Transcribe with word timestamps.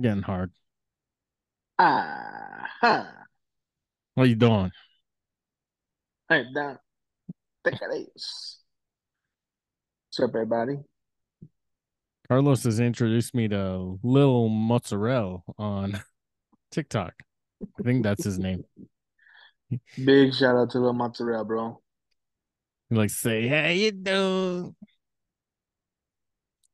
getting 0.00 0.22
hard. 0.22 0.50
Ah, 1.78 2.66
What 4.14 4.24
are 4.24 4.26
you 4.26 4.34
doing? 4.36 4.70
hey, 6.28 6.44
down. 6.54 6.78
Take 7.64 7.74
it. 7.80 8.08
What's 8.14 8.58
up, 10.22 10.30
everybody? 10.30 10.78
Carlos 12.28 12.64
has 12.64 12.80
introduced 12.80 13.34
me 13.34 13.48
to 13.48 13.98
Lil 14.02 14.48
Mozzarella 14.48 15.42
on 15.58 16.00
TikTok. 16.70 17.14
I 17.78 17.82
think 17.82 18.04
that's 18.04 18.24
his 18.24 18.38
name. 18.38 18.64
Big 20.04 20.34
shout 20.34 20.56
out 20.56 20.70
to 20.70 20.80
Lil 20.80 20.92
Mozzarella, 20.92 21.44
bro. 21.44 21.80
He 22.88 22.96
like 22.96 23.10
say, 23.10 23.46
"How 23.48 23.68
you 23.68 23.92
doing?" 23.92 24.74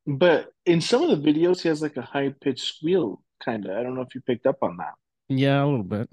But 0.06 0.52
in 0.64 0.80
some 0.80 1.02
of 1.02 1.10
the 1.10 1.32
videos, 1.32 1.60
he 1.62 1.68
has 1.68 1.82
like 1.82 1.96
a 1.96 2.02
high 2.02 2.32
pitched 2.40 2.64
squeal, 2.76 3.22
kind 3.44 3.66
of. 3.66 3.76
I 3.76 3.82
don't 3.82 3.94
know 3.94 4.02
if 4.02 4.14
you 4.14 4.20
picked 4.20 4.46
up 4.46 4.58
on 4.62 4.76
that. 4.76 4.94
Yeah, 5.28 5.64
a 5.64 5.66
little 5.66 5.82
bit. 5.82 6.08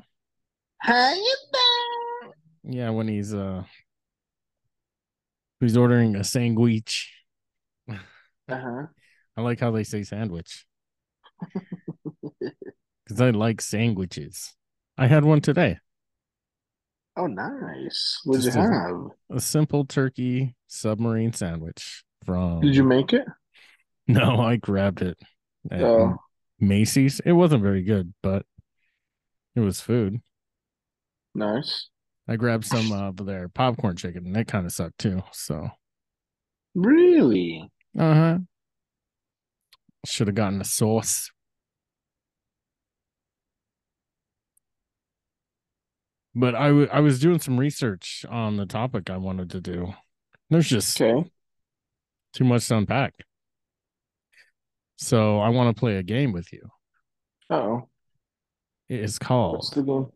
How 0.80 1.14
you 1.14 1.36
doing? 1.54 2.34
Yeah, 2.78 2.90
when 2.90 3.08
he's 3.08 3.34
uh, 3.34 3.64
he's 5.60 5.78
ordering 5.78 6.16
a 6.16 6.24
sandwich. 6.24 7.12
Uh 7.90 7.96
huh. 8.50 8.88
I 9.38 9.42
like 9.42 9.60
how 9.60 9.72
they 9.72 9.84
say 9.84 10.04
sandwich 10.04 10.66
because 13.06 13.22
I 13.22 13.30
like 13.30 13.62
sandwiches. 13.62 14.54
I 14.98 15.08
had 15.08 15.24
one 15.24 15.42
today. 15.42 15.78
Oh, 17.16 17.28
nice. 17.28 18.20
What 18.26 18.36
did 18.38 18.46
you 18.46 18.52
Just 18.52 18.58
a- 18.58 18.62
have? 18.62 19.38
A 19.38 19.40
simple 19.40 19.86
turkey 19.86 20.56
submarine 20.68 21.32
sandwich 21.34 22.04
from. 22.26 22.62
Did 22.62 22.76
you 22.76 22.84
make 22.84 23.14
it? 23.14 23.26
No, 24.08 24.40
I 24.42 24.58
grabbed 24.58 25.02
it 25.02 25.18
at 25.72 25.82
Oh, 25.84 26.18
Macey's. 26.60 27.20
It 27.22 27.34
wasn't 27.34 27.64
very 27.64 27.84
good, 27.84 28.14
but 28.22 28.46
it 29.56 29.62
was 29.62 29.82
food. 29.82 30.22
nice. 31.36 31.90
I 32.28 32.36
grabbed 32.36 32.66
some 32.66 32.92
of 32.92 33.26
their 33.26 33.48
popcorn 33.48 33.96
chicken, 33.96 34.26
and 34.26 34.36
that 34.36 34.48
kind 34.48 34.66
of 34.66 34.72
sucked 34.74 34.98
too. 34.98 35.24
So, 35.32 35.70
Really? 36.76 37.72
uh 37.98 38.14
huh. 38.14 38.40
Should 40.06 40.28
have 40.28 40.36
gotten 40.36 40.62
a 40.62 40.66
sauce. 40.66 41.30
But 46.36 46.56
I 46.56 46.68
w- 46.70 46.88
I 46.92 47.00
was 47.00 47.20
doing 47.20 47.40
some 47.40 47.60
research 47.60 48.26
on 48.30 48.58
the 48.58 48.66
topic 48.66 49.10
I 49.10 49.18
wanted 49.18 49.50
to 49.52 49.62
do. 49.62 49.94
There's 50.50 50.70
just 50.70 51.02
Okay. 51.02 51.30
too 52.34 52.44
much 52.44 52.68
to 52.68 52.78
unpack. 52.78 53.14
So 54.98 55.40
I 55.40 55.50
want 55.50 55.76
to 55.76 55.80
play 55.80 55.98
a 55.98 56.04
game 56.04 56.34
with 56.34 56.52
you. 56.54 56.62
Oh, 57.50 57.90
It 58.90 59.00
is 59.00 59.14
what's 59.14 59.20
called. 59.20 59.74
the 59.74 59.84
game? 59.84 60.08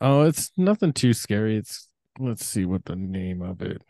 Oh, 0.00 0.22
it's 0.22 0.50
nothing 0.56 0.92
too 0.92 1.12
scary. 1.12 1.56
It's 1.56 1.88
let's 2.18 2.44
see 2.44 2.64
what 2.64 2.84
the 2.84 2.96
name 2.96 3.42
of 3.42 3.62
it. 3.62 3.80
I 3.80 3.84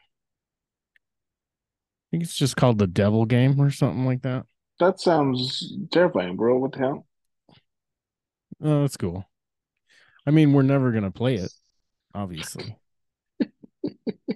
think 2.11 2.25
it's 2.25 2.37
just 2.37 2.57
called 2.57 2.79
the 2.79 2.87
Devil 2.87 3.25
Game 3.25 3.61
or 3.61 3.71
something 3.71 4.05
like 4.05 4.23
that. 4.23 4.45
That 4.81 5.01
sounds 5.01 5.73
terrifying, 5.91 6.37
bro. 6.37 6.59
What 6.59 6.73
the 6.73 6.79
hell? 6.79 7.07
Oh, 8.63 8.83
that's 8.83 8.97
cool. 8.97 9.25
I 10.27 10.31
mean, 10.31 10.53
we're 10.53 10.63
never 10.63 10.93
gonna 10.93 11.11
play 11.11 11.37
it, 11.37 11.53
obviously. 12.15 12.77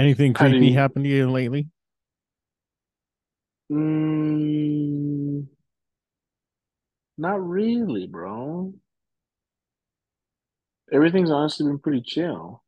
Anything 0.00 0.32
creepy 0.32 0.68
you- 0.68 0.74
happened 0.78 1.04
to 1.04 1.10
you 1.10 1.30
lately? 1.30 1.68
Mm, 3.70 5.46
not 7.18 7.46
really, 7.46 8.06
bro. 8.06 8.72
Everything's 10.90 11.30
honestly 11.30 11.66
been 11.66 11.78
pretty 11.78 12.00
chill. 12.00 12.62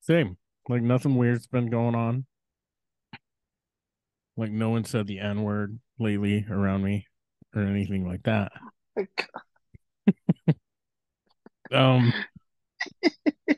Same. 0.00 0.36
Like 0.68 0.82
nothing 0.82 1.14
weird's 1.14 1.46
been 1.46 1.70
going 1.70 1.94
on. 1.94 2.26
Like 4.36 4.50
no 4.50 4.70
one 4.70 4.84
said 4.84 5.06
the 5.06 5.20
N 5.20 5.44
word 5.44 5.78
lately 6.00 6.44
around 6.50 6.82
me 6.82 7.06
or 7.54 7.62
anything 7.62 8.04
like 8.04 8.24
that. 8.24 8.50
Like, 8.96 9.28
Um 11.72 12.12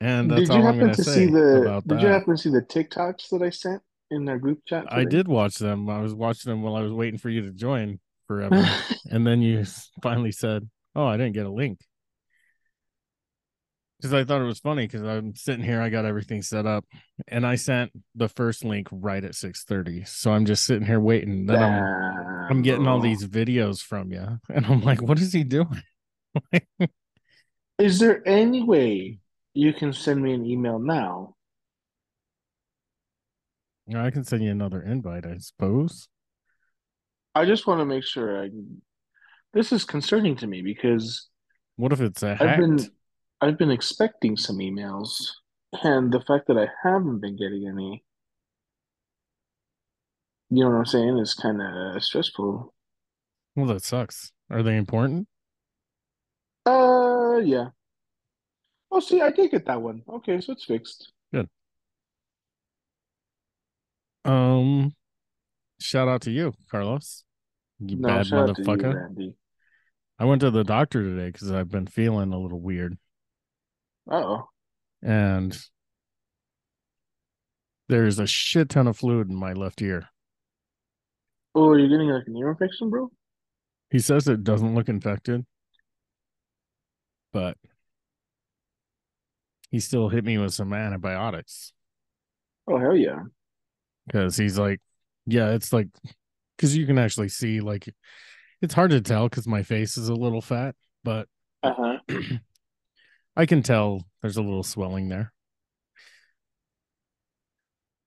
and 0.00 0.30
that's 0.30 0.48
did 0.48 0.56
you 0.56 0.62
all 0.62 0.68
I'm 0.68 0.94
say 0.94 1.02
see 1.02 1.26
the 1.26 1.82
did 1.86 1.96
that. 1.96 2.02
you 2.02 2.08
happen 2.08 2.36
to 2.36 2.42
see 2.42 2.50
the 2.50 2.62
TikToks 2.62 3.28
that 3.30 3.42
I 3.42 3.50
sent 3.50 3.82
in 4.10 4.28
our 4.28 4.38
group 4.38 4.60
chat 4.66 4.86
I 4.88 5.04
did 5.04 5.28
watch 5.28 5.56
them. 5.56 5.88
I 5.88 6.00
was 6.00 6.14
watching 6.14 6.50
them 6.50 6.62
while 6.62 6.76
I 6.76 6.82
was 6.82 6.92
waiting 6.92 7.18
for 7.18 7.28
you 7.28 7.42
to 7.42 7.52
join 7.52 8.00
forever. 8.26 8.66
and 9.10 9.26
then 9.26 9.42
you 9.42 9.64
finally 10.02 10.32
said, 10.32 10.68
Oh, 10.94 11.06
I 11.06 11.16
didn't 11.16 11.34
get 11.34 11.46
a 11.46 11.50
link. 11.50 11.80
Because 13.98 14.14
I 14.14 14.24
thought 14.24 14.40
it 14.40 14.46
was 14.46 14.60
funny 14.60 14.86
because 14.86 15.02
I'm 15.02 15.36
sitting 15.36 15.62
here, 15.62 15.82
I 15.82 15.90
got 15.90 16.06
everything 16.06 16.40
set 16.40 16.64
up, 16.64 16.86
and 17.28 17.46
I 17.46 17.56
sent 17.56 17.92
the 18.14 18.30
first 18.30 18.64
link 18.64 18.88
right 18.90 19.22
at 19.22 19.32
6:30. 19.32 20.08
So 20.08 20.32
I'm 20.32 20.46
just 20.46 20.64
sitting 20.64 20.86
here 20.86 21.00
waiting. 21.00 21.44
Then 21.44 21.62
I'm 21.62 22.46
I'm 22.50 22.62
getting 22.62 22.86
all 22.86 22.98
these 22.98 23.26
videos 23.26 23.82
from 23.82 24.10
you, 24.10 24.38
and 24.48 24.64
I'm 24.64 24.80
like, 24.80 25.02
what 25.02 25.20
is 25.20 25.34
he 25.34 25.44
doing? 25.44 25.82
Is 27.78 27.98
there 27.98 28.26
any 28.26 28.62
way 28.62 29.19
you 29.54 29.72
can 29.72 29.92
send 29.92 30.22
me 30.22 30.32
an 30.34 30.44
email 30.44 30.78
now? 30.78 31.34
I 33.94 34.10
can 34.10 34.24
send 34.24 34.44
you 34.44 34.50
another 34.50 34.80
invite, 34.80 35.26
I 35.26 35.38
suppose. 35.38 36.08
I 37.34 37.44
just 37.44 37.66
want 37.66 37.80
to 37.80 37.84
make 37.84 38.04
sure 38.04 38.44
I 38.44 38.50
this 39.52 39.72
is 39.72 39.84
concerning 39.84 40.36
to 40.36 40.46
me 40.46 40.62
because 40.62 41.28
What 41.76 41.92
if 41.92 42.00
it's 42.00 42.22
a 42.22 42.36
I've 42.40 42.58
been 42.58 42.78
I've 43.40 43.58
been 43.58 43.70
expecting 43.70 44.36
some 44.36 44.58
emails, 44.58 45.30
and 45.82 46.12
the 46.12 46.20
fact 46.20 46.46
that 46.48 46.58
I 46.58 46.68
haven't 46.84 47.20
been 47.20 47.36
getting 47.36 47.66
any, 47.66 48.04
you 50.50 50.62
know 50.62 50.70
what 50.70 50.76
I'm 50.76 50.86
saying, 50.86 51.18
is 51.18 51.34
kind 51.34 51.60
of 51.62 52.02
stressful. 52.02 52.74
Well, 53.56 53.66
that 53.66 53.82
sucks. 53.82 54.32
Are 54.50 54.62
they 54.62 54.76
important? 54.76 55.26
Uh, 56.66 57.38
yeah. 57.42 57.70
Oh, 58.90 59.00
see, 59.00 59.20
I 59.20 59.30
did 59.30 59.50
get 59.50 59.66
that 59.66 59.80
one. 59.80 60.02
Okay, 60.08 60.40
so 60.40 60.52
it's 60.52 60.64
fixed. 60.64 61.12
Good. 61.32 61.48
Um, 64.24 64.92
shout 65.80 66.08
out 66.08 66.22
to 66.22 66.30
you, 66.30 66.52
Carlos. 66.70 67.24
You 67.78 67.96
No, 67.96 68.08
bad 68.08 68.26
shout 68.26 68.50
out 68.50 68.56
to 68.56 68.62
you, 68.62 68.68
motherfucker. 68.68 68.94
Randy. 68.94 69.34
I 70.18 70.24
went 70.24 70.40
to 70.42 70.50
the 70.50 70.64
doctor 70.64 71.02
today 71.02 71.30
because 71.30 71.50
I've 71.50 71.70
been 71.70 71.86
feeling 71.86 72.32
a 72.32 72.38
little 72.38 72.60
weird, 72.60 72.98
Uh-oh. 74.10 74.48
and 75.02 75.58
there's 77.88 78.18
a 78.18 78.26
shit 78.26 78.68
ton 78.68 78.86
of 78.86 78.98
fluid 78.98 79.30
in 79.30 79.36
my 79.36 79.54
left 79.54 79.80
ear. 79.80 80.10
Oh, 81.54 81.74
you're 81.74 81.88
getting 81.88 82.08
like 82.08 82.26
an 82.26 82.36
ear 82.36 82.50
infection, 82.50 82.90
bro? 82.90 83.10
He 83.88 83.98
says 83.98 84.28
it 84.28 84.44
doesn't 84.44 84.74
look 84.74 84.88
infected, 84.90 85.46
but 87.32 87.56
he 89.70 89.80
still 89.80 90.08
hit 90.08 90.24
me 90.24 90.38
with 90.38 90.54
some 90.54 90.72
antibiotics 90.72 91.72
Oh, 92.68 92.78
hell 92.78 92.96
yeah. 92.96 93.20
because 94.06 94.36
he's 94.36 94.58
like, 94.58 94.80
yeah, 95.26 95.50
it's 95.50 95.72
like, 95.72 95.88
because 96.56 96.76
you 96.76 96.86
can 96.86 96.98
actually 96.98 97.28
see, 97.28 97.60
like, 97.60 97.88
it's 98.62 98.74
hard 98.74 98.90
to 98.92 99.00
tell 99.00 99.28
because 99.28 99.46
my 99.46 99.62
face 99.62 99.96
is 99.96 100.08
a 100.08 100.14
little 100.14 100.40
fat, 100.40 100.74
but 101.04 101.28
Uh-huh. 101.62 101.98
I 103.36 103.46
can 103.46 103.62
tell 103.62 104.02
there's 104.22 104.36
a 104.36 104.42
little 104.42 104.62
swelling 104.62 105.08
there. 105.08 105.32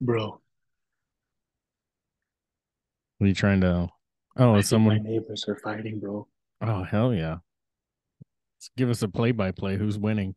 Bro, 0.00 0.40
What 3.18 3.24
are 3.24 3.28
you 3.28 3.34
trying 3.34 3.60
to? 3.62 3.88
Oh, 4.36 4.54
I 4.54 4.58
is 4.58 4.68
think 4.68 4.82
my 4.84 4.96
someone? 4.96 5.02
neighbors 5.02 5.44
are 5.48 5.56
fighting, 5.56 5.98
bro. 6.00 6.28
Oh, 6.60 6.82
hell 6.84 7.14
yeah! 7.14 7.38
Let's 8.58 8.70
give 8.76 8.90
us 8.90 9.02
a 9.02 9.08
play-by-play. 9.08 9.76
Who's 9.76 9.98
winning? 9.98 10.34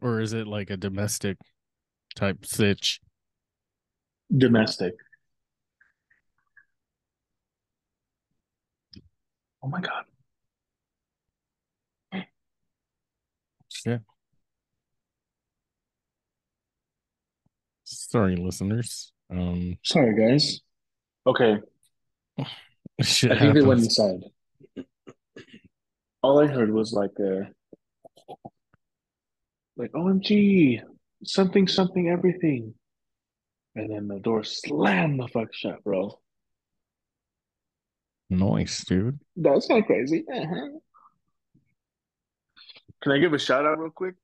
Or 0.00 0.20
is 0.20 0.32
it 0.32 0.46
like 0.46 0.70
a 0.70 0.76
domestic 0.76 1.36
type 2.14 2.46
sitch? 2.46 3.00
Domestic. 4.36 4.94
Oh 9.62 9.68
my 9.68 9.80
God. 9.80 10.04
Shit. 13.68 14.00
Sorry, 17.84 18.36
listeners. 18.36 19.12
Um, 19.30 19.78
Sorry, 19.82 20.14
guys. 20.14 20.60
Okay, 21.26 21.58
shit 23.02 23.32
I 23.32 23.38
think 23.38 23.54
they 23.54 23.62
went 23.62 23.80
inside. 23.80 24.20
All 26.22 26.42
I 26.42 26.46
heard 26.46 26.70
was 26.72 26.92
like 26.92 27.12
a 27.18 27.48
Like, 29.80 29.92
OMG, 29.92 30.82
something, 31.24 31.66
something, 31.66 32.10
everything. 32.10 32.74
And 33.74 33.90
then 33.90 34.08
the 34.08 34.18
door 34.18 34.44
slammed 34.44 35.18
the 35.18 35.26
fuck 35.26 35.54
shut, 35.54 35.82
bro. 35.82 36.20
Nice, 38.28 38.84
dude. 38.84 39.18
That's 39.36 39.68
kind 39.68 39.80
of 39.80 39.86
crazy. 39.86 40.26
Uh-huh. 40.30 40.68
Can 43.00 43.12
I 43.12 43.18
give 43.18 43.32
a 43.32 43.38
shout 43.38 43.64
out 43.64 43.78
real 43.78 43.88
quick? 43.88 44.16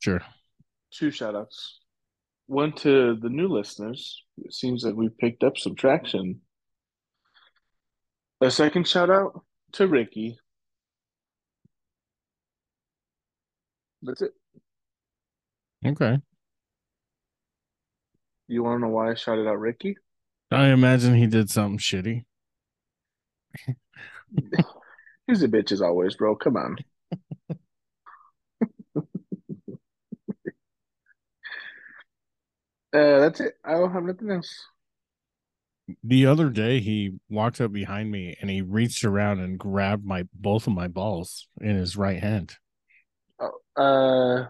Sure. 0.00 0.20
Two 0.90 1.10
shout 1.10 1.34
outs. 1.34 1.80
One 2.48 2.72
to 2.72 3.16
the 3.16 3.30
new 3.30 3.48
listeners. 3.48 4.22
It 4.44 4.52
seems 4.52 4.82
that 4.82 4.94
we've 4.94 5.16
picked 5.16 5.42
up 5.42 5.56
some 5.56 5.74
traction. 5.74 6.42
A 8.42 8.50
second 8.50 8.86
shout 8.86 9.08
out 9.08 9.42
to 9.72 9.86
Ricky. 9.86 10.38
That's 14.02 14.22
it. 14.22 14.32
Okay. 15.84 16.18
You 18.48 18.62
want 18.62 18.80
to 18.80 18.86
know 18.86 18.92
why 18.92 19.10
I 19.10 19.14
shouted 19.14 19.46
out 19.46 19.60
Ricky? 19.60 19.96
I 20.50 20.66
imagine 20.68 21.14
he 21.14 21.26
did 21.26 21.50
something 21.50 21.78
shitty. 21.78 22.24
He's 25.26 25.42
a 25.42 25.48
bitch 25.48 25.70
as 25.70 25.80
always, 25.80 26.16
bro. 26.16 26.34
Come 26.36 26.56
on. 26.56 26.76
Uh, 32.92 33.20
that's 33.20 33.38
it. 33.38 33.54
I 33.64 33.74
don't 33.74 33.92
have 33.92 34.02
nothing 34.02 34.32
else. 34.32 34.64
The 36.02 36.26
other 36.26 36.50
day 36.50 36.80
he 36.80 37.20
walked 37.28 37.60
up 37.60 37.72
behind 37.72 38.10
me 38.10 38.36
and 38.40 38.50
he 38.50 38.62
reached 38.62 39.04
around 39.04 39.38
and 39.38 39.58
grabbed 39.58 40.04
my 40.04 40.24
both 40.34 40.66
of 40.66 40.72
my 40.72 40.88
balls 40.88 41.46
in 41.60 41.76
his 41.76 41.96
right 41.96 42.20
hand. 42.20 42.56
Oh, 43.40 43.52
uh, 43.76 44.46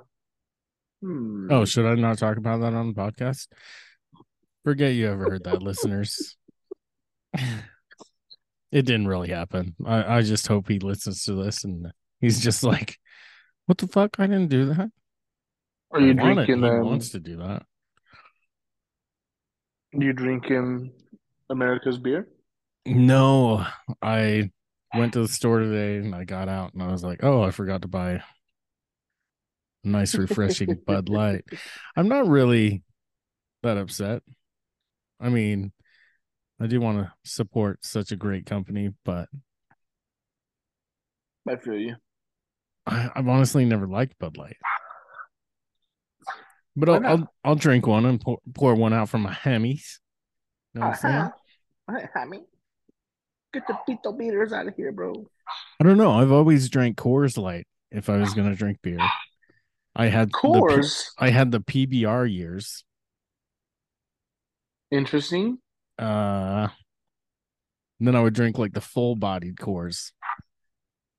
hmm. 1.03 1.49
Oh, 1.51 1.65
should 1.65 1.87
I 1.87 1.95
not 1.95 2.19
talk 2.19 2.37
about 2.37 2.61
that 2.61 2.75
on 2.75 2.89
the 2.89 2.95
podcast? 2.95 3.47
Forget 4.65 4.95
you 4.95 5.09
ever 5.09 5.31
heard 5.31 5.45
that, 5.45 5.63
listeners. 5.63 6.37
It 8.73 8.83
didn't 8.87 9.09
really 9.09 9.31
happen. 9.31 9.75
I, 9.85 10.19
I 10.19 10.23
just 10.23 10.47
hope 10.47 10.69
he 10.69 10.79
listens 10.79 11.25
to 11.25 11.33
this 11.35 11.65
and 11.65 11.91
he's 12.21 12.41
just 12.41 12.63
like, 12.63 12.99
"What 13.67 13.79
the 13.79 13.89
fuck? 13.89 14.21
I 14.21 14.29
didn't 14.29 14.47
do 14.49 14.67
that." 14.67 14.91
Are 15.91 16.01
you 16.01 16.15
drinking? 16.15 16.63
He 16.63 16.69
Um, 16.69 16.87
wants 16.87 17.09
to 17.11 17.19
do 17.19 17.39
that. 17.39 17.65
you 19.93 20.13
drinking 20.13 20.93
America's 21.51 21.99
beer? 21.99 22.29
No, 22.87 23.67
I 24.01 24.51
went 24.95 25.15
to 25.15 25.23
the 25.23 25.29
store 25.29 25.59
today 25.59 25.97
and 25.97 26.15
I 26.15 26.23
got 26.23 26.49
out 26.49 26.73
and 26.73 26.81
I 26.81 26.93
was 26.93 27.03
like, 27.03 27.25
"Oh, 27.25 27.43
I 27.43 27.51
forgot 27.51 27.83
to 27.83 27.89
buy 27.89 28.23
nice, 29.85 30.15
refreshing 30.15 30.77
Bud 30.87 31.09
Light." 31.09 31.45
I'm 31.97 32.09
not 32.09 32.29
really 32.29 32.83
that 33.63 33.77
upset. 33.77 34.23
I 35.21 35.29
mean, 35.29 35.73
I 36.61 36.67
do 36.67 36.81
want 36.81 36.99
to 36.99 37.13
support 37.25 37.85
such 37.85 38.13
a 38.13 38.17
great 38.17 38.47
company, 38.47 38.91
but 39.05 39.29
I 41.49 41.57
feel 41.57 41.79
you. 41.79 41.97
I, 42.87 43.11
I've 43.15 43.29
honestly 43.29 43.65
never 43.65 43.87
liked 43.87 44.19
Bud 44.19 44.37
Light. 44.37 44.57
But 46.77 46.89
I'll. 46.89 47.07
I'll 47.07 47.33
I'll 47.45 47.55
drink 47.55 47.87
one 47.87 48.07
and 48.07 48.21
pour, 48.21 48.39
pour 48.55 48.75
one 48.75 48.93
out 48.93 49.09
from 49.09 49.23
my 49.23 49.33
Hemis. 49.33 49.99
Know 50.75 50.83
what 50.83 50.87
I'm 50.89 50.97
saying? 50.97 51.31
Uh-huh. 51.89 52.07
Hammy. 52.15 52.45
Get 53.53 53.67
the 53.67 53.77
pito 53.89 54.17
beaters 54.17 54.53
out 54.53 54.69
of 54.69 54.77
here, 54.77 54.93
bro. 54.93 55.27
I 55.81 55.85
don't 55.85 55.97
know. 55.97 56.13
I've 56.13 56.31
always 56.31 56.69
drank 56.69 56.97
Coors 56.97 57.37
Light 57.37 57.67
if 57.91 58.09
I 58.09 58.19
was 58.19 58.33
gonna 58.33 58.55
drink 58.55 58.79
beer. 58.81 58.99
I 59.97 60.07
had 60.07 60.31
the 60.31 60.39
P- 61.19 61.25
I 61.25 61.31
had 61.31 61.51
the 61.51 61.61
PBR 61.61 62.33
years. 62.33 62.85
Interesting. 64.91 65.59
Uh, 65.99 66.69
then 68.01 68.17
I 68.17 68.21
would 68.23 68.35
drink 68.35 68.59
like 68.59 68.73
the 68.73 68.81
full 68.81 69.15
bodied 69.15 69.57
Coors, 69.57 70.13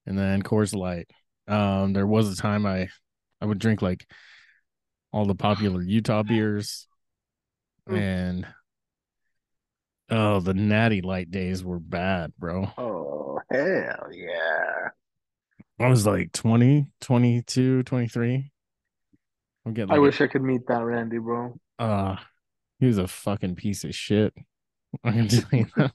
and 0.06 0.18
then 0.18 0.42
Coors 0.42 0.74
Light. 0.76 1.10
Um, 1.48 1.94
there 1.94 2.08
was 2.08 2.32
a 2.32 2.42
time 2.42 2.66
I 2.66 2.90
I 3.40 3.46
would 3.46 3.60
drink 3.60 3.82
like 3.82 4.06
all 5.14 5.26
the 5.26 5.36
popular 5.36 5.82
Utah 5.82 6.24
beers, 6.24 6.88
Mm. 7.90 7.98
and 7.98 8.48
oh, 10.10 10.40
the 10.40 10.54
Natty 10.54 11.02
Light 11.02 11.30
days 11.32 11.64
were 11.64 11.80
bad, 11.80 12.32
bro. 12.38 12.72
Oh, 12.78 13.40
hell 13.52 14.10
yeah. 14.12 14.90
I 15.80 15.88
was 15.90 16.06
like 16.06 16.32
20, 16.32 16.88
22, 17.02 17.84
23. 17.84 18.52
I'm 19.66 19.74
getting 19.74 19.94
I 19.94 20.00
wish 20.00 20.22
I 20.22 20.28
could 20.28 20.42
meet 20.42 20.62
that 20.68 20.84
Randy, 20.84 21.20
bro. 21.20 21.56
uh, 21.80 22.16
he 22.80 22.88
was 22.88 22.98
a 22.98 23.08
fucking 23.08 23.56
piece 23.56 23.84
of 23.84 23.94
shit. 23.94 24.34
I 25.04 25.12
can 25.12 25.28
tell 25.28 25.50
you 25.52 25.68
that. 25.78 25.92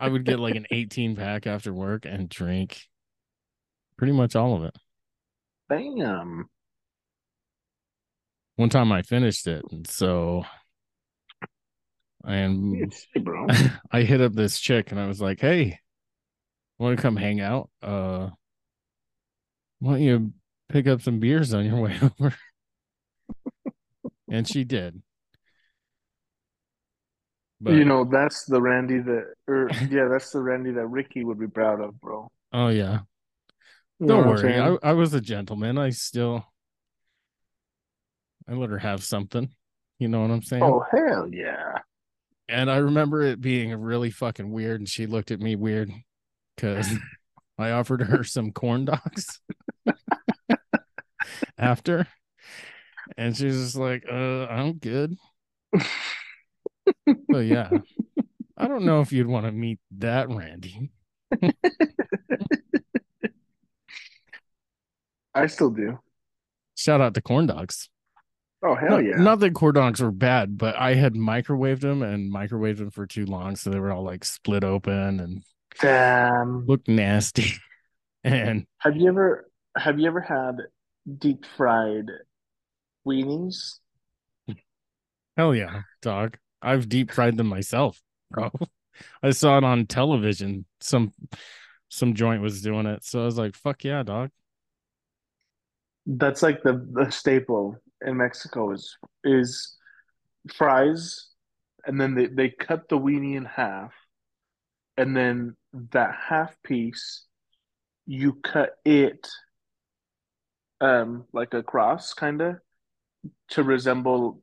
I 0.00 0.08
would 0.08 0.24
get 0.24 0.40
like 0.40 0.56
an 0.56 0.66
18 0.70 1.16
pack 1.16 1.46
after 1.46 1.72
work 1.72 2.04
and 2.04 2.28
drink 2.28 2.82
pretty 3.96 4.12
much 4.12 4.34
all 4.36 4.56
of 4.56 4.64
it. 4.64 4.76
Damn. 5.70 6.48
One 8.56 8.68
time 8.68 8.92
I 8.92 9.02
finished 9.02 9.46
it, 9.46 9.64
and 9.70 9.86
so 9.86 10.44
and. 12.24 12.92
I 13.92 14.02
hit 14.02 14.20
up 14.20 14.32
this 14.34 14.58
chick 14.58 14.90
and 14.90 15.00
I 15.00 15.06
was 15.06 15.20
like, 15.20 15.40
"Hey, 15.40 15.78
want 16.78 16.96
to 16.96 17.02
come 17.02 17.16
hang 17.16 17.40
out? 17.40 17.70
Uh, 17.82 18.30
why 19.80 19.92
don't 19.92 20.02
you 20.02 20.32
pick 20.68 20.86
up 20.86 21.02
some 21.02 21.20
beers 21.20 21.54
on 21.54 21.64
your 21.64 21.80
way 21.80 21.98
over?" 22.20 22.34
and 24.30 24.48
she 24.48 24.64
did. 24.64 25.02
But 27.60 27.74
you 27.74 27.84
know, 27.84 28.04
that's 28.04 28.44
the 28.44 28.60
Randy 28.60 28.98
that, 28.98 29.34
or 29.48 29.54
er, 29.54 29.70
yeah, 29.90 30.08
that's 30.08 30.30
the 30.30 30.40
Randy 30.40 30.72
that 30.72 30.86
Ricky 30.86 31.24
would 31.24 31.38
be 31.38 31.48
proud 31.48 31.80
of, 31.80 31.98
bro. 32.00 32.30
oh 32.52 32.68
yeah, 32.68 33.00
You 34.00 34.08
don't 34.08 34.26
worry. 34.26 34.58
I. 34.58 34.76
I 34.82 34.92
was 34.92 35.14
a 35.14 35.20
gentleman. 35.20 35.78
I 35.78 35.90
still 35.90 36.44
I 38.48 38.52
let 38.52 38.70
her 38.70 38.78
have 38.78 39.02
something. 39.02 39.50
You 39.98 40.08
know 40.08 40.20
what 40.20 40.30
I'm 40.30 40.42
saying? 40.42 40.62
Oh, 40.62 40.84
hell 40.90 41.28
yeah. 41.32 41.78
And 42.48 42.70
I 42.70 42.76
remember 42.76 43.22
it 43.22 43.40
being 43.40 43.74
really 43.74 44.10
fucking 44.10 44.50
weird, 44.50 44.80
and 44.80 44.88
she 44.88 45.06
looked 45.06 45.30
at 45.30 45.40
me 45.40 45.56
weird 45.56 45.90
because 46.54 46.90
I 47.58 47.70
offered 47.70 48.02
her 48.02 48.24
some 48.24 48.52
corn 48.52 48.84
dogs 48.84 49.40
after, 51.58 52.06
and 53.16 53.36
she's 53.36 53.56
just 53.56 53.76
like, 53.76 54.04
"Uh, 54.10 54.46
I'm 54.46 54.74
good." 54.74 55.16
So 57.32 57.38
yeah, 57.38 57.70
I 58.58 58.68
don't 58.68 58.84
know 58.84 59.00
if 59.00 59.10
you'd 59.10 59.26
want 59.26 59.46
to 59.46 59.52
meet 59.52 59.78
that 59.98 60.28
Randy. 60.28 60.90
I 65.34 65.46
still 65.46 65.70
do. 65.70 65.98
Shout 66.76 67.00
out 67.00 67.14
to 67.14 67.22
corn 67.22 67.46
dogs. 67.46 67.88
Oh, 68.62 68.74
hell 68.74 68.90
not, 68.90 69.04
yeah. 69.04 69.16
not 69.16 69.40
that 69.40 69.54
corn 69.54 69.74
dogs 69.74 70.00
were 70.00 70.10
bad, 70.10 70.56
but 70.56 70.76
I 70.76 70.94
had 70.94 71.14
microwaved 71.14 71.80
them 71.80 72.02
and 72.02 72.32
microwaved 72.32 72.78
them 72.78 72.90
for 72.90 73.06
too 73.06 73.26
long, 73.26 73.56
so 73.56 73.70
they 73.70 73.78
were 73.78 73.92
all 73.92 74.04
like 74.04 74.24
split 74.24 74.64
open 74.64 75.20
and 75.20 75.42
Damn. 75.80 76.66
looked 76.66 76.88
nasty. 76.88 77.52
And 78.26 78.64
Have 78.78 78.96
you 78.96 79.08
ever 79.08 79.50
have 79.76 79.98
you 80.00 80.06
ever 80.06 80.22
had 80.22 80.56
deep 81.18 81.44
fried 81.56 82.10
weenies? 83.06 83.78
hell 85.36 85.54
yeah, 85.54 85.82
dog. 86.02 86.36
I've 86.62 86.88
deep 86.88 87.10
fried 87.10 87.36
them 87.36 87.48
myself, 87.48 88.00
bro. 88.30 88.50
I 89.22 89.30
saw 89.30 89.58
it 89.58 89.64
on 89.64 89.86
television. 89.86 90.64
Some 90.80 91.12
some 91.88 92.14
joint 92.14 92.42
was 92.42 92.62
doing 92.62 92.86
it. 92.86 93.04
So 93.04 93.22
I 93.22 93.24
was 93.24 93.38
like, 93.38 93.54
fuck 93.54 93.84
yeah, 93.84 94.02
dog. 94.02 94.30
That's 96.06 96.42
like 96.42 96.62
the 96.62 96.86
the 96.92 97.10
staple 97.10 97.76
in 98.04 98.16
Mexico 98.16 98.72
is 98.72 98.96
is 99.24 99.76
fries, 100.54 101.28
and 101.86 102.00
then 102.00 102.14
they, 102.14 102.26
they 102.26 102.50
cut 102.50 102.88
the 102.88 102.98
weenie 102.98 103.36
in 103.36 103.44
half, 103.44 103.92
and 104.96 105.16
then 105.16 105.56
that 105.72 106.14
half 106.28 106.54
piece, 106.62 107.24
you 108.06 108.34
cut 108.42 108.72
it 108.84 109.26
um 110.80 111.24
like 111.32 111.54
a 111.54 111.62
cross 111.62 112.14
kind 112.14 112.40
of 112.40 112.56
to 113.48 113.62
resemble 113.62 114.40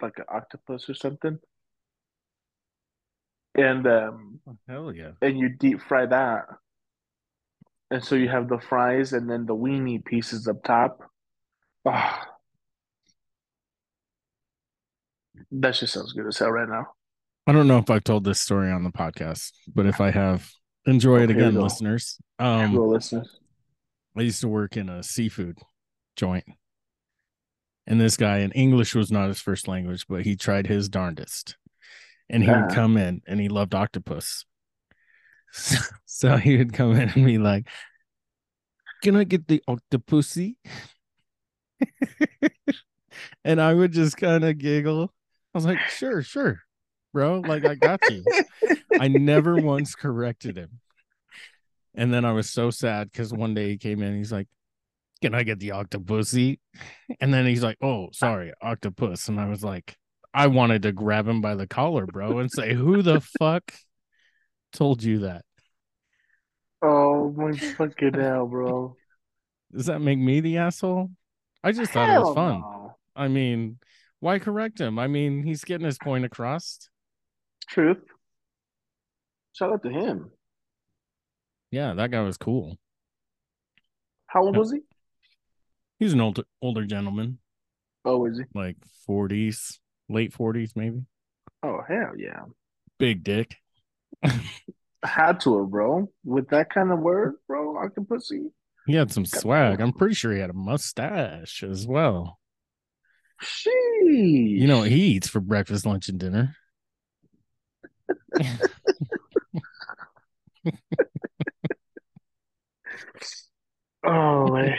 like 0.00 0.18
an 0.18 0.24
octopus 0.28 0.88
or 0.88 0.94
something. 0.94 1.38
And 3.54 3.86
um 3.86 4.40
Hell 4.68 4.92
yeah. 4.92 5.12
and 5.20 5.38
you 5.38 5.48
deep 5.48 5.80
fry 5.82 6.06
that. 6.06 6.46
And 7.90 8.04
so 8.04 8.14
you 8.14 8.28
have 8.28 8.48
the 8.48 8.58
fries 8.58 9.12
and 9.12 9.28
then 9.30 9.46
the 9.46 9.56
weenie 9.56 10.04
pieces 10.04 10.46
up 10.46 10.62
top. 10.62 11.00
Ah, 11.86 12.28
that 15.52 15.74
just 15.74 15.94
sounds 15.94 16.12
good 16.12 16.26
as 16.26 16.38
hell 16.38 16.50
right 16.50 16.68
now. 16.68 16.88
I 17.46 17.52
don't 17.52 17.66
know 17.66 17.78
if 17.78 17.88
I've 17.88 18.04
told 18.04 18.24
this 18.24 18.40
story 18.40 18.70
on 18.70 18.84
the 18.84 18.90
podcast, 18.90 19.52
but 19.74 19.86
if 19.86 20.00
I 20.00 20.10
have, 20.10 20.50
enjoy 20.86 21.20
it 21.20 21.30
Okay, 21.30 21.34
again, 21.34 21.54
go. 21.54 21.62
listeners. 21.62 22.18
Um, 22.38 22.76
Um 22.76 22.88
listeners. 22.90 23.38
I 24.18 24.22
used 24.22 24.40
to 24.40 24.48
work 24.48 24.76
in 24.76 24.88
a 24.88 25.04
seafood 25.04 25.58
joint. 26.16 26.44
And 27.86 28.00
this 28.00 28.16
guy, 28.16 28.38
and 28.38 28.52
English 28.54 28.96
was 28.96 29.12
not 29.12 29.28
his 29.28 29.40
first 29.40 29.68
language, 29.68 30.06
but 30.08 30.24
he 30.24 30.34
tried 30.34 30.66
his 30.66 30.88
darndest. 30.88 31.56
And 32.28 32.42
he 32.42 32.50
would 32.50 32.70
come 32.70 32.96
in 32.96 33.22
and 33.28 33.40
he 33.40 33.48
loved 33.48 33.74
octopus. 33.74 34.44
So, 35.50 35.78
so 36.04 36.36
he 36.36 36.58
would 36.58 36.74
come 36.74 36.92
in 36.92 37.08
and 37.08 37.24
be 37.24 37.38
like, 37.38 37.66
Can 39.02 39.16
I 39.16 39.24
get 39.24 39.48
the 39.48 39.62
octopusy? 39.66 40.56
and 43.46 43.58
I 43.58 43.72
would 43.72 43.92
just 43.92 44.18
kind 44.18 44.44
of 44.44 44.58
giggle. 44.58 45.04
I 45.54 45.58
was 45.58 45.64
like, 45.64 45.78
Sure, 45.88 46.20
sure, 46.20 46.60
bro. 47.14 47.40
Like, 47.40 47.64
I 47.64 47.76
got 47.76 48.00
you. 48.10 48.22
I 49.00 49.08
never 49.08 49.56
once 49.56 49.94
corrected 49.94 50.58
him. 50.58 50.80
And 51.98 52.14
then 52.14 52.24
I 52.24 52.30
was 52.30 52.48
so 52.48 52.70
sad 52.70 53.10
because 53.10 53.32
one 53.32 53.54
day 53.54 53.70
he 53.70 53.76
came 53.76 54.02
in, 54.02 54.16
he's 54.16 54.30
like, 54.32 54.46
Can 55.20 55.34
I 55.34 55.42
get 55.42 55.58
the 55.58 55.70
octopusy? 55.70 56.60
And 57.20 57.34
then 57.34 57.44
he's 57.44 57.62
like, 57.62 57.76
Oh, 57.82 58.08
sorry, 58.12 58.52
octopus. 58.62 59.28
And 59.28 59.40
I 59.40 59.48
was 59.48 59.64
like, 59.64 59.96
I 60.32 60.46
wanted 60.46 60.82
to 60.82 60.92
grab 60.92 61.26
him 61.26 61.40
by 61.40 61.56
the 61.56 61.66
collar, 61.66 62.06
bro, 62.06 62.38
and 62.38 62.50
say, 62.50 62.72
Who 62.72 63.02
the 63.02 63.20
fuck 63.38 63.74
told 64.72 65.02
you 65.02 65.18
that? 65.20 65.44
Oh 66.80 67.32
my 67.32 67.52
fucking 67.52 68.14
hell, 68.20 68.46
bro. 68.46 68.96
Does 69.74 69.86
that 69.86 69.98
make 70.00 70.20
me 70.20 70.38
the 70.40 70.58
asshole? 70.58 71.10
I 71.64 71.72
just 71.72 71.90
thought 71.90 72.08
it 72.16 72.20
was 72.20 72.34
fun. 72.36 72.60
no. 72.60 72.96
I 73.16 73.26
mean, 73.26 73.78
why 74.20 74.38
correct 74.38 74.80
him? 74.80 75.00
I 75.00 75.08
mean, 75.08 75.42
he's 75.42 75.64
getting 75.64 75.84
his 75.84 75.98
point 75.98 76.24
across. 76.24 76.88
Truth. 77.68 77.98
Shout 79.54 79.72
out 79.72 79.82
to 79.82 79.90
him. 79.90 80.30
Yeah, 81.70 81.94
that 81.94 82.10
guy 82.10 82.20
was 82.22 82.36
cool. 82.36 82.78
How 84.26 84.42
old 84.42 84.56
was 84.56 84.72
he? 84.72 84.80
He's 85.98 86.12
an 86.12 86.20
older 86.20 86.44
older 86.62 86.84
gentleman, 86.84 87.38
Oh, 88.04 88.24
is 88.26 88.38
he? 88.38 88.44
like 88.54 88.76
40s, 89.08 89.78
late 90.08 90.32
40s, 90.32 90.72
maybe. 90.76 91.02
Oh, 91.62 91.80
hell 91.86 92.12
yeah. 92.16 92.44
Big 92.98 93.24
dick. 93.24 93.56
Had 95.04 95.40
to 95.40 95.58
have, 95.60 95.70
bro. 95.70 96.10
With 96.24 96.48
that 96.50 96.70
kind 96.70 96.90
of 96.92 97.00
word, 97.00 97.34
bro, 97.46 97.74
octopussy. 97.74 98.50
He 98.86 98.94
had 98.94 99.12
some 99.12 99.26
swag. 99.26 99.80
I'm 99.80 99.92
pretty 99.92 100.14
sure 100.14 100.32
he 100.32 100.40
had 100.40 100.50
a 100.50 100.54
mustache 100.54 101.62
as 101.62 101.86
well. 101.86 102.38
Sheesh. 103.42 103.68
You 104.60 104.66
know 104.66 104.78
what 104.78 104.90
he 104.90 105.02
eats 105.02 105.28
for 105.28 105.40
breakfast, 105.40 105.84
lunch, 105.86 106.08
and 106.08 106.18
dinner? 106.18 106.56
Oh 114.04 114.46
man. 114.52 114.78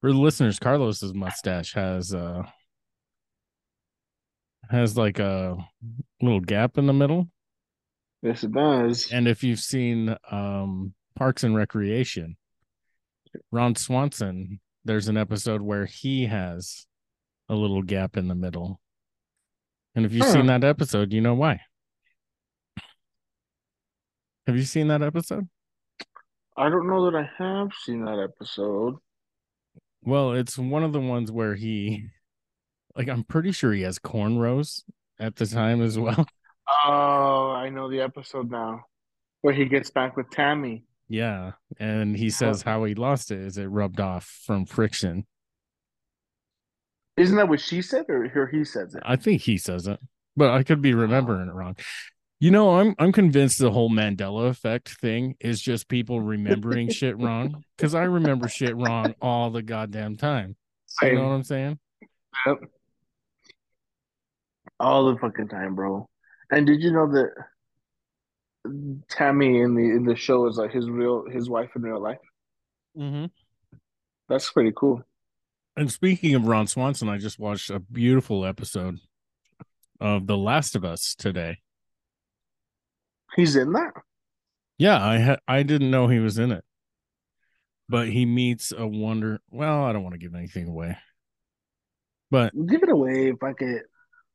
For 0.00 0.12
the 0.12 0.18
listeners, 0.18 0.58
Carlos's 0.58 1.12
mustache 1.14 1.74
has 1.74 2.14
uh 2.14 2.42
has 4.70 4.96
like 4.96 5.18
a 5.18 5.56
little 6.22 6.40
gap 6.40 6.78
in 6.78 6.86
the 6.86 6.92
middle. 6.92 7.28
yes, 8.22 8.44
it 8.44 8.52
does. 8.52 9.10
And 9.12 9.28
if 9.28 9.42
you've 9.44 9.60
seen 9.60 10.16
um 10.30 10.94
Parks 11.16 11.44
and 11.44 11.54
Recreation, 11.54 12.36
Ron 13.52 13.74
Swanson, 13.74 14.60
there's 14.84 15.08
an 15.08 15.16
episode 15.18 15.60
where 15.60 15.84
he 15.86 16.26
has 16.26 16.86
a 17.48 17.54
little 17.54 17.82
gap 17.82 18.16
in 18.16 18.28
the 18.28 18.34
middle. 18.34 18.80
And 19.94 20.06
if 20.06 20.12
you've 20.12 20.24
Huh. 20.24 20.32
seen 20.32 20.46
that 20.46 20.64
episode, 20.64 21.12
you 21.12 21.20
know 21.20 21.34
why. 21.34 21.60
Have 24.46 24.56
you 24.56 24.64
seen 24.64 24.88
that 24.88 25.02
episode? 25.02 25.48
I 26.56 26.68
don't 26.68 26.88
know 26.88 27.10
that 27.10 27.16
I 27.16 27.30
have 27.38 27.68
seen 27.84 28.04
that 28.04 28.18
episode. 28.18 28.96
Well, 30.02 30.32
it's 30.32 30.58
one 30.58 30.82
of 30.82 30.92
the 30.92 31.00
ones 31.00 31.30
where 31.30 31.54
he 31.54 32.06
like 32.96 33.08
I'm 33.08 33.24
pretty 33.24 33.52
sure 33.52 33.72
he 33.72 33.82
has 33.82 33.98
cornrows 33.98 34.82
at 35.18 35.36
the 35.36 35.46
time 35.46 35.82
as 35.82 35.98
well. 35.98 36.26
Oh, 36.86 37.50
I 37.50 37.68
know 37.68 37.90
the 37.90 38.00
episode 38.00 38.48
now. 38.48 38.84
Where 39.40 39.52
he 39.52 39.64
gets 39.64 39.90
back 39.90 40.16
with 40.16 40.30
Tammy. 40.30 40.84
Yeah. 41.08 41.52
And 41.80 42.16
he 42.16 42.30
says 42.30 42.62
how 42.62 42.84
he 42.84 42.94
lost 42.94 43.32
it 43.32 43.40
is 43.40 43.58
it 43.58 43.64
rubbed 43.64 43.98
off 43.98 44.24
from 44.46 44.66
friction. 44.66 45.26
Isn't 47.16 47.36
that 47.36 47.48
what 47.48 47.60
she 47.60 47.82
said 47.82 48.06
or 48.08 48.46
he 48.46 48.64
says 48.64 48.94
it? 48.94 49.02
I 49.04 49.16
think 49.16 49.42
he 49.42 49.58
says 49.58 49.88
it, 49.88 49.98
but 50.36 50.50
I 50.50 50.62
could 50.62 50.80
be 50.80 50.94
oh. 50.94 50.98
remembering 50.98 51.48
it 51.48 51.54
wrong. 51.54 51.76
You 52.40 52.50
know, 52.50 52.78
I'm 52.78 52.94
I'm 52.98 53.12
convinced 53.12 53.58
the 53.58 53.70
whole 53.70 53.90
Mandela 53.90 54.48
effect 54.48 54.88
thing 54.88 55.36
is 55.40 55.60
just 55.60 55.88
people 55.88 56.22
remembering 56.22 56.88
shit 56.90 57.18
wrong 57.18 57.64
because 57.76 57.94
I 57.94 58.04
remember 58.04 58.48
shit 58.48 58.74
wrong 58.74 59.14
all 59.20 59.50
the 59.50 59.62
goddamn 59.62 60.16
time. 60.16 60.56
You 61.02 61.14
know 61.16 61.28
what 61.28 61.34
I'm 61.34 61.44
saying? 61.44 61.78
Yep. 62.46 62.58
All 64.80 65.12
the 65.12 65.18
fucking 65.18 65.48
time, 65.48 65.74
bro. 65.74 66.08
And 66.50 66.66
did 66.66 66.82
you 66.82 66.90
know 66.92 67.12
that 67.12 67.30
Tammy 69.10 69.60
in 69.60 69.74
the 69.74 69.82
in 69.82 70.04
the 70.06 70.16
show 70.16 70.46
is 70.46 70.56
like 70.56 70.72
his 70.72 70.88
real 70.88 71.26
his 71.30 71.50
wife 71.50 71.70
in 71.76 71.82
real 71.82 72.02
life? 72.02 72.18
Mm-hmm. 72.96 73.26
That's 74.30 74.50
pretty 74.50 74.72
cool. 74.74 75.02
And 75.76 75.92
speaking 75.92 76.34
of 76.34 76.46
Ron 76.46 76.66
Swanson, 76.66 77.10
I 77.10 77.18
just 77.18 77.38
watched 77.38 77.68
a 77.68 77.80
beautiful 77.80 78.46
episode 78.46 78.98
of 80.00 80.26
The 80.26 80.36
Last 80.38 80.74
of 80.74 80.84
Us 80.84 81.14
today. 81.14 81.58
He's 83.36 83.56
in 83.56 83.72
that. 83.72 83.92
Yeah, 84.78 85.04
I 85.04 85.18
had 85.18 85.38
I 85.46 85.62
didn't 85.62 85.90
know 85.90 86.08
he 86.08 86.18
was 86.18 86.38
in 86.38 86.52
it. 86.52 86.64
But 87.88 88.08
he 88.08 88.24
meets 88.24 88.72
a 88.76 88.86
wonder 88.86 89.40
well, 89.50 89.84
I 89.84 89.92
don't 89.92 90.02
want 90.02 90.14
to 90.14 90.18
give 90.18 90.34
anything 90.34 90.68
away. 90.68 90.96
But 92.30 92.52
Give 92.66 92.82
it 92.82 92.88
away, 92.88 93.32
fuck 93.40 93.60
it. 93.60 93.82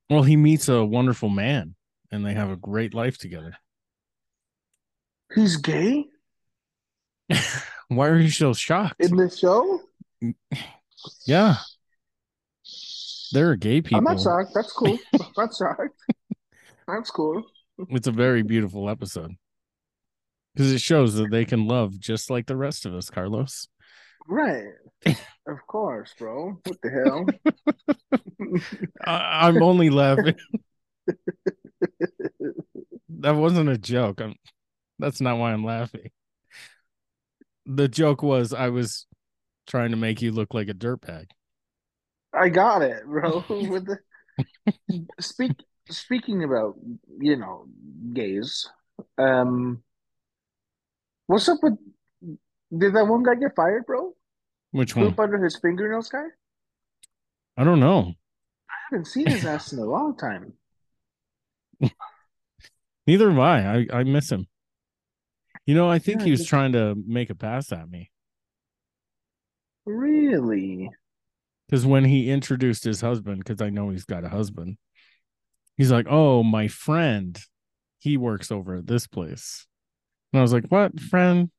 well, 0.10 0.24
he 0.24 0.36
meets 0.36 0.68
a 0.68 0.84
wonderful 0.84 1.30
man 1.30 1.76
and 2.12 2.26
they 2.26 2.34
have 2.34 2.50
a 2.50 2.58
great 2.58 2.94
life 2.94 3.18
together. 3.18 3.56
He's 5.34 5.58
gay 5.58 6.06
Why 7.88 8.08
are 8.10 8.20
you 8.20 8.30
so 8.30 8.54
shocked? 8.54 8.96
in 9.00 9.16
this 9.16 9.40
show? 9.40 9.80
yeah, 11.26 11.58
there 13.32 13.50
are 13.50 13.56
gay 13.56 13.82
people. 13.82 13.98
I'm 14.00 14.04
not 14.04 14.22
shocked. 14.22 14.52
That's 14.54 14.72
cool. 14.72 14.98
I'm 15.14 15.28
not 15.38 15.56
shocked. 15.56 15.96
That's 16.88 17.10
cool. 17.12 17.44
It's 17.90 18.08
a 18.08 18.12
very 18.12 18.44
beautiful 18.44 18.90
episode. 18.90 19.36
Because 20.54 20.72
it 20.72 20.82
shows 20.82 21.16
that 21.16 21.32
they 21.32 21.46
can 21.46 21.68
love 21.68 22.00
just 22.00 22.30
like 22.30 22.46
the 22.46 22.56
rest 22.56 22.86
of 22.86 22.94
us, 22.94 23.10
Carlos. 23.10 23.68
Right. 24.28 24.66
Of 25.48 25.60
course, 25.68 26.12
bro. 26.18 26.60
What 26.64 26.78
the 26.82 26.90
hell? 26.90 27.28
I, 29.06 29.48
I'm 29.48 29.62
only 29.62 29.92
laughing. 29.92 30.34
that 33.10 33.36
wasn't 33.36 33.70
a 33.70 33.78
joke. 33.78 34.22
I'm, 34.22 34.34
that's 34.98 35.22
not 35.22 35.38
why 35.38 35.54
I'm 35.54 35.64
laughing. 35.64 36.10
The 37.68 37.88
joke 37.88 38.24
was 38.24 38.54
I 38.54 38.70
was 38.70 39.06
trying 39.68 39.92
to 39.92 39.98
make 39.98 40.24
you 40.24 40.32
look 40.32 40.56
like 40.56 40.68
a 40.68 40.74
dirtbag. 40.74 41.26
I 42.34 42.50
got 42.50 42.82
it, 42.82 43.06
bro. 43.06 43.44
With 43.50 43.86
the 43.86 44.00
speak 45.20 45.52
speaking 45.90 46.44
about, 46.44 46.76
you 47.20 47.36
know, 47.36 47.68
gays, 48.14 48.70
um 49.18 49.84
what's 51.28 51.50
up 51.50 51.58
with 51.62 51.74
did 52.78 52.94
that 52.94 53.08
one 53.08 53.24
guy 53.24 53.36
get 53.36 53.56
fired, 53.56 53.86
bro? 53.86 54.14
Which 54.72 54.96
one? 54.96 55.08
Poop 55.10 55.20
under 55.20 55.44
his 55.44 55.58
fingernails 55.58 56.10
guy? 56.10 56.26
I 57.58 57.64
don't 57.64 57.80
know. 57.80 58.14
I 58.70 58.74
haven't 58.90 59.06
seen 59.06 59.28
his 59.28 59.46
ass 59.46 59.72
in 59.72 59.80
a 59.80 59.86
long 59.86 60.18
time. 60.18 60.54
Neither 63.08 63.30
have 63.30 63.40
I. 63.40 63.86
I, 63.92 64.00
I 64.00 64.04
miss 64.04 64.30
him. 64.32 64.48
You 65.66 65.76
know, 65.76 65.90
I 65.90 66.00
think 66.00 66.20
Yeah, 66.20 66.26
he 66.26 66.32
was 66.32 66.42
just- 66.42 66.50
trying 66.50 66.74
to 66.74 66.96
make 67.08 67.30
a 67.30 67.36
pass 67.36 67.72
at 67.72 67.90
me 67.90 68.12
Really? 69.86 70.90
because 71.68 71.86
when 71.86 72.06
he 72.06 72.30
introduced 72.30 72.84
his 72.84 73.02
husband, 73.02 73.40
because 73.40 73.62
I 73.62 73.70
know 73.70 73.90
he's 73.90 74.06
got 74.06 74.24
a 74.24 74.30
husband, 74.30 74.78
he's 75.78 75.92
like, 75.92 76.08
"Oh, 76.10 76.44
my 76.44 76.68
friend, 76.68 77.40
he 78.00 78.18
works 78.18 78.52
over 78.52 78.76
at 78.76 78.88
this 78.88 79.08
place," 79.08 79.66
and 80.34 80.40
I 80.40 80.42
was 80.42 80.54
like, 80.54 80.66
"What 80.68 81.00
friend? 81.00 81.52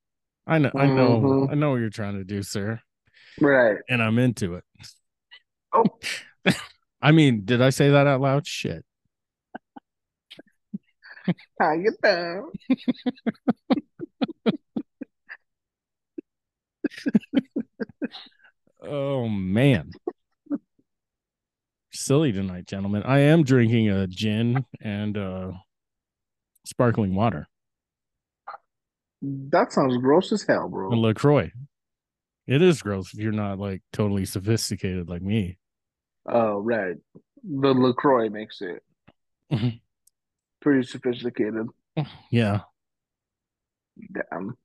I 0.46 0.58
know, 0.58 0.70
I 0.74 0.86
know, 0.86 1.20
Mhm. 1.20 1.50
I 1.50 1.54
know 1.54 1.70
what 1.70 1.76
you're 1.80 1.90
trying 1.90 2.14
to 2.18 2.24
do, 2.24 2.42
sir, 2.42 2.80
Right. 3.40 3.78
and 3.88 4.02
I'm 4.02 4.18
into 4.18 4.54
it." 4.54 4.64
Oh. 5.72 5.84
I 7.02 7.12
mean, 7.12 7.44
did 7.44 7.60
I 7.60 7.70
say 7.70 7.90
that 7.90 8.06
out 8.06 8.20
loud? 8.20 8.46
Shit. 8.46 8.84
How 11.60 11.72
you 11.72 11.92
doing? 12.02 12.50
Oh 18.80 19.28
man. 19.28 19.90
Silly 21.96 22.30
tonight, 22.30 22.66
gentlemen. 22.66 23.02
I 23.04 23.20
am 23.20 23.42
drinking 23.42 23.88
a 23.88 24.06
gin 24.06 24.64
and 24.80 25.16
uh 25.16 25.52
sparkling 26.64 27.14
water. 27.14 27.48
That 29.22 29.72
sounds 29.72 29.96
gross 29.96 30.30
as 30.32 30.44
hell, 30.46 30.68
bro. 30.68 30.90
LaCroix. 30.90 31.50
It 32.46 32.62
is 32.62 32.82
gross 32.82 33.12
if 33.14 33.20
you're 33.20 33.32
not 33.32 33.58
like 33.58 33.82
totally 33.92 34.24
sophisticated 34.24 35.08
like 35.08 35.22
me. 35.22 35.58
Oh, 36.28 36.58
right. 36.58 36.96
The 37.42 37.72
LaCroix 37.72 38.28
makes 38.28 38.60
it 38.60 38.82
pretty 40.60 40.86
sophisticated. 40.86 41.66
yeah. 42.30 42.60
Damn. 44.12 44.56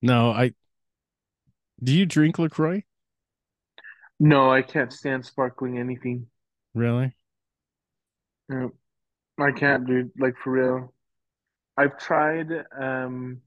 No, 0.00 0.30
I 0.30 0.52
do 1.82 1.92
you 1.92 2.06
drink 2.06 2.38
LaCroix? 2.38 2.84
No, 4.20 4.50
I 4.50 4.62
can't 4.62 4.92
stand 4.92 5.26
sparkling 5.26 5.78
anything. 5.78 6.28
Really? 6.74 7.14
Yeah. 8.48 8.68
I 9.40 9.52
can't, 9.52 9.86
dude. 9.86 10.12
Like 10.18 10.36
for 10.38 10.52
real. 10.52 10.94
I've 11.76 11.98
tried 11.98 12.48
um 12.78 13.42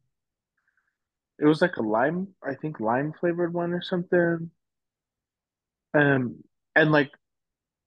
it 1.39 1.45
was 1.45 1.61
like 1.61 1.75
a 1.77 1.81
lime, 1.81 2.29
I 2.43 2.55
think 2.55 2.79
lime 2.79 3.13
flavored 3.13 3.53
one 3.53 3.73
or 3.73 3.81
something. 3.81 4.51
Um 5.93 6.43
and 6.75 6.91
like 6.91 7.11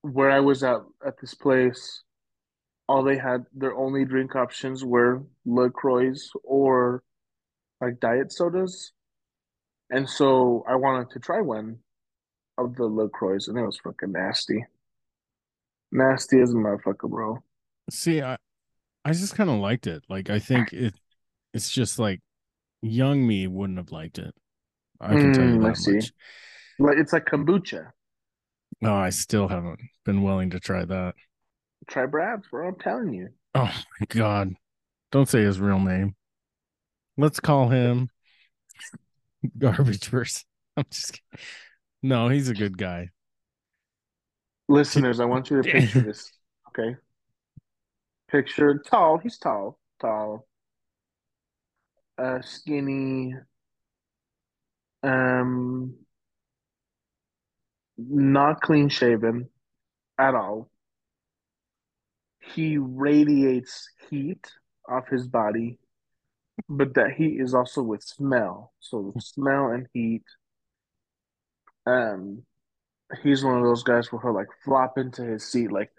where 0.02 0.30
I 0.30 0.40
was 0.40 0.62
at 0.64 0.80
at 1.06 1.20
this 1.20 1.34
place, 1.34 2.02
all 2.88 3.04
they 3.04 3.18
had 3.18 3.46
their 3.54 3.74
only 3.76 4.04
drink 4.04 4.36
options 4.36 4.84
were 4.84 5.24
LaCroix 5.46 6.14
or 6.44 7.02
like 7.80 8.00
diet 8.00 8.32
sodas. 8.32 8.92
And 9.90 10.08
so 10.08 10.64
I 10.68 10.76
wanted 10.76 11.10
to 11.10 11.20
try 11.20 11.40
one 11.42 11.80
of 12.58 12.76
the 12.76 12.86
LaCroix 12.86 13.38
and 13.48 13.58
it 13.58 13.66
was 13.66 13.78
fucking 13.78 14.12
nasty. 14.12 14.64
Nasty 15.92 16.40
as 16.40 16.52
a 16.54 16.56
motherfucker, 16.56 17.10
bro. 17.10 17.42
See, 17.90 18.22
I 18.22 18.36
I 19.04 19.12
just 19.12 19.34
kind 19.36 19.50
of 19.50 19.58
liked 19.60 19.86
it. 19.86 20.04
Like 20.08 20.30
I 20.30 20.38
think 20.40 20.72
it 20.74 20.94
it's 21.54 21.70
just 21.70 21.98
like 21.98 22.20
young 22.82 23.26
me 23.26 23.46
wouldn't 23.48 23.78
have 23.78 23.92
liked 23.92 24.18
it. 24.18 24.34
I 25.00 25.16
can 25.16 25.32
tell 25.32 25.46
you 25.46 25.58
Mm, 25.58 25.68
I 25.68 25.72
that 25.72 25.74
see. 25.74 26.00
much. 26.00 26.12
Like 26.78 26.98
it's 26.98 27.12
like 27.12 27.26
kombucha. 27.26 27.92
No, 28.80 28.94
I 28.94 29.10
still 29.10 29.46
haven't 29.48 29.80
been 30.04 30.22
willing 30.22 30.50
to 30.50 30.58
try 30.60 30.84
that. 30.84 31.14
Try 31.88 32.06
Brad's, 32.06 32.46
bro. 32.46 32.68
I'm 32.68 32.76
telling 32.76 33.12
you. 33.12 33.30
Oh 33.54 33.82
my 34.00 34.06
god. 34.08 34.54
Don't 35.12 35.28
say 35.28 35.42
his 35.42 35.60
real 35.60 35.80
name. 35.80 36.16
Let's 37.18 37.40
call 37.40 37.68
him 37.68 38.10
garbage 39.58 40.10
person. 40.10 40.44
I'm 40.76 40.84
just 40.90 41.12
kidding. 41.12 41.46
No, 42.02 42.28
he's 42.28 42.48
a 42.48 42.54
good 42.54 42.78
guy. 42.78 43.10
Listeners, 44.68 45.20
I 45.20 45.24
want 45.24 45.50
you 45.50 45.62
to 45.62 45.70
picture 45.70 46.00
this. 46.00 46.30
Okay. 46.68 46.96
Picture 48.30 48.78
tall. 48.78 49.18
He's 49.18 49.38
tall. 49.38 49.78
Tall. 50.00 50.46
Uh 52.18 52.40
skinny. 52.42 53.34
Um 55.02 55.94
not 57.98 58.60
clean 58.60 58.88
shaven 58.88 59.48
at 60.18 60.34
all. 60.34 60.70
He 62.40 62.78
radiates 62.78 63.90
heat 64.08 64.46
off 64.88 65.08
his 65.08 65.26
body, 65.26 65.78
but 66.68 66.94
that 66.94 67.12
heat 67.12 67.40
is 67.40 67.54
also 67.54 67.82
with 67.82 68.02
smell. 68.02 68.72
So 68.80 69.14
smell 69.18 69.68
and 69.68 69.88
heat. 69.92 70.24
Um, 71.86 72.44
he's 73.22 73.44
one 73.44 73.56
of 73.56 73.64
those 73.64 73.82
guys 73.82 74.12
where 74.12 74.20
he'll 74.20 74.34
like 74.34 74.48
flop 74.64 74.98
into 74.98 75.22
his 75.22 75.44
seat 75.44 75.70
like, 75.72 75.90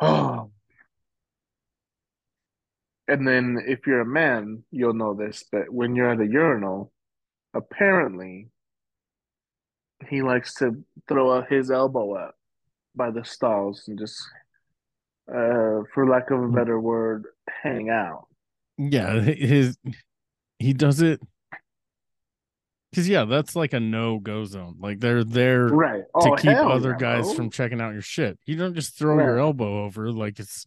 oh. 0.00 0.50
And 3.08 3.26
then 3.26 3.58
if 3.66 3.88
you're 3.88 4.02
a 4.02 4.06
man, 4.06 4.62
you'll 4.70 4.94
know 4.94 5.14
this, 5.14 5.44
but 5.50 5.68
when 5.68 5.96
you're 5.96 6.12
at 6.12 6.20
a 6.20 6.26
urinal, 6.26 6.92
apparently 7.54 8.50
he 10.08 10.22
likes 10.22 10.54
to 10.54 10.84
throw 11.08 11.36
out 11.36 11.50
his 11.50 11.72
elbow 11.72 12.14
up 12.14 12.36
by 12.94 13.10
the 13.10 13.24
stalls 13.24 13.82
and 13.88 13.98
just 13.98 14.16
uh 15.28 15.82
for 15.92 16.08
lack 16.08 16.30
of 16.30 16.40
a 16.40 16.48
better 16.48 16.78
word, 16.78 17.24
hang 17.62 17.90
out. 17.90 18.28
Yeah, 18.78 19.20
his 19.20 19.76
he 20.60 20.72
does 20.72 21.02
it 21.02 21.20
because 22.90 23.08
yeah, 23.08 23.24
that's 23.24 23.54
like 23.56 23.72
a 23.72 23.80
no-go 23.80 24.44
zone. 24.44 24.76
Like 24.80 25.00
they're 25.00 25.24
there 25.24 25.66
Right. 25.66 26.02
to 26.02 26.30
Oh, 26.30 26.36
keep 26.36 26.50
other 26.56 26.90
yeah, 26.90 26.96
guys 26.98 27.26
bro. 27.26 27.34
from 27.34 27.50
checking 27.50 27.80
out 27.80 27.92
your 27.92 28.02
shit. 28.02 28.38
You 28.46 28.56
don't 28.56 28.74
just 28.74 28.98
throw 28.98 29.16
your 29.18 29.38
elbow 29.38 29.84
over 29.84 30.10
like 30.12 30.38
it's 30.38 30.66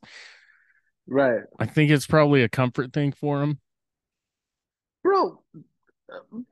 Right. 1.05 1.41
I 1.59 1.65
think 1.65 1.91
it's 1.91 2.07
probably 2.07 2.43
a 2.43 2.49
comfort 2.49 2.93
thing 2.93 3.11
for 3.11 3.41
him. 3.43 3.59
Bro, 5.03 5.41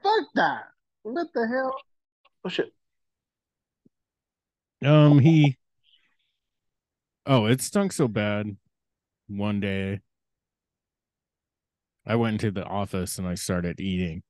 fuck 0.04 0.26
that. 0.36 0.64
What 1.04 1.28
the 1.34 1.48
hell? 1.48 1.74
Oh 2.44 2.50
shit. 2.50 2.74
Um 4.84 5.20
he 5.20 5.58
Oh, 7.26 7.46
it 7.46 7.62
stunk 7.62 7.94
so 7.94 8.08
bad 8.08 8.58
one 9.28 9.60
day. 9.60 10.00
I 12.06 12.16
went 12.16 12.34
into 12.44 12.52
the 12.52 12.66
office 12.66 13.20
and 13.20 13.28
I 13.28 13.36
started 13.36 13.80
eating. 13.80 14.24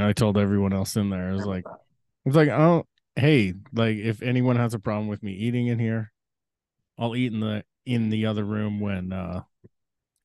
And 0.00 0.08
I 0.08 0.14
told 0.14 0.38
everyone 0.38 0.72
else 0.72 0.96
in 0.96 1.10
there, 1.10 1.28
I 1.28 1.34
was 1.34 1.44
like, 1.44 1.66
I 1.66 1.72
was 2.24 2.34
like, 2.34 2.48
oh, 2.48 2.86
hey, 3.16 3.52
like 3.74 3.98
if 3.98 4.22
anyone 4.22 4.56
has 4.56 4.72
a 4.72 4.78
problem 4.78 5.08
with 5.08 5.22
me 5.22 5.32
eating 5.32 5.66
in 5.66 5.78
here, 5.78 6.10
I'll 6.98 7.14
eat 7.14 7.34
in 7.34 7.40
the 7.40 7.64
in 7.84 8.08
the 8.08 8.24
other 8.24 8.42
room 8.42 8.80
when 8.80 9.12
uh 9.12 9.42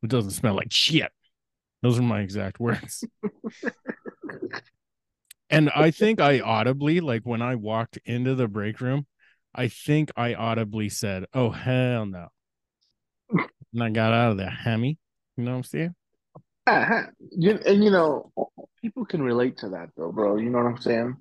it 0.01 0.09
doesn't 0.09 0.31
smell 0.31 0.55
like 0.55 0.71
shit. 0.71 1.11
Those 1.81 1.99
are 1.99 2.03
my 2.03 2.21
exact 2.21 2.57
words. 2.57 3.03
and 5.49 5.69
I 5.71 5.91
think 5.91 6.21
I 6.21 6.39
audibly, 6.39 7.01
like 7.01 7.23
when 7.25 7.41
I 7.41 7.55
walked 7.55 7.99
into 8.05 8.33
the 8.33 8.47
break 8.47 8.79
room, 8.79 9.07
I 9.53 9.67
think 9.67 10.09
I 10.15 10.35
audibly 10.35 10.87
said, 10.87 11.25
Oh 11.33 11.49
hell 11.49 12.05
no. 12.05 12.29
And 13.73 13.83
I 13.83 13.89
got 13.89 14.13
out 14.13 14.31
of 14.31 14.37
there, 14.37 14.49
hammy. 14.49 14.97
You 15.35 15.43
know 15.43 15.51
what 15.51 15.57
I'm 15.57 15.63
saying? 15.63 15.95
Uh-huh. 16.65 17.03
You, 17.31 17.59
and 17.65 17.83
you 17.83 17.91
know, 17.91 18.31
people 18.85 19.03
can 19.03 19.23
relate 19.23 19.57
to 19.57 19.69
that 19.69 19.89
though, 19.97 20.11
bro. 20.11 20.37
You 20.37 20.51
know 20.51 20.59
what 20.59 20.67
I'm 20.67 20.77
saying? 20.77 21.17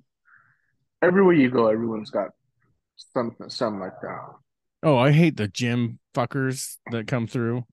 Everywhere 1.01 1.33
you 1.33 1.49
go, 1.49 1.67
everyone's 1.67 2.11
got 2.11 2.29
something, 2.95 3.49
something 3.49 3.79
like 3.79 3.99
that. 4.03 4.19
Oh, 4.83 4.97
I 4.99 5.11
hate 5.11 5.35
the 5.35 5.47
gym 5.47 5.97
fuckers 6.13 6.77
that 6.91 7.07
come 7.07 7.25
through. 7.25 7.65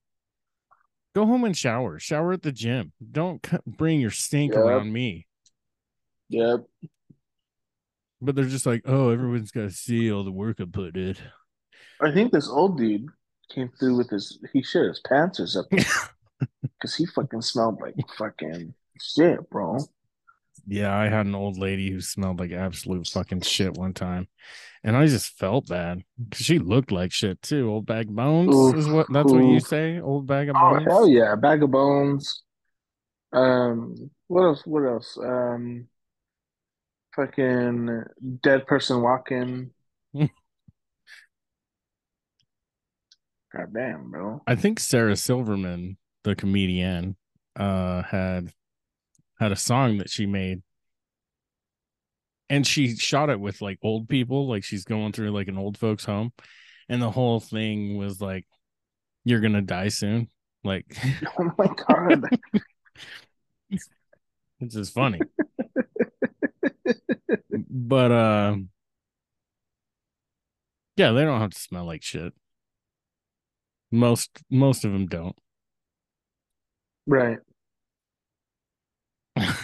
Go 1.15 1.27
home 1.27 1.45
and 1.45 1.55
shower. 1.55 1.99
Shower 1.99 2.33
at 2.33 2.41
the 2.41 2.53
gym. 2.53 2.93
Don't 3.11 3.45
c- 3.45 3.59
bring 3.67 4.01
your 4.01 4.11
stink 4.11 4.55
Yep. 4.55 4.63
around 4.63 4.91
me. 4.95 5.27
Yep. 6.31 6.65
But 8.23 8.35
they're 8.35 8.47
just 8.47 8.65
like, 8.65 8.81
oh, 8.87 9.11
everyone's 9.11 9.51
got 9.51 9.63
to 9.63 9.71
see 9.71 10.11
all 10.11 10.25
the 10.25 10.33
work 10.33 10.59
I 10.59 10.65
put 10.65 10.97
in. 10.97 11.17
I 12.01 12.13
think 12.13 12.33
this 12.33 12.49
old 12.49 12.79
dude 12.79 13.09
came 13.51 13.71
through 13.79 13.99
with 13.99 14.09
his. 14.09 14.39
He 14.55 14.63
shit 14.63 14.87
his 14.89 15.01
pants 15.01 15.39
or 15.39 15.47
something 15.47 15.85
because 16.63 16.95
he 16.95 17.05
fucking 17.05 17.43
smelled 17.43 17.79
like 17.83 17.95
fucking 18.17 18.73
shit, 19.01 19.49
bro. 19.51 19.79
Yeah, 20.67 20.97
I 20.97 21.09
had 21.09 21.27
an 21.27 21.35
old 21.35 21.59
lady 21.59 21.91
who 21.91 22.01
smelled 22.01 22.39
like 22.39 22.53
absolute 22.53 23.07
fucking 23.09 23.41
shit 23.41 23.75
one 23.77 23.95
time, 23.95 24.29
and 24.85 24.97
I 24.97 25.07
just 25.07 25.37
felt 25.39 25.69
bad 25.69 26.03
because 26.29 26.47
she 26.47 26.59
looked 26.59 26.93
like 26.93 27.13
shit 27.13 27.43
too. 27.43 27.69
Old 27.71 27.87
bag 27.87 28.09
of 28.09 28.17
bones 28.17 28.55
Oof, 28.55 28.77
is 28.77 28.89
what 28.89 29.07
that's 29.13 29.33
what 29.33 29.45
you 29.45 29.61
say. 29.61 30.01
Old 30.01 30.27
bag 30.27 30.49
of 30.49 30.57
Oh 30.57 30.79
hell 30.85 31.09
yeah, 31.09 31.35
bag 31.35 31.63
of 31.63 31.71
bones. 31.71 32.43
Um, 33.33 34.11
what 34.29 34.43
else? 34.43 34.63
What 34.65 34.85
else? 34.85 35.19
Um, 35.19 35.89
fucking 37.17 38.05
dead 38.43 38.67
person 38.67 39.03
walking. 39.03 39.71
God 40.15 40.29
damn, 43.75 44.11
bro. 44.11 44.43
I 44.47 44.55
think 44.55 44.81
Sarah 44.81 45.17
Silverman, 45.17 45.99
the 46.25 46.35
comedian, 46.35 47.17
uh, 47.57 48.03
had 48.03 48.53
had 49.43 49.53
a 49.53 49.57
song 49.57 49.99
that 49.99 50.09
she 50.11 50.27
made, 50.27 50.63
and 52.49 52.67
she 52.67 52.97
shot 52.97 53.31
it 53.31 53.41
with 53.41 53.61
like 53.61 53.79
old 53.83 54.09
people, 54.09 54.49
like 54.49 54.65
she's 54.65 54.85
going 54.85 55.13
through 55.13 55.31
like 55.31 55.49
an 55.49 55.59
old 55.59 55.77
folks' 55.77 56.05
home, 56.05 56.33
and 56.89 57.03
the 57.03 57.11
whole 57.11 57.41
thing 57.41 57.97
was 57.97 58.21
like, 58.21 58.47
"You're 59.25 59.41
gonna 59.41 59.63
die 59.63 59.89
soon," 59.89 60.29
like, 60.65 60.97
Oh 61.39 61.53
my 61.59 61.67
god. 61.89 62.25
it's 63.71 63.89
just 64.75 64.95
funny. 64.95 65.21
but 67.71 68.13
uh, 68.13 68.57
yeah, 70.97 71.13
they 71.13 71.25
don't 71.25 71.41
have 71.41 71.51
to 71.51 71.59
smell 71.59 71.85
like 71.87 72.03
shit. 72.03 72.33
Most 73.93 74.43
most 74.51 74.85
of 74.85 74.93
them 74.93 75.07
don't. 75.07 75.37
Right. 77.07 77.39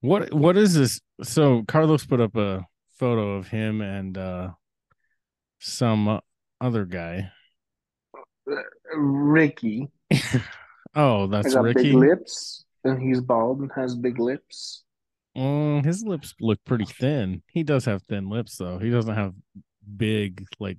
What 0.00 0.32
what 0.32 0.56
is 0.56 0.74
this? 0.74 1.00
So 1.22 1.62
Carlos 1.68 2.06
put 2.06 2.20
up 2.20 2.36
a 2.36 2.66
photo 2.92 3.36
of 3.36 3.48
him 3.48 3.80
and 3.80 4.16
uh 4.16 4.50
some 5.58 6.08
uh, 6.08 6.20
other 6.60 6.84
guy. 6.86 7.30
Ricky. 8.96 9.88
Oh, 10.94 11.28
that's 11.28 11.54
got 11.54 11.72
big 11.72 11.76
Ricky. 11.76 11.92
lips, 11.92 12.64
and 12.82 13.00
he's 13.00 13.20
bald 13.20 13.60
and 13.60 13.70
has 13.76 13.94
big 13.94 14.18
lips. 14.18 14.82
Mm, 15.36 15.84
his 15.84 16.02
lips 16.02 16.34
look 16.40 16.58
pretty 16.64 16.84
thin. 16.84 17.42
He 17.52 17.62
does 17.62 17.84
have 17.84 18.02
thin 18.02 18.28
lips 18.28 18.56
though. 18.56 18.78
He 18.78 18.90
doesn't 18.90 19.14
have 19.14 19.34
big 19.96 20.46
like 20.58 20.78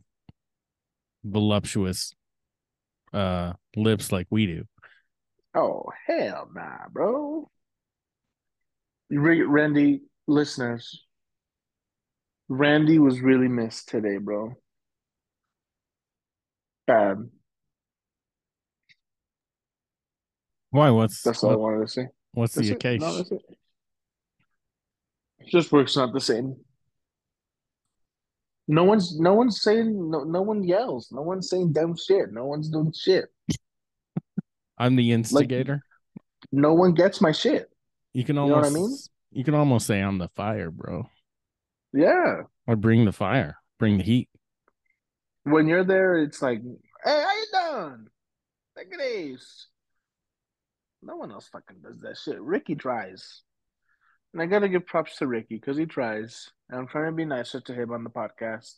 voluptuous 1.23 2.13
uh 3.13 3.54
lips 3.75 4.12
like 4.12 4.27
we 4.30 4.45
do. 4.47 4.65
Oh 5.53 5.85
hell 6.07 6.49
nah, 6.53 6.87
bro. 6.91 7.49
Ra- 9.11 9.45
Randy, 9.47 10.01
listeners, 10.27 11.03
Randy 12.47 12.99
was 12.99 13.19
really 13.19 13.49
missed 13.49 13.89
today, 13.89 14.17
bro. 14.17 14.53
Bad. 16.87 17.29
Why? 20.69 20.89
What's 20.89 21.21
That's 21.21 21.43
all 21.43 21.51
I 21.51 21.55
wanted 21.55 21.85
to 21.85 21.87
say. 21.91 22.07
what's 22.33 22.55
That's 22.55 22.69
the 22.69 22.75
it. 22.75 22.83
No, 22.83 22.89
occasion? 22.89 23.17
that's 23.17 23.31
it. 23.31 23.41
Just 25.47 25.71
works 25.71 25.97
not 25.97 26.13
the 26.13 26.21
same. 26.21 26.55
No 28.67 28.85
one's 28.85 29.19
no 29.19 29.33
one's 29.33 29.61
saying 29.61 30.09
no 30.09 30.23
no 30.23 30.41
one 30.41 30.63
yells. 30.63 31.09
No 31.11 31.21
one's 31.23 31.49
saying 31.49 31.73
dumb 31.73 31.97
shit. 31.97 32.31
No 32.31 32.45
one's 32.45 32.69
doing 32.69 32.93
shit. 32.95 33.25
I'm 34.81 34.95
the 34.95 35.11
instigator. 35.11 35.83
No 36.51 36.73
one 36.73 36.95
gets 36.95 37.21
my 37.21 37.31
shit. 37.31 37.69
you 38.13 38.23
can 38.23 38.35
know 38.35 38.47
what 38.47 38.63
I 38.63 38.67
almost 38.67 38.73
mean? 38.73 38.97
you 39.39 39.43
can 39.43 39.53
almost 39.53 39.85
say 39.85 39.99
I'm 39.99 40.17
the 40.17 40.29
fire, 40.29 40.71
bro. 40.71 41.07
Yeah. 41.93 42.41
I 42.67 42.73
bring 42.73 43.05
the 43.05 43.11
fire, 43.11 43.57
bring 43.77 43.99
the 43.99 44.03
heat. 44.03 44.27
When 45.43 45.67
you're 45.67 45.83
there, 45.83 46.17
it's 46.17 46.41
like, 46.41 46.63
hey, 47.03 47.23
how 47.23 47.31
you 47.31 47.45
doing? 47.53 48.07
Look 48.75 48.87
at 48.91 48.97
this. 48.99 49.67
No 51.03 51.15
one 51.17 51.31
else 51.31 51.47
fucking 51.49 51.81
does 51.83 52.01
that 52.01 52.17
shit. 52.17 52.41
Ricky 52.41 52.73
tries. 52.73 53.43
And 54.33 54.41
I 54.41 54.47
gotta 54.47 54.67
give 54.67 54.87
props 54.87 55.17
to 55.17 55.27
Ricky 55.27 55.57
because 55.57 55.77
he 55.77 55.85
tries. 55.85 56.49
And 56.69 56.79
I'm 56.79 56.87
trying 56.87 57.11
to 57.11 57.15
be 57.15 57.25
nicer 57.25 57.61
to 57.61 57.73
him 57.73 57.91
on 57.91 58.03
the 58.03 58.09
podcast. 58.09 58.77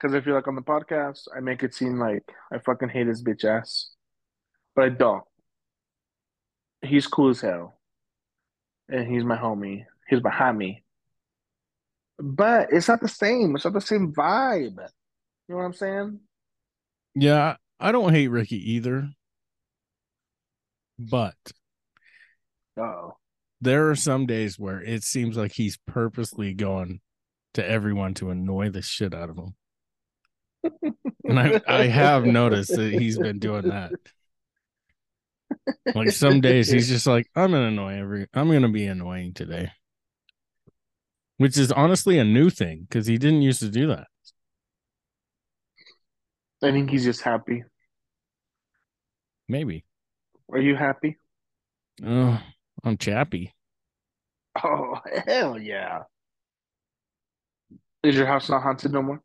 Because 0.00 0.16
I 0.16 0.22
feel 0.22 0.34
like 0.34 0.48
on 0.48 0.56
the 0.56 0.62
podcast, 0.62 1.28
I 1.36 1.38
make 1.38 1.62
it 1.62 1.74
seem 1.74 2.00
like 2.00 2.24
I 2.52 2.58
fucking 2.58 2.88
hate 2.88 3.06
his 3.06 3.22
bitch 3.22 3.44
ass. 3.44 3.90
But 4.78 4.84
I 4.84 4.88
don't. 4.90 5.24
He's 6.82 7.08
cool 7.08 7.30
as 7.30 7.40
hell. 7.40 7.80
And 8.88 9.12
he's 9.12 9.24
my 9.24 9.36
homie. 9.36 9.86
He's 10.08 10.20
behind 10.20 10.56
me, 10.56 10.84
But 12.16 12.68
it's 12.70 12.86
not 12.86 13.00
the 13.00 13.08
same. 13.08 13.56
It's 13.56 13.64
not 13.64 13.74
the 13.74 13.80
same 13.80 14.12
vibe. 14.12 14.76
You 14.78 15.48
know 15.48 15.56
what 15.56 15.64
I'm 15.64 15.72
saying? 15.72 16.20
Yeah, 17.16 17.56
I 17.80 17.90
don't 17.90 18.12
hate 18.14 18.28
Ricky 18.28 18.74
either. 18.74 19.10
But 20.96 21.34
Oh. 22.78 23.16
there 23.60 23.90
are 23.90 23.96
some 23.96 24.26
days 24.26 24.60
where 24.60 24.80
it 24.80 25.02
seems 25.02 25.36
like 25.36 25.50
he's 25.50 25.76
purposely 25.88 26.54
going 26.54 27.00
to 27.54 27.68
everyone 27.68 28.14
to 28.14 28.30
annoy 28.30 28.70
the 28.70 28.82
shit 28.82 29.12
out 29.12 29.28
of 29.30 29.38
him. 29.38 29.56
And 31.24 31.40
I, 31.40 31.60
I 31.66 31.86
have 31.88 32.24
noticed 32.24 32.76
that 32.76 32.92
he's 32.92 33.18
been 33.18 33.40
doing 33.40 33.70
that. 33.70 33.90
Like 35.94 36.10
some 36.10 36.40
days 36.42 36.70
he's 36.70 36.88
just 36.88 37.06
like, 37.06 37.26
I'm 37.34 37.52
gonna 37.52 37.68
annoy 37.68 37.94
every 37.94 38.26
I'm 38.34 38.50
gonna 38.50 38.68
be 38.68 38.86
annoying 38.86 39.34
today. 39.34 39.70
Which 41.36 41.56
is 41.56 41.70
honestly 41.70 42.18
a 42.18 42.24
new 42.24 42.50
thing 42.50 42.86
because 42.88 43.06
he 43.06 43.16
didn't 43.16 43.42
used 43.42 43.60
to 43.60 43.68
do 43.68 43.86
that. 43.88 44.08
I 46.62 46.72
think 46.72 46.90
he's 46.90 47.04
just 47.04 47.22
happy. 47.22 47.64
Maybe. 49.48 49.84
Are 50.52 50.60
you 50.60 50.74
happy? 50.74 51.16
Oh, 52.04 52.40
I'm 52.84 52.96
chappy. 52.96 53.54
Oh, 54.62 54.98
hell 55.26 55.58
yeah. 55.58 56.02
Is 58.02 58.16
your 58.16 58.26
house 58.26 58.48
not 58.48 58.62
haunted 58.62 58.92
no 58.92 59.02
more? 59.02 59.22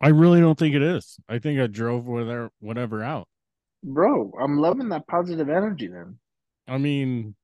I 0.00 0.08
really 0.08 0.40
don't 0.40 0.58
think 0.58 0.74
it 0.74 0.82
is. 0.82 1.18
I 1.28 1.38
think 1.38 1.58
I 1.58 1.66
drove 1.66 2.06
whatever 2.06 2.50
whatever 2.60 3.02
out. 3.02 3.28
Bro, 3.86 4.32
I'm 4.38 4.58
loving 4.58 4.88
that 4.90 5.06
positive 5.06 5.48
energy 5.48 5.86
then. 5.86 6.18
I 6.68 6.76
mean, 6.78 7.34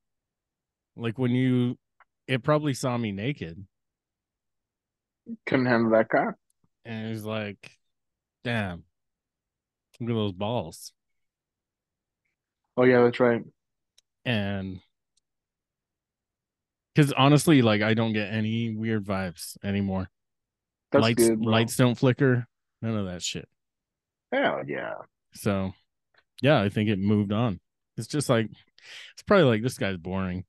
like 0.96 1.18
when 1.18 1.30
you 1.32 1.78
it 2.26 2.42
probably 2.42 2.74
saw 2.74 2.96
me 2.98 3.12
naked 3.12 3.64
Couldn't 5.46 5.66
handle 5.66 5.90
that 5.92 6.08
cock. 6.08 6.34
and 6.84 7.06
it 7.06 7.10
was 7.10 7.24
like, 7.24 7.78
damn, 8.44 8.84
look 10.00 10.10
at 10.10 10.14
those 10.14 10.32
balls. 10.32 10.92
Oh, 12.76 12.84
yeah, 12.84 13.02
that's 13.02 13.20
right. 13.20 13.42
And 14.24 14.80
because 16.94 17.12
honestly, 17.12 17.62
like 17.62 17.82
I 17.82 17.94
don't 17.94 18.12
get 18.12 18.32
any 18.32 18.74
weird 18.74 19.04
vibes 19.04 19.56
anymore. 19.64 20.10
That's 20.90 21.02
lights 21.02 21.28
good, 21.28 21.40
lights 21.40 21.76
don't 21.76 21.94
flicker, 21.96 22.46
none 22.80 22.96
of 22.96 23.06
that 23.06 23.22
shit. 23.22 23.48
Hell 24.32 24.62
yeah. 24.66 24.94
So 25.34 25.72
yeah, 26.42 26.60
I 26.60 26.68
think 26.68 26.90
it 26.90 26.98
moved 26.98 27.32
on. 27.32 27.58
It's 27.96 28.06
just 28.06 28.28
like 28.28 28.46
it's 29.14 29.22
probably 29.26 29.44
like 29.44 29.62
this 29.62 29.78
guy's 29.78 29.96
boring. 29.96 30.44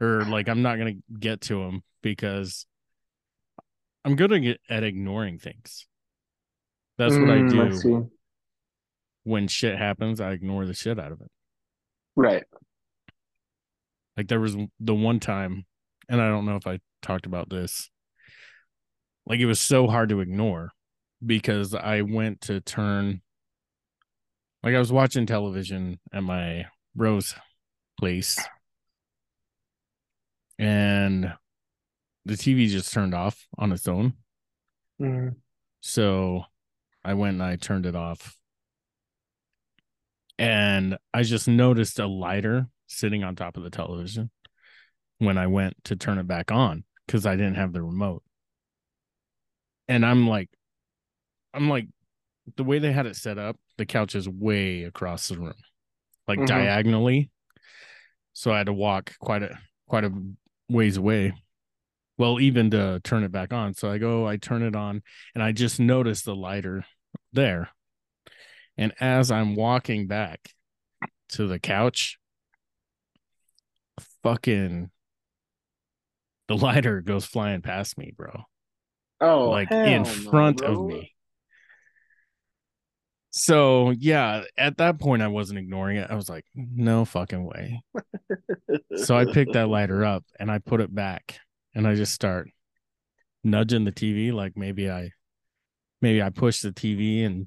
Or 0.00 0.24
like 0.24 0.48
I'm 0.48 0.62
not 0.62 0.78
gonna 0.78 0.94
get 1.18 1.42
to 1.42 1.62
him 1.62 1.82
because 2.02 2.66
I'm 4.04 4.16
good 4.16 4.32
at, 4.32 4.58
at 4.70 4.84
ignoring 4.84 5.38
things. 5.38 5.86
That's 6.96 7.18
what 7.18 7.30
I 7.30 7.40
Mm, 7.40 7.50
do 7.50 7.70
see. 7.72 7.98
when 9.24 9.48
shit 9.48 9.76
happens. 9.76 10.20
I 10.20 10.30
ignore 10.32 10.64
the 10.64 10.74
shit 10.74 10.98
out 10.98 11.12
of 11.12 11.20
it. 11.20 11.30
Right. 12.14 12.44
Like 14.16 14.28
there 14.28 14.40
was 14.40 14.56
the 14.80 14.94
one 14.94 15.20
time, 15.20 15.66
and 16.08 16.20
I 16.20 16.28
don't 16.28 16.46
know 16.46 16.56
if 16.56 16.66
I 16.66 16.78
talked 17.02 17.26
about 17.26 17.50
this. 17.50 17.90
Like 19.26 19.40
it 19.40 19.46
was 19.46 19.60
so 19.60 19.88
hard 19.88 20.10
to 20.10 20.20
ignore 20.20 20.70
because 21.24 21.74
I 21.74 22.02
went 22.02 22.42
to 22.42 22.60
turn 22.60 23.20
like 24.66 24.74
I 24.74 24.80
was 24.80 24.90
watching 24.90 25.26
television 25.26 26.00
at 26.12 26.24
my 26.24 26.66
Rose 26.96 27.36
place 28.00 28.36
and 30.58 31.32
the 32.24 32.34
TV 32.34 32.68
just 32.68 32.92
turned 32.92 33.14
off 33.14 33.46
on 33.56 33.70
its 33.70 33.86
own. 33.86 34.14
Mm. 35.00 35.36
So 35.82 36.42
I 37.04 37.14
went 37.14 37.34
and 37.34 37.44
I 37.44 37.54
turned 37.54 37.86
it 37.86 37.94
off. 37.94 38.36
And 40.36 40.98
I 41.14 41.22
just 41.22 41.46
noticed 41.46 42.00
a 42.00 42.08
lighter 42.08 42.66
sitting 42.88 43.22
on 43.22 43.36
top 43.36 43.56
of 43.56 43.62
the 43.62 43.70
television 43.70 44.32
when 45.18 45.38
I 45.38 45.46
went 45.46 45.76
to 45.84 45.94
turn 45.94 46.18
it 46.18 46.26
back 46.26 46.50
on 46.50 46.82
because 47.06 47.24
I 47.24 47.36
didn't 47.36 47.54
have 47.54 47.72
the 47.72 47.84
remote. 47.84 48.24
And 49.86 50.04
I'm 50.04 50.26
like, 50.26 50.50
I'm 51.54 51.70
like, 51.70 51.86
the 52.56 52.64
way 52.64 52.78
they 52.78 52.92
had 52.92 53.06
it 53.06 53.16
set 53.16 53.38
up, 53.38 53.56
the 53.76 53.86
couch 53.86 54.14
is 54.14 54.28
way 54.28 54.84
across 54.84 55.28
the 55.28 55.38
room, 55.38 55.54
like 56.28 56.38
Mhm. 56.38 56.46
diagonally. 56.46 57.30
So 58.32 58.52
I 58.52 58.58
had 58.58 58.66
to 58.66 58.72
walk 58.72 59.16
quite 59.18 59.42
a 59.42 59.58
quite 59.88 60.04
a 60.04 60.12
ways 60.68 60.96
away. 60.96 61.32
Well, 62.18 62.40
even 62.40 62.70
to 62.70 63.00
turn 63.04 63.24
it 63.24 63.32
back 63.32 63.52
on. 63.52 63.74
So 63.74 63.90
I 63.90 63.98
go, 63.98 64.26
I 64.26 64.36
turn 64.36 64.62
it 64.62 64.74
on, 64.74 65.02
and 65.34 65.42
I 65.42 65.52
just 65.52 65.78
noticed 65.80 66.24
the 66.24 66.36
lighter 66.36 66.84
there. 67.32 67.70
And 68.76 68.92
as 69.00 69.30
I'm 69.30 69.54
walking 69.54 70.06
back 70.06 70.54
to 71.30 71.46
the 71.46 71.58
couch, 71.58 72.18
fucking 74.22 74.90
the 76.48 76.56
lighter 76.56 77.00
goes 77.00 77.24
flying 77.24 77.62
past 77.62 77.98
me, 77.98 78.12
bro. 78.16 78.44
Oh, 79.20 79.50
like 79.50 79.70
in 79.70 80.02
no, 80.02 80.04
front 80.04 80.60
of 80.62 80.86
me. 80.86 81.15
So 83.38 83.90
yeah, 83.90 84.44
at 84.56 84.78
that 84.78 84.98
point 84.98 85.20
I 85.20 85.28
wasn't 85.28 85.58
ignoring 85.58 85.98
it. 85.98 86.10
I 86.10 86.14
was 86.14 86.28
like, 86.30 86.46
no 86.54 87.04
fucking 87.04 87.44
way. 87.44 87.82
So 88.96 89.14
I 89.14 89.26
picked 89.30 89.52
that 89.52 89.68
lighter 89.68 90.06
up 90.06 90.24
and 90.40 90.50
I 90.50 90.58
put 90.58 90.80
it 90.80 90.92
back 90.94 91.38
and 91.74 91.86
I 91.86 91.94
just 91.96 92.14
start 92.14 92.48
nudging 93.44 93.84
the 93.84 93.92
TV 93.92 94.32
like 94.32 94.56
maybe 94.56 94.90
I 94.90 95.10
maybe 96.00 96.22
I 96.22 96.30
pushed 96.30 96.62
the 96.62 96.72
TV 96.72 97.26
and 97.26 97.46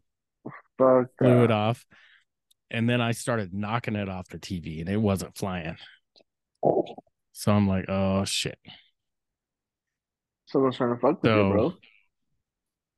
Fuck 0.77 1.07
blew 1.19 1.43
it 1.43 1.51
off. 1.51 1.83
And 2.69 2.87
then 2.87 3.01
I 3.01 3.11
started 3.11 3.51
knocking 3.51 3.95
it 3.95 4.07
off 4.09 4.27
the 4.29 4.37
TV 4.37 4.81
and 4.81 4.89
it 4.89 4.97
wasn't 4.97 5.35
flying. 5.35 5.75
So 7.31 7.51
I'm 7.51 7.67
like, 7.67 7.89
oh 7.89 8.25
shit. 8.25 8.59
Someone's 10.45 10.77
trying 10.77 10.93
to 10.93 11.01
fuck 11.01 11.23
with 11.23 11.31
So- 11.31 11.47
you, 11.47 11.51
bro. 11.53 11.73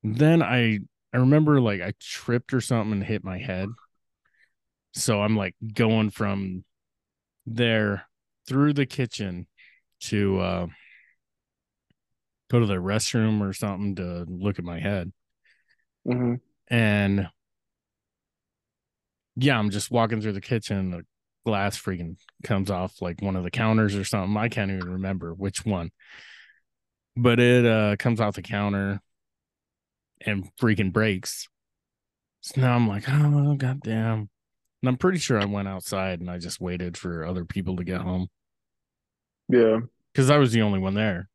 Then 0.03 0.41
I 0.43 0.79
I 1.13 1.17
remember 1.17 1.59
like 1.61 1.81
I 1.81 1.93
tripped 1.99 2.53
or 2.53 2.61
something 2.61 2.93
and 2.93 3.03
hit 3.03 3.23
my 3.23 3.37
head. 3.37 3.69
So 4.93 5.21
I'm 5.21 5.35
like 5.35 5.55
going 5.73 6.09
from 6.09 6.63
there 7.45 8.07
through 8.47 8.73
the 8.73 8.85
kitchen 8.85 9.47
to 10.01 10.39
uh 10.39 10.67
go 12.51 12.59
to 12.59 12.65
the 12.67 12.75
restroom 12.75 13.41
or 13.41 13.53
something 13.53 13.95
to 13.95 14.25
look 14.27 14.59
at 14.59 14.65
my 14.65 14.79
head. 14.79 15.11
hmm 16.05 16.35
And 16.69 17.29
yeah, 19.35 19.57
I'm 19.57 19.69
just 19.69 19.91
walking 19.91 20.21
through 20.21 20.33
the 20.33 20.41
kitchen, 20.41 20.91
the 20.91 21.05
glass 21.45 21.77
freaking 21.79 22.17
comes 22.43 22.69
off 22.69 23.01
like 23.01 23.21
one 23.21 23.35
of 23.35 23.43
the 23.43 23.51
counters 23.51 23.95
or 23.95 24.03
something. 24.03 24.35
I 24.37 24.49
can't 24.49 24.71
even 24.71 24.89
remember 24.93 25.33
which 25.33 25.65
one. 25.65 25.91
But 27.15 27.39
it 27.39 27.65
uh 27.65 27.95
comes 27.97 28.19
off 28.21 28.35
the 28.35 28.41
counter 28.41 29.01
and 30.25 30.49
freaking 30.59 30.93
breaks. 30.93 31.47
So 32.41 32.61
now 32.61 32.75
I'm 32.75 32.87
like, 32.87 33.05
oh 33.07 33.55
goddamn. 33.55 34.29
And 34.81 34.89
I'm 34.89 34.97
pretty 34.97 35.19
sure 35.19 35.39
I 35.39 35.45
went 35.45 35.67
outside 35.67 36.19
and 36.19 36.29
I 36.29 36.39
just 36.39 36.59
waited 36.59 36.97
for 36.97 37.23
other 37.23 37.45
people 37.45 37.75
to 37.77 37.83
get 37.83 38.01
home. 38.01 38.27
Yeah. 39.47 39.79
Because 40.11 40.29
I 40.29 40.37
was 40.37 40.51
the 40.51 40.63
only 40.63 40.79
one 40.79 40.95
there. 40.95 41.29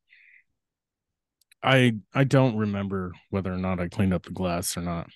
I 1.63 1.93
I 2.13 2.23
don't 2.23 2.57
remember 2.57 3.13
whether 3.29 3.51
or 3.51 3.57
not 3.57 3.79
I 3.79 3.87
cleaned 3.87 4.13
up 4.13 4.23
the 4.23 4.31
glass 4.31 4.77
or 4.77 4.81
not. 4.81 5.09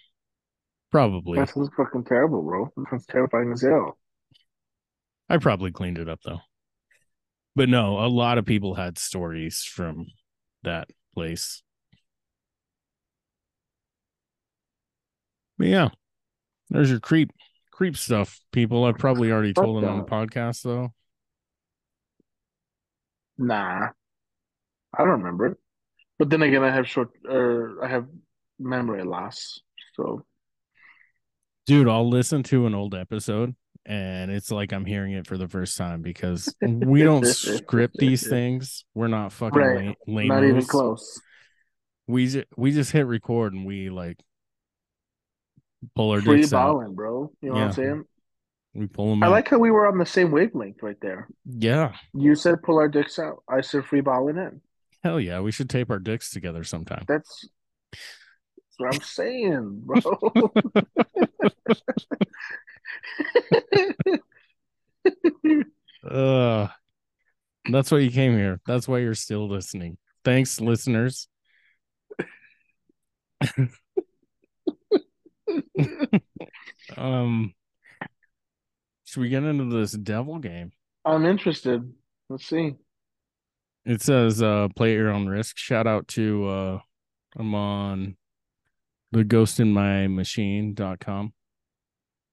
Probably. 0.91 1.39
That 1.39 1.49
sounds 1.49 1.69
fucking 1.77 2.05
terrible, 2.05 2.41
bro. 2.41 2.69
That 2.75 2.89
sounds 2.89 3.05
terrifying 3.05 3.51
as 3.51 3.61
hell. 3.61 3.97
I 5.29 5.37
probably 5.37 5.71
cleaned 5.71 5.97
it 5.97 6.09
up 6.09 6.19
though. 6.25 6.39
But 7.55 7.69
no, 7.69 7.99
a 7.99 8.07
lot 8.07 8.37
of 8.37 8.45
people 8.45 8.75
had 8.75 8.97
stories 8.97 9.63
from 9.63 10.07
that 10.63 10.89
place. 11.13 11.63
But 15.61 15.67
yeah, 15.67 15.89
there's 16.71 16.89
your 16.89 16.99
creep 16.99 17.31
creep 17.69 17.95
stuff, 17.95 18.39
people. 18.51 18.83
I've 18.83 18.97
probably 18.97 19.31
already 19.31 19.53
told 19.53 19.83
it 19.83 19.87
on 19.87 19.99
the 19.99 20.05
podcast 20.05 20.63
though. 20.63 20.91
Nah. 23.37 23.89
I 24.91 24.97
don't 24.97 25.21
remember 25.21 25.45
it. 25.45 25.57
But 26.17 26.31
then 26.31 26.41
again, 26.41 26.63
I 26.63 26.71
have 26.71 26.87
short, 26.87 27.09
or 27.29 27.85
I 27.85 27.89
have 27.89 28.07
memory 28.57 29.03
loss. 29.03 29.59
So 29.95 30.25
Dude, 31.67 31.87
I'll 31.87 32.09
listen 32.09 32.41
to 32.45 32.65
an 32.65 32.73
old 32.73 32.95
episode 32.95 33.53
and 33.85 34.31
it's 34.31 34.49
like 34.49 34.73
I'm 34.73 34.85
hearing 34.85 35.13
it 35.13 35.27
for 35.27 35.37
the 35.37 35.47
first 35.47 35.77
time 35.77 36.01
because 36.01 36.55
we 36.59 37.03
don't 37.03 37.27
script 37.27 37.99
these 37.99 38.27
things. 38.27 38.83
We're 38.95 39.09
not 39.09 39.31
fucking 39.31 39.61
Right. 39.61 39.95
lame, 40.07 40.27
not 40.27 40.43
even 40.43 40.65
close. 40.65 41.21
We 42.07 42.25
just 42.25 42.47
we 42.57 42.71
just 42.71 42.91
hit 42.91 43.05
record 43.05 43.53
and 43.53 43.63
we 43.63 43.91
like 43.91 44.17
pull 45.95 46.11
our 46.11 46.21
Free 46.21 46.37
dicks 46.41 46.53
out. 46.53 46.73
balling, 46.73 46.95
bro. 46.95 47.31
You 47.41 47.49
know 47.49 47.55
what 47.55 47.63
I'm 47.63 47.71
saying? 47.73 48.03
We 48.73 48.87
pull 48.87 49.09
them 49.09 49.23
I 49.23 49.25
out. 49.27 49.31
like 49.31 49.47
how 49.49 49.57
we 49.57 49.69
were 49.71 49.87
on 49.87 49.97
the 49.97 50.05
same 50.05 50.31
wavelength 50.31 50.81
right 50.81 50.95
there. 51.01 51.27
yeah, 51.45 51.93
You 52.13 52.35
said 52.35 52.63
pull 52.63 52.77
our 52.77 52.87
dicks 52.87 53.19
out. 53.19 53.43
I 53.49 53.61
said 53.61 53.85
free 53.85 54.01
balling 54.01 54.37
in. 54.37 54.61
hell 55.03 55.19
yeah. 55.19 55.39
We 55.41 55.51
should 55.51 55.69
tape 55.69 55.89
our 55.89 55.99
dicks 55.99 56.31
together 56.31 56.63
sometime. 56.63 57.03
That's, 57.07 57.47
that's 57.91 58.77
what 58.77 58.95
I'm 58.95 59.01
saying, 59.03 59.81
bro. 59.85 59.99
Uh, 66.07 66.67
that's 67.71 67.91
why 67.91 67.99
you 67.99 68.09
came 68.11 68.33
here. 68.37 68.59
That's 68.65 68.87
why 68.87 68.99
you're 68.99 69.13
still 69.15 69.47
listening. 69.47 69.97
Thanks, 70.25 70.59
listeners. 70.59 71.27
Um, 76.97 77.53
should 79.05 79.21
we 79.21 79.29
get 79.29 79.43
into 79.43 79.65
this 79.65 79.91
devil 79.91 80.39
game? 80.39 80.71
I'm 81.05 81.25
interested. 81.25 81.93
Let's 82.29 82.47
see. 82.47 82.73
It 83.85 84.01
says 84.01 84.41
uh 84.41 84.69
play 84.75 84.93
at 84.93 84.97
your 84.97 85.11
own 85.11 85.27
risk. 85.27 85.57
Shout 85.57 85.85
out 85.87 86.07
to 86.09 86.47
uh 86.47 86.79
I'm 87.37 87.55
on 87.55 88.17
the 89.11 89.23
ghostinmymachine.com. 89.23 91.33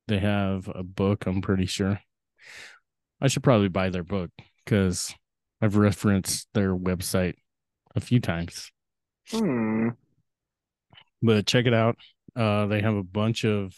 They 0.08 0.18
have 0.18 0.68
a 0.74 0.82
book, 0.82 1.26
I'm 1.26 1.40
pretty 1.40 1.66
sure. 1.66 2.00
I 3.20 3.28
should 3.28 3.42
probably 3.42 3.68
buy 3.68 3.90
their 3.90 4.04
book 4.04 4.30
because 4.64 5.14
I've 5.60 5.76
referenced 5.76 6.48
their 6.54 6.74
website 6.74 7.34
a 7.96 8.00
few 8.00 8.20
times. 8.20 8.70
Hmm. 9.30 9.88
But 11.20 11.46
check 11.46 11.66
it 11.66 11.74
out. 11.74 11.96
Uh 12.38 12.66
they 12.66 12.80
have 12.80 12.94
a 12.94 13.02
bunch 13.02 13.44
of 13.44 13.74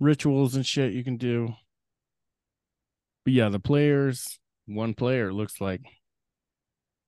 rituals 0.00 0.54
and 0.54 0.66
shit 0.66 0.94
you 0.94 1.04
can 1.04 1.18
do. 1.18 1.54
But 3.24 3.34
yeah, 3.34 3.50
the 3.50 3.60
players, 3.60 4.38
one 4.66 4.94
player 4.94 5.32
looks 5.32 5.60
like 5.60 5.82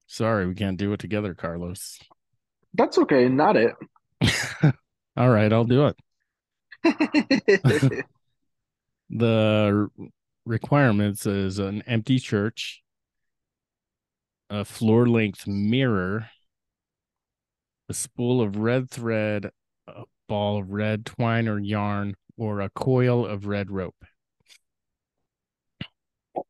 sorry, 0.07 0.47
we 0.47 0.55
can't 0.55 0.77
do 0.77 0.93
it 0.93 1.01
together, 1.01 1.35
Carlos. 1.35 1.99
That's 2.75 2.99
okay. 2.99 3.29
Not 3.29 3.57
it. 3.57 3.75
All 5.17 5.31
right, 5.31 5.53
I'll 5.53 5.65
do 5.65 5.93
it. 6.85 8.05
The 9.11 9.89
requirements 10.45 11.27
is 11.27 11.59
an 11.59 11.83
empty 11.83 12.19
church, 12.19 12.83
a 14.51 14.65
floor 14.65 15.07
length 15.07 15.47
mirror, 15.47 16.31
a 17.89 17.95
spool 17.95 18.41
of 18.41 18.57
red 18.57 18.91
thread, 18.91 19.51
ball 20.35 20.59
of 20.59 20.71
red 20.73 21.07
twine 21.07 21.47
or 21.47 21.61
yarn, 21.61 22.17
or 22.37 22.61
a 22.61 22.69
coil 22.71 23.25
of 23.25 23.47
red 23.47 23.71
rope. 23.71 23.95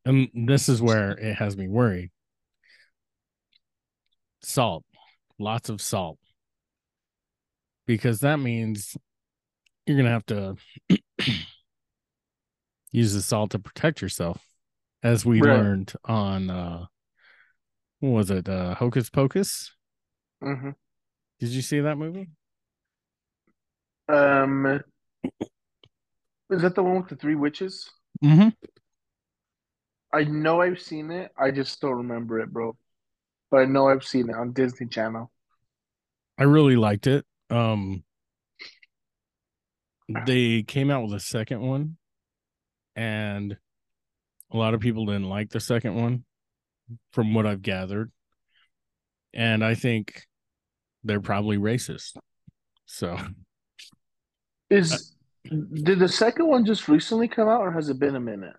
And 0.03 0.27
this 0.33 0.67
is 0.67 0.81
where 0.81 1.11
it 1.11 1.35
has 1.35 1.55
me 1.55 1.67
worried. 1.67 2.09
Salt, 4.41 4.83
lots 5.37 5.69
of 5.69 5.81
salt. 5.81 6.17
Because 7.85 8.21
that 8.21 8.37
means 8.39 8.97
you're 9.85 9.97
going 9.97 10.05
to 10.05 10.11
have 10.11 10.25
to 10.25 10.55
use 12.91 13.13
the 13.13 13.21
salt 13.21 13.51
to 13.51 13.59
protect 13.59 14.01
yourself, 14.01 14.43
as 15.03 15.27
we 15.27 15.43
Right. 15.43 15.53
learned 15.53 15.93
on, 16.05 16.49
uh, 16.49 16.85
what 17.99 18.09
was 18.09 18.31
it, 18.31 18.49
uh, 18.49 18.73
Hocus 18.73 19.11
Pocus? 19.11 19.71
hmm 20.41 20.71
Did 21.39 21.49
you 21.49 21.61
see 21.61 21.81
that 21.81 21.97
movie? 21.97 22.29
Um, 24.07 24.81
is 26.49 26.61
that 26.61 26.75
the 26.75 26.83
one 26.83 26.97
with 26.97 27.09
the 27.09 27.15
three 27.15 27.35
witches? 27.35 27.89
Mm-hmm. 28.23 28.49
I 30.13 30.23
know 30.23 30.61
I've 30.61 30.81
seen 30.81 31.11
it. 31.11 31.31
I 31.37 31.51
just 31.51 31.81
don't 31.81 31.95
remember 31.95 32.39
it, 32.39 32.51
bro. 32.51 32.75
But 33.51 33.61
I 33.61 33.65
know 33.65 33.89
I've 33.89 34.03
seen 34.03 34.29
it 34.29 34.35
on 34.35 34.53
Disney 34.53 34.87
Channel. 34.87 35.31
I 36.37 36.43
really 36.43 36.75
liked 36.75 37.07
it. 37.07 37.25
Um, 37.49 38.03
they 40.25 40.63
came 40.63 40.91
out 40.91 41.03
with 41.03 41.13
a 41.13 41.19
second 41.19 41.61
one, 41.61 41.97
and 42.95 43.57
a 44.51 44.57
lot 44.57 44.73
of 44.73 44.81
people 44.81 45.05
didn't 45.05 45.29
like 45.29 45.49
the 45.49 45.59
second 45.59 45.95
one, 45.95 46.25
from 47.11 47.33
what 47.33 47.45
I've 47.45 47.61
gathered. 47.61 48.11
And 49.33 49.65
I 49.65 49.75
think 49.75 50.23
they're 51.03 51.21
probably 51.21 51.57
racist. 51.57 52.17
So 52.85 53.17
Is 54.75 55.13
did 55.83 55.99
the 55.99 56.07
second 56.09 56.47
one 56.47 56.65
just 56.65 56.87
recently 56.87 57.27
come 57.27 57.47
out, 57.47 57.61
or 57.61 57.71
has 57.71 57.89
it 57.89 57.99
been 57.99 58.15
a 58.15 58.19
minute? 58.19 58.55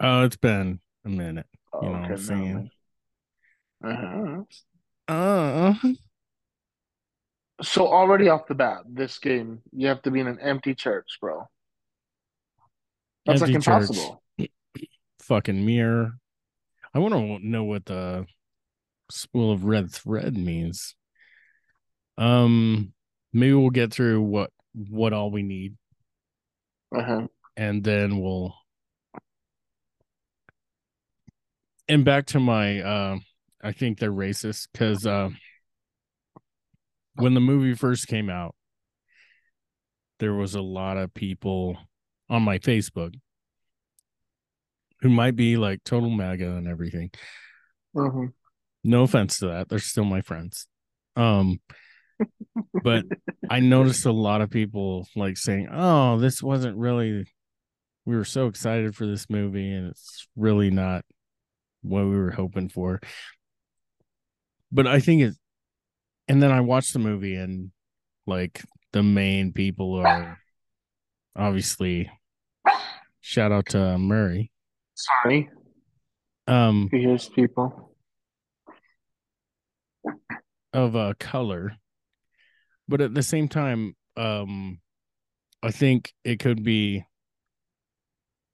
Oh, 0.00 0.22
it's 0.24 0.36
been 0.36 0.80
a 1.04 1.08
minute. 1.08 1.46
Oh, 1.72 1.80
You 1.82 1.88
know 1.90 1.98
what 1.98 2.04
I'm 2.04 2.12
okay, 2.12 2.22
saying? 2.22 2.70
Uh-huh. 3.82 4.42
Uh 5.08 5.74
So 7.62 7.86
already 7.88 8.28
off 8.28 8.46
the 8.46 8.54
bat, 8.54 8.82
this 8.88 9.18
game, 9.18 9.62
you 9.72 9.88
have 9.88 10.02
to 10.02 10.10
be 10.10 10.20
in 10.20 10.26
an 10.28 10.38
empty 10.40 10.74
church, 10.74 11.18
bro. 11.20 11.48
That's 13.26 13.42
Empty 13.42 13.54
like 13.54 13.62
church. 13.62 13.88
impossible. 13.88 14.22
fucking 15.20 15.64
mirror. 15.64 16.12
I 16.94 16.98
want 16.98 17.14
to 17.14 17.46
know 17.46 17.64
what 17.64 17.86
the 17.86 18.26
spool 19.10 19.52
of 19.52 19.64
red 19.64 19.90
thread 19.92 20.36
means. 20.36 20.94
Um, 22.16 22.92
maybe 23.32 23.54
we'll 23.54 23.70
get 23.70 23.92
through 23.92 24.22
what 24.22 24.50
what 24.74 25.12
all 25.12 25.30
we 25.30 25.42
need, 25.42 25.76
Uh-huh. 26.94 27.26
and 27.56 27.82
then 27.84 28.20
we'll. 28.20 28.54
And 31.88 32.04
back 32.04 32.26
to 32.26 32.40
my, 32.40 32.80
uh, 32.80 33.18
I 33.62 33.72
think 33.72 33.98
they're 33.98 34.12
racist 34.12 34.68
because 34.72 35.06
uh, 35.06 35.30
when 37.14 37.32
the 37.34 37.40
movie 37.40 37.74
first 37.74 38.06
came 38.08 38.28
out, 38.28 38.54
there 40.18 40.34
was 40.34 40.54
a 40.54 40.60
lot 40.60 40.98
of 40.98 41.14
people 41.14 41.78
on 42.28 42.42
my 42.42 42.58
Facebook 42.58 43.14
who 45.00 45.08
might 45.08 45.36
be 45.36 45.56
like 45.56 45.82
total 45.84 46.10
MAGA 46.10 46.56
and 46.56 46.68
everything. 46.68 47.10
hmm 47.94 48.26
no 48.84 49.02
offense 49.02 49.38
to 49.38 49.46
that 49.48 49.68
they're 49.68 49.80
still 49.80 50.04
my 50.04 50.20
friends 50.20 50.68
um 51.16 51.58
but 52.82 53.04
i 53.50 53.60
noticed 53.60 54.04
a 54.06 54.12
lot 54.12 54.40
of 54.40 54.50
people 54.50 55.06
like 55.14 55.36
saying 55.36 55.68
oh 55.72 56.18
this 56.18 56.42
wasn't 56.42 56.76
really 56.76 57.24
we 58.04 58.16
were 58.16 58.24
so 58.24 58.46
excited 58.46 58.94
for 58.96 59.06
this 59.06 59.28
movie 59.30 59.70
and 59.72 59.88
it's 59.90 60.26
really 60.36 60.70
not 60.70 61.04
what 61.82 62.04
we 62.04 62.16
were 62.16 62.30
hoping 62.32 62.68
for 62.68 63.00
but 64.72 64.86
i 64.86 64.98
think 64.98 65.22
it 65.22 65.34
and 66.26 66.42
then 66.42 66.50
i 66.50 66.60
watched 66.60 66.92
the 66.92 66.98
movie 66.98 67.36
and 67.36 67.70
like 68.26 68.62
the 68.92 69.02
main 69.02 69.52
people 69.52 69.94
are 69.94 70.38
obviously, 71.36 72.10
shout 73.20 73.52
out 73.52 73.66
to 73.66 73.96
Murray. 73.98 74.50
Sorry, 74.94 75.48
Um, 76.48 76.88
he 76.90 76.98
hears 76.98 77.28
people. 77.28 77.94
of 80.72 80.96
uh 80.96 81.14
color 81.20 81.76
but 82.88 83.00
at 83.00 83.14
the 83.14 83.22
same 83.22 83.48
time 83.48 83.94
um 84.16 84.80
i 85.62 85.70
think 85.70 86.12
it 86.24 86.38
could 86.38 86.62
be 86.64 87.04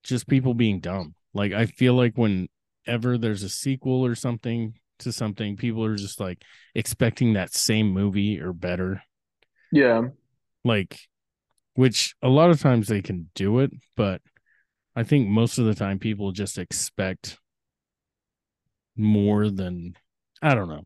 just 0.02 0.28
people 0.28 0.52
being 0.52 0.80
dumb. 0.80 1.14
Like 1.32 1.52
i 1.52 1.66
feel 1.66 1.94
like 1.94 2.16
whenever 2.16 3.16
there's 3.16 3.42
a 3.42 3.48
sequel 3.48 4.04
or 4.04 4.14
something 4.14 4.74
to 4.98 5.12
something 5.12 5.56
people 5.56 5.84
are 5.84 5.96
just 5.96 6.20
like 6.20 6.42
expecting 6.74 7.32
that 7.32 7.54
same 7.54 7.88
movie 7.88 8.40
or 8.40 8.52
better. 8.52 9.02
Yeah, 9.72 10.08
like 10.64 11.00
which 11.74 12.14
a 12.22 12.28
lot 12.28 12.50
of 12.50 12.60
times 12.60 12.88
they 12.88 13.02
can 13.02 13.30
do 13.34 13.58
it 13.58 13.70
but 13.96 14.20
i 14.94 15.02
think 15.02 15.28
most 15.28 15.58
of 15.58 15.64
the 15.64 15.74
time 15.74 15.98
people 15.98 16.30
just 16.30 16.56
expect 16.56 17.38
more 18.96 19.50
than 19.50 19.94
i 20.40 20.54
don't 20.54 20.68
know. 20.68 20.84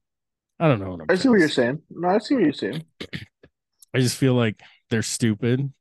I 0.60 0.66
don't 0.66 0.80
know 0.80 0.90
what 0.90 1.00
I'm 1.02 1.06
I 1.08 1.14
see 1.14 1.28
what 1.28 1.38
you're 1.38 1.48
saying. 1.48 1.82
No, 1.90 2.08
I 2.08 2.18
see 2.18 2.34
what 2.34 2.42
you're 2.42 2.52
saying. 2.52 2.84
I 3.94 4.00
just 4.00 4.16
feel 4.16 4.34
like 4.34 4.60
they're 4.90 5.02
stupid 5.02 5.72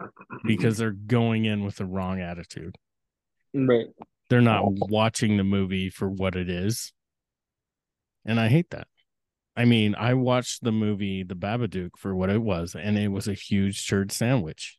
because 0.46 0.78
they're 0.78 0.90
going 0.90 1.44
in 1.44 1.64
with 1.64 1.76
the 1.76 1.86
wrong 1.86 2.20
attitude. 2.20 2.76
right. 3.54 3.86
They're 4.30 4.40
not 4.40 4.64
watching 4.64 5.36
the 5.36 5.44
movie 5.44 5.90
for 5.90 6.08
what 6.08 6.36
it 6.36 6.48
is. 6.48 6.92
And 8.24 8.40
I 8.40 8.48
hate 8.48 8.70
that. 8.70 8.86
I 9.54 9.66
mean, 9.66 9.94
I 9.94 10.14
watched 10.14 10.64
the 10.64 10.72
movie 10.72 11.22
The 11.22 11.34
Babadook 11.34 11.98
for 11.98 12.14
what 12.14 12.30
it 12.30 12.40
was, 12.40 12.74
and 12.74 12.96
it 12.96 13.08
was 13.08 13.28
a 13.28 13.34
huge 13.34 13.86
turd 13.86 14.10
sandwich. 14.10 14.78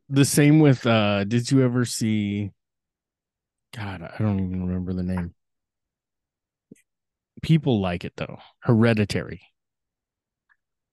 the 0.09 0.25
same 0.25 0.59
with 0.59 0.85
uh 0.87 1.23
did 1.25 1.51
you 1.51 1.61
ever 1.63 1.85
see 1.85 2.51
God, 3.75 4.01
I 4.01 4.17
don't 4.21 4.39
even 4.39 4.67
remember 4.67 4.93
the 4.93 5.03
name. 5.03 5.33
People 7.41 7.81
like 7.81 8.05
it 8.05 8.13
though. 8.17 8.37
Hereditary. 8.59 9.41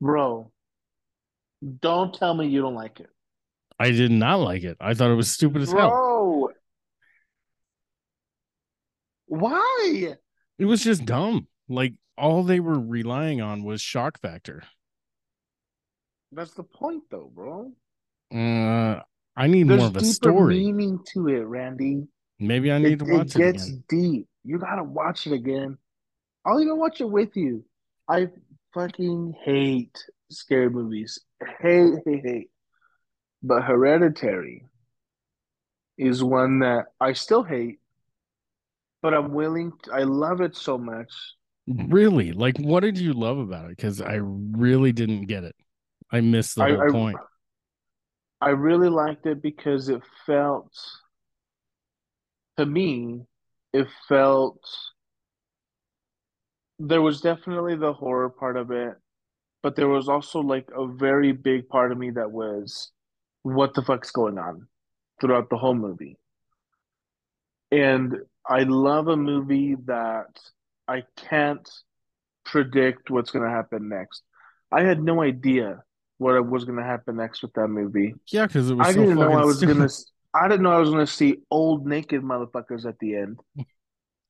Bro, 0.01 0.53
don't 1.81 2.15
tell 2.15 2.35
me 2.35 2.47
you 2.49 2.63
don't 2.63 2.75
like 2.75 3.01
it. 3.01 3.11
I 3.79 3.91
did 3.91 4.11
not 4.11 4.37
like 4.41 4.63
it. 4.65 4.77
I 4.81 4.95
thought 4.95 5.11
it 5.11 5.15
was 5.15 5.31
stupid 5.31 5.63
as 5.63 5.73
hell. 5.73 5.89
Bro, 5.91 6.49
why? 9.27 10.15
It 10.59 10.65
was 10.65 10.83
just 10.83 11.05
dumb. 11.05 11.49
Like 11.69 11.95
all 12.17 12.43
they 12.43 12.61
were 12.61 12.79
relying 12.81 13.41
on 13.41 13.63
was 13.65 13.81
shock 13.81 14.21
factor. 14.21 14.63
That's 16.33 16.53
the 16.53 16.63
point, 16.63 17.05
though, 17.11 17.31
bro. 17.35 17.73
Uh, 18.35 19.01
I 19.37 19.47
need 19.47 19.69
There's 19.69 19.79
more 19.79 19.89
of 19.89 19.97
a 19.97 20.05
story. 20.05 20.57
meaning 20.59 21.01
to 21.15 21.29
it, 21.29 21.41
Randy. 21.45 22.07
Maybe 22.39 22.71
I 22.71 22.79
need 22.79 23.01
It, 23.01 23.05
to 23.05 23.05
watch 23.07 23.35
it 23.35 23.37
it, 23.37 23.39
gets 23.39 23.67
again. 23.69 23.85
deep. 23.89 24.29
You 24.45 24.59
gotta 24.59 24.85
watch 24.85 25.27
it 25.27 25.33
again. 25.33 25.79
I'll 26.45 26.61
even 26.61 26.79
watch 26.79 27.01
it 27.01 27.11
with 27.11 27.37
you. 27.37 27.65
I 28.09 28.29
fucking 28.75 29.35
hate 29.45 29.99
scary 30.31 30.71
movies. 30.71 31.19
Hate, 31.61 31.95
hate, 32.05 32.25
hate. 32.25 32.51
But 33.43 33.63
Hereditary 33.63 34.65
is 35.97 36.23
one 36.23 36.61
that 36.61 36.87
I 37.01 37.13
still 37.13 37.43
hate, 37.43 37.81
but 39.03 39.15
I'm 39.15 39.33
willing 39.33 39.73
to, 39.85 39.93
I 39.93 40.05
love 40.05 40.41
it 40.41 40.57
so 40.57 40.79
much. 40.79 41.13
Really? 41.67 42.33
Like, 42.33 42.59
what 42.59 42.81
did 42.81 42.99
you 42.99 43.13
love 43.13 43.39
about 43.39 43.67
it? 43.67 43.77
Because 43.77 44.01
I 44.01 44.15
really 44.15 44.93
didn't 44.93 45.27
get 45.27 45.45
it. 45.45 45.55
I 46.11 46.21
missed 46.21 46.57
the 46.57 46.63
I, 46.63 46.71
whole 46.71 46.83
I, 46.83 46.91
point. 46.91 47.19
I 48.41 48.51
really 48.51 48.89
liked 48.89 49.27
it 49.27 49.43
because 49.43 49.89
it 49.89 50.03
felt, 50.25 50.73
to 52.57 52.65
me, 52.65 53.27
it 53.73 53.89
felt, 54.09 54.61
there 56.79 57.03
was 57.03 57.21
definitely 57.21 57.77
the 57.77 57.93
horror 57.93 58.31
part 58.31 58.57
of 58.57 58.71
it, 58.71 58.95
but 59.63 59.77
there 59.77 59.89
was 59.89 60.09
also 60.09 60.41
like 60.41 60.69
a 60.77 60.87
very 60.87 61.33
big 61.33 61.69
part 61.69 61.93
of 61.93 61.99
me 61.99 62.11
that 62.11 62.31
was, 62.31 62.91
what 63.43 63.75
the 63.75 63.83
fuck's 63.83 64.11
going 64.11 64.39
on 64.39 64.69
throughout 65.21 65.51
the 65.51 65.57
whole 65.57 65.75
movie. 65.75 66.17
And 67.71 68.17
I 68.49 68.63
love 68.63 69.09
a 69.09 69.17
movie 69.17 69.77
that 69.87 70.39
I 70.87 71.05
can't 71.17 71.69
predict 72.45 73.11
what's 73.11 73.31
going 73.31 73.45
to 73.45 73.51
happen 73.51 73.89
next. 73.89 74.23
I 74.73 74.83
had 74.83 75.03
no 75.03 75.23
idea 75.23 75.83
what 76.19 76.49
was 76.49 76.65
going 76.65 76.79
to 76.79 76.85
happen 76.85 77.17
next 77.17 77.43
with 77.43 77.53
that 77.55 77.69
movie. 77.69 78.15
Yeah, 78.33 78.47
because 78.47 78.71
it 78.71 78.75
was 78.75 78.89
I 78.89 78.93
so 78.93 79.01
didn't 79.01 79.19
know 79.19 79.33
I 79.33 79.45
was 79.45 79.59
stupid. 79.59 79.77
gonna. 79.77 79.89
I 80.35 80.49
didn't 80.49 80.63
know 80.63 80.73
I 80.73 80.79
was 80.79 80.91
gonna 80.91 81.07
see 81.07 81.39
old 81.51 81.87
naked 81.87 82.23
motherfuckers 82.23 82.87
at 82.87 82.99
the 82.99 83.17
end. 83.17 83.41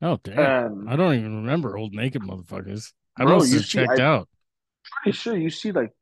Oh 0.01 0.19
damn! 0.23 0.73
Um, 0.73 0.89
I 0.89 0.97
don't 0.97 1.15
even 1.15 1.37
remember 1.43 1.77
old 1.77 1.93
naked 1.93 2.23
motherfuckers. 2.23 2.93
I 3.17 3.25
Bro, 3.25 3.39
must 3.39 3.51
you 3.51 3.57
have 3.59 3.67
see- 3.67 3.79
checked 3.79 4.01
I- 4.01 4.05
out. 4.05 4.29
pretty 5.03 5.17
sure 5.17 5.37
you 5.37 5.51
see 5.51 5.73
like 5.73 5.93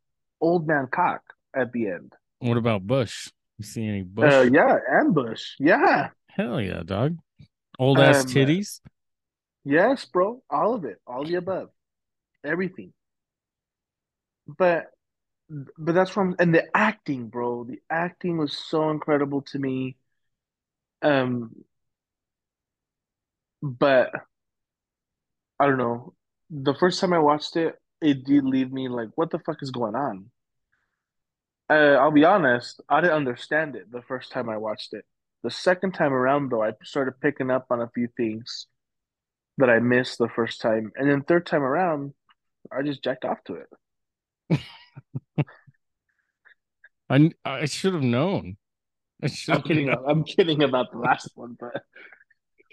old 0.40 0.66
man 0.66 0.86
cock 0.90 1.22
at 1.54 1.72
the 1.72 1.88
end. 1.88 2.12
What 2.40 2.56
about 2.58 2.86
Bush? 2.86 3.30
You 3.58 3.64
see 3.64 3.86
any 3.88 4.02
Bush? 4.02 4.32
Uh, 4.32 4.48
yeah, 4.52 4.76
ambush. 5.00 5.54
Yeah, 5.58 6.10
Hell 6.28 6.60
yeah, 6.60 6.82
dog. 6.84 7.16
Old 7.78 7.98
ass 7.98 8.24
Um, 8.24 8.30
titties. 8.30 8.80
yes, 9.64 10.04
bro. 10.04 10.42
All 10.50 10.74
of 10.74 10.84
it, 10.84 11.00
all 11.06 11.24
the 11.24 11.36
above, 11.36 11.70
everything. 12.44 12.92
But, 14.46 14.86
but 15.78 15.94
that's 15.94 16.10
from 16.10 16.36
and 16.38 16.54
the 16.54 16.64
acting, 16.76 17.28
bro. 17.28 17.64
The 17.64 17.80
acting 17.90 18.36
was 18.36 18.52
so 18.52 18.90
incredible 18.90 19.42
to 19.52 19.58
me. 19.58 19.96
Um, 21.02 21.54
but 23.66 24.10
I 25.58 25.66
don't 25.66 25.78
know. 25.78 26.14
The 26.50 26.74
first 26.74 27.00
time 27.00 27.12
I 27.12 27.18
watched 27.18 27.56
it, 27.56 27.74
it 28.00 28.24
did 28.24 28.44
leave 28.44 28.72
me 28.72 28.88
like, 28.88 29.08
what 29.16 29.30
the 29.30 29.38
fuck 29.40 29.62
is 29.62 29.70
going 29.70 29.94
on? 29.94 30.30
Uh, 31.68 31.96
I'll 31.98 32.12
be 32.12 32.24
honest, 32.24 32.80
I 32.88 33.00
didn't 33.00 33.16
understand 33.16 33.74
it 33.74 33.90
the 33.90 34.02
first 34.02 34.30
time 34.30 34.48
I 34.48 34.56
watched 34.56 34.92
it. 34.92 35.04
The 35.42 35.50
second 35.50 35.92
time 35.92 36.12
around, 36.12 36.50
though, 36.50 36.62
I 36.62 36.72
started 36.84 37.20
picking 37.20 37.50
up 37.50 37.66
on 37.70 37.80
a 37.80 37.90
few 37.92 38.08
things 38.16 38.66
that 39.58 39.70
I 39.70 39.80
missed 39.80 40.18
the 40.18 40.28
first 40.28 40.60
time, 40.60 40.92
and 40.96 41.10
then 41.10 41.22
third 41.22 41.46
time 41.46 41.62
around, 41.62 42.14
I 42.70 42.82
just 42.82 43.02
jacked 43.02 43.24
off 43.24 43.38
to 43.46 43.62
it. 44.50 44.60
I 47.10 47.30
I 47.44 47.64
should 47.66 47.94
have 47.94 48.02
known. 48.02 48.56
I'm, 49.22 49.62
kidding. 49.62 49.86
known. 49.86 50.04
I'm 50.06 50.24
kidding 50.24 50.62
about 50.62 50.92
the 50.92 50.98
last 50.98 51.30
one, 51.34 51.56
but 51.58 51.82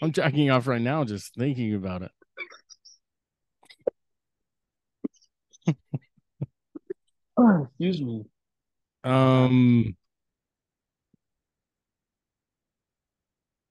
I'm 0.03 0.11
jacking 0.11 0.51
off 0.51 0.67
right 0.67 0.81
now 0.81 1.05
just 1.05 1.33
thinking 1.33 1.73
about 1.75 2.01
it. 2.01 2.11
Oh, 7.37 7.67
excuse 7.69 8.01
me. 8.01 8.25
Um. 9.05 9.95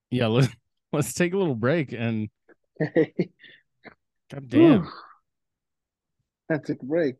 Yeah, 0.09 0.27
let's 0.27 0.49
let's 0.91 1.13
take 1.13 1.33
a 1.33 1.37
little 1.37 1.55
break 1.55 1.91
and 1.93 2.29
god 2.81 4.49
damn, 4.49 4.91
I 6.51 6.57
took 6.57 6.81
a 6.81 6.85
break. 6.85 7.15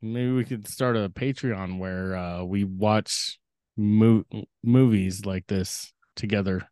maybe 0.00 0.32
we 0.32 0.44
could 0.44 0.66
start 0.66 0.96
a 0.96 1.10
Patreon 1.10 1.78
where 1.78 2.16
uh 2.16 2.42
we 2.42 2.64
watch 2.64 3.38
mo- 3.76 4.24
movies 4.64 5.26
like 5.26 5.46
this 5.46 5.92
together, 6.16 6.68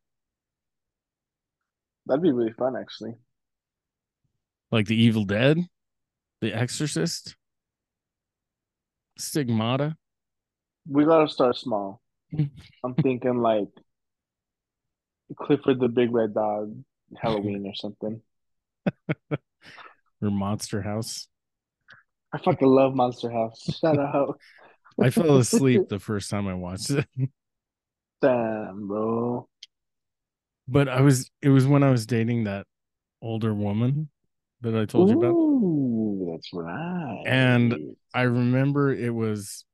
That'd 2.09 2.23
be 2.23 2.33
really 2.33 2.53
fun, 2.53 2.75
actually. 2.77 3.15
like 4.73 4.87
The 4.87 4.97
Evil 5.01 5.25
Dead, 5.25 5.59
The 6.41 6.53
Exorcist, 6.53 7.37
Stigmata. 9.19 9.97
We 10.89 11.05
gotta 11.05 11.29
start 11.29 11.57
small. 11.57 12.01
I'm 12.85 12.95
thinking 13.03 13.39
like 13.43 13.69
Clifford 15.37 15.81
the 15.81 15.89
Big 15.89 16.13
Red 16.13 16.35
Dog, 16.35 16.75
Halloween 17.21 17.67
or 17.67 17.75
something. 17.75 18.23
or 19.31 20.31
Monster 20.31 20.83
House. 20.83 21.29
I 22.33 22.39
fucking 22.39 22.69
love 22.69 22.95
Monster 22.95 23.31
House. 23.31 23.63
Shout 23.81 23.99
out. 24.15 24.39
I 25.01 25.11
fell 25.11 25.37
asleep 25.39 25.89
the 25.89 25.99
first 25.99 26.31
time 26.31 26.49
I 26.49 26.55
watched 26.55 26.91
it. 26.91 27.07
Damn, 28.21 28.89
bro. 28.89 29.49
But 30.69 30.89
I 30.89 31.01
was 31.01 31.31
it 31.41 31.49
was 31.49 31.67
when 31.67 31.83
I 31.83 31.91
was 31.91 32.07
dating 32.07 32.45
that 32.45 32.67
older 33.23 33.55
woman 33.55 34.11
that 34.61 34.77
I 34.77 34.85
told 34.85 35.09
you 35.09 35.19
about. 35.19 35.33
Ooh, 35.35 36.29
that's 36.33 36.51
right. 36.53 37.23
And- 37.27 37.97
I 38.15 38.23
remember 38.23 38.93
it 38.93 39.15
was 39.15 39.65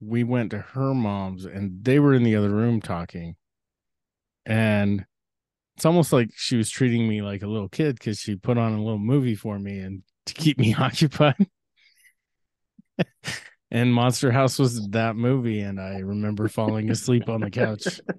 we 0.00 0.24
went 0.24 0.50
to 0.50 0.58
her 0.58 0.94
mom's 0.94 1.44
and 1.44 1.84
they 1.84 1.98
were 1.98 2.14
in 2.14 2.22
the 2.24 2.36
other 2.36 2.50
room 2.50 2.80
talking. 2.80 3.36
And 4.46 5.04
it's 5.76 5.84
almost 5.84 6.12
like 6.12 6.30
she 6.34 6.56
was 6.56 6.70
treating 6.70 7.08
me 7.08 7.22
like 7.22 7.42
a 7.42 7.46
little 7.46 7.68
kid 7.68 7.96
because 7.96 8.18
she 8.18 8.36
put 8.36 8.58
on 8.58 8.72
a 8.72 8.82
little 8.82 8.98
movie 8.98 9.34
for 9.34 9.58
me 9.58 9.78
and 9.78 10.02
to 10.26 10.34
keep 10.34 10.58
me 10.58 10.74
occupied. 10.78 11.46
and 13.70 13.92
Monster 13.92 14.30
House 14.30 14.58
was 14.58 14.88
that 14.90 15.16
movie, 15.16 15.60
and 15.60 15.80
I 15.80 15.98
remember 15.98 16.48
falling 16.48 16.90
asleep 16.90 17.28
on 17.28 17.40
the 17.40 17.50
couch. 17.50 18.00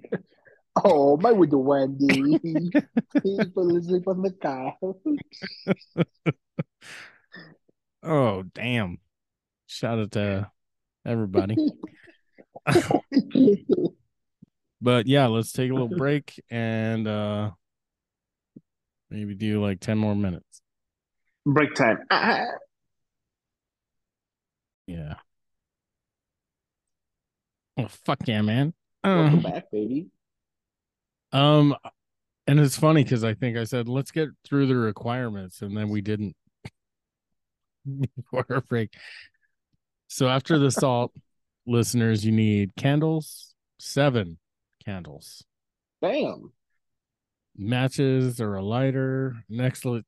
Oh, 0.84 1.16
my 1.16 1.32
with 1.32 1.52
Wendy. 1.52 2.38
he 3.22 3.40
fell 3.54 3.76
asleep 3.76 4.06
on 4.06 4.22
the 4.22 4.32
couch. 4.32 4.74
Oh, 8.02 8.42
damn. 8.54 8.98
Shout 9.66 9.98
out 9.98 10.10
to 10.12 10.50
everybody. 11.04 11.56
but 14.80 15.06
yeah, 15.06 15.26
let's 15.26 15.52
take 15.52 15.70
a 15.70 15.74
little 15.74 15.88
break 15.96 16.40
and 16.50 17.08
uh 17.08 17.50
maybe 19.10 19.34
do 19.34 19.62
like 19.62 19.80
10 19.80 19.98
more 19.98 20.14
minutes. 20.14 20.62
Break 21.44 21.74
time. 21.74 21.98
Yeah. 24.86 25.14
Oh 27.76 27.88
fuck 27.88 28.18
yeah, 28.26 28.42
man. 28.42 28.72
Welcome 29.02 29.36
Um, 29.36 29.42
back, 29.42 29.70
baby. 29.70 30.10
Um 31.36 31.74
and 32.46 32.60
it's 32.60 32.76
funny 32.78 33.02
because 33.02 33.24
I 33.24 33.34
think 33.34 33.56
I 33.56 33.64
said 33.64 33.88
let's 33.88 34.10
get 34.10 34.28
through 34.44 34.66
the 34.68 34.76
requirements 34.76 35.62
and 35.62 35.76
then 35.76 35.88
we 35.88 36.00
didn't 36.00 36.34
before 38.16 38.46
our 38.50 38.60
break. 38.60 38.94
So 40.08 40.28
after 40.28 40.58
the 40.58 40.70
salt, 40.70 41.12
listeners, 41.66 42.24
you 42.24 42.32
need 42.32 42.70
candles, 42.76 43.54
seven 43.78 44.38
candles. 44.84 45.44
Bam. 46.00 46.52
matches 47.56 48.40
or 48.40 48.54
a 48.56 48.62
lighter 48.62 49.34
an 49.48 49.60
excellent 49.60 50.04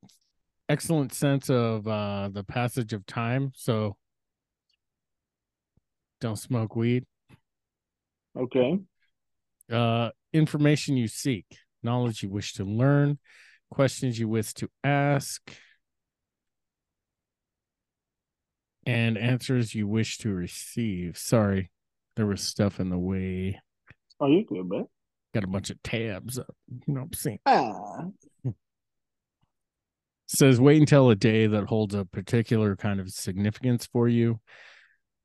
excellent 0.69 1.11
sense 1.13 1.49
of 1.49 1.87
uh 1.87 2.29
the 2.31 2.43
passage 2.43 2.93
of 2.93 3.03
time 3.07 3.51
so 3.55 3.97
don't 6.21 6.37
smoke 6.37 6.75
weed 6.75 7.05
Okay. 8.37 8.79
uh 9.71 10.09
information 10.33 10.95
you 10.97 11.07
seek 11.07 11.45
knowledge 11.83 12.21
you 12.23 12.29
wish 12.29 12.53
to 12.53 12.63
learn 12.63 13.17
questions 13.71 14.19
you 14.19 14.27
wish 14.27 14.53
to 14.53 14.69
ask 14.83 15.51
and 18.85 19.17
answers 19.17 19.73
you 19.75 19.87
wish 19.87 20.17
to 20.17 20.29
receive 20.33 21.17
sorry 21.17 21.71
there 22.15 22.25
was 22.25 22.41
stuff 22.41 22.79
in 22.79 22.89
the 22.89 22.97
way 22.97 23.59
Oh, 24.21 24.27
you 24.27 24.43
good, 24.43 24.67
man. 24.67 24.85
got 25.33 25.43
a 25.45 25.47
bunch 25.47 25.69
of 25.69 25.81
tabs 25.83 26.37
up 26.37 26.53
you 26.67 26.93
know 26.93 27.01
what 27.01 27.07
i'm 27.07 27.13
saying 27.13 27.39
Ah. 27.45 28.05
says 30.27 30.59
wait 30.59 30.79
until 30.79 31.09
a 31.09 31.15
day 31.15 31.47
that 31.47 31.65
holds 31.65 31.95
a 31.95 32.05
particular 32.05 32.75
kind 32.75 32.99
of 32.99 33.09
significance 33.09 33.87
for 33.91 34.07
you 34.07 34.39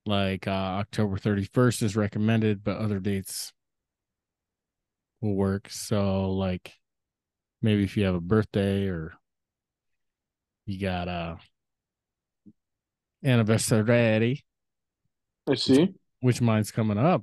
like 0.07 0.47
uh, 0.47 0.51
october 0.51 1.17
31st 1.17 1.83
is 1.83 1.97
recommended 1.97 2.63
but 2.63 2.77
other 2.79 3.01
dates 3.01 3.53
will 5.25 5.35
work 5.35 5.69
so 5.71 6.31
like 6.33 6.73
maybe 7.63 7.83
if 7.83 7.97
you 7.97 8.05
have 8.05 8.15
a 8.15 8.21
birthday 8.21 8.87
or 8.87 9.15
you 10.67 10.79
got 10.79 11.09
a 11.09 11.39
anniversary 13.25 14.45
I 15.49 15.55
see. 15.55 15.89
which 16.21 16.41
mine's 16.41 16.71
coming 16.71 16.99
up 16.99 17.23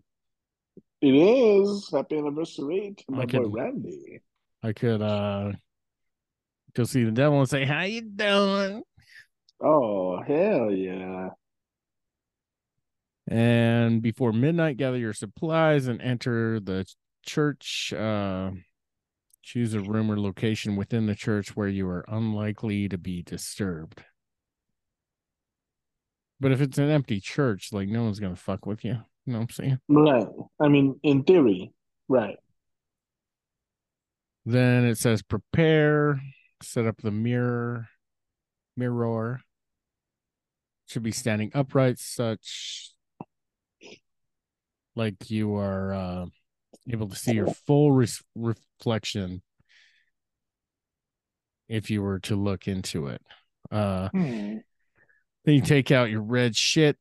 It 1.02 1.14
is. 1.16 1.90
Happy 1.94 2.18
anniversary 2.18 2.94
to 2.98 3.04
my 3.10 3.22
I 3.24 3.26
boy 3.26 3.48
Randy. 3.50 4.20
i 4.64 4.74
could 4.74 5.02
uh 5.02 5.52
go 6.74 6.84
see 6.86 7.04
the 7.04 7.12
devil 7.12 7.40
and 7.40 7.50
say 7.50 7.66
how 7.66 7.84
you 7.84 8.02
doing 8.02 8.84
Oh, 9.64 10.20
hell 10.24 10.72
yeah. 10.72 11.30
and 13.28 14.02
before 14.02 14.34
midnight 14.34 14.78
gather 14.78 14.98
your 14.98 15.14
supplies 15.14 15.86
and 15.88 16.02
enter 16.02 16.60
the 16.60 16.84
church 17.24 17.94
uh 17.94 18.52
choose 19.44 19.74
a 19.74 19.80
room 19.82 20.12
or 20.12 20.20
location 20.20 20.76
within 20.76 21.08
the 21.08 21.16
church 21.16 21.56
where 21.56 21.68
you 21.68 21.88
are 21.88 22.06
unlikely 22.08 22.88
to 22.88 22.98
be 22.98 23.22
disturbed 23.24 24.04
but 26.40 26.52
if 26.52 26.62
it's 26.62 26.78
an 26.78 26.90
empty 26.90 27.20
church 27.20 27.70
like 27.72 27.88
no 27.88 28.04
one's 28.04 28.20
gonna 28.20 28.36
fuck 28.36 28.66
with 28.66 28.84
you 28.84 28.98
you 29.26 29.34
know 29.34 29.40
what 29.40 29.44
i'm 29.44 29.50
saying 29.50 29.80
Right. 29.88 30.28
I 30.60 30.68
mean, 30.68 31.00
in 31.04 31.24
theory, 31.24 31.72
right. 32.08 32.38
then 34.46 34.86
it 34.86 34.98
says 34.98 35.22
prepare 35.22 36.20
set 36.64 36.86
up 36.86 36.98
the 37.02 37.12
mirror 37.12 37.88
mirror 38.78 39.42
should 40.88 41.04
be 41.04 41.12
standing 41.12 41.52
upright 41.54 41.98
such 42.00 42.92
like 44.96 45.30
you 45.30 45.56
are 45.56 45.94
uh 45.94 46.26
able 46.90 47.08
to 47.10 47.16
see 47.16 47.34
your 47.34 47.48
full 47.48 47.92
res- 47.92 48.24
reflection 48.36 49.42
if 51.70 51.90
you 51.90 52.02
were 52.02 52.20
to 52.20 52.36
look 52.36 52.68
into 52.68 53.08
it. 53.08 53.22
Uh 53.70 54.10
Hmm. 54.10 54.58
then 55.46 55.56
you 55.56 55.62
take 55.62 55.92
out 55.92 56.10
your 56.10 56.22
red 56.22 56.56
shit 56.56 56.98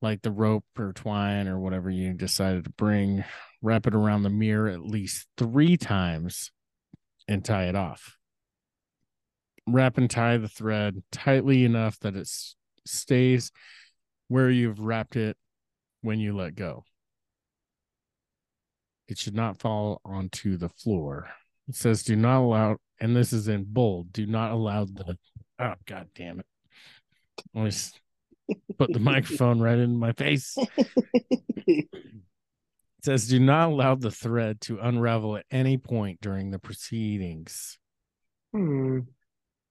like 0.00 0.22
the 0.22 0.30
rope 0.30 0.64
or 0.78 0.92
twine 0.92 1.46
or 1.46 1.58
whatever 1.60 1.90
you 1.90 2.12
decided 2.14 2.64
to 2.64 2.70
bring 2.70 3.24
wrap 3.60 3.86
it 3.86 3.94
around 3.94 4.22
the 4.22 4.30
mirror 4.30 4.68
at 4.68 4.80
least 4.82 5.26
three 5.36 5.76
times 5.76 6.50
and 7.28 7.44
tie 7.44 7.64
it 7.66 7.76
off. 7.76 8.16
Wrap 9.68 9.96
and 9.98 10.10
tie 10.10 10.38
the 10.38 10.48
thread 10.48 11.02
tightly 11.12 11.64
enough 11.64 11.98
that 12.00 12.16
it 12.16 12.28
stays 12.84 13.52
where 14.28 14.50
you've 14.50 14.80
wrapped 14.80 15.14
it 15.14 15.36
when 16.00 16.18
you 16.18 16.34
let 16.34 16.54
go 16.56 16.84
it 19.12 19.18
should 19.18 19.34
not 19.34 19.60
fall 19.60 20.00
onto 20.04 20.56
the 20.56 20.70
floor. 20.70 21.28
It 21.68 21.76
says 21.76 22.02
do 22.02 22.16
not 22.16 22.40
allow 22.40 22.78
and 22.98 23.14
this 23.14 23.32
is 23.32 23.46
in 23.46 23.64
bold 23.64 24.12
do 24.12 24.26
not 24.26 24.52
allow 24.52 24.86
the 24.86 25.16
oh 25.60 25.74
god 25.86 26.08
damn 26.14 26.40
it. 26.40 26.46
Always 27.54 27.92
put 28.78 28.92
the 28.92 28.98
microphone 28.98 29.60
right 29.60 29.78
in 29.78 29.96
my 29.96 30.12
face. 30.12 30.56
It 31.66 33.06
says 33.06 33.26
do 33.26 33.40
not 33.40 33.70
allow 33.70 33.96
the 33.96 34.12
thread 34.12 34.60
to 34.62 34.78
unravel 34.78 35.36
at 35.36 35.44
any 35.50 35.76
point 35.76 36.20
during 36.20 36.50
the 36.50 36.60
proceedings. 36.60 37.76
Hmm. 38.52 39.00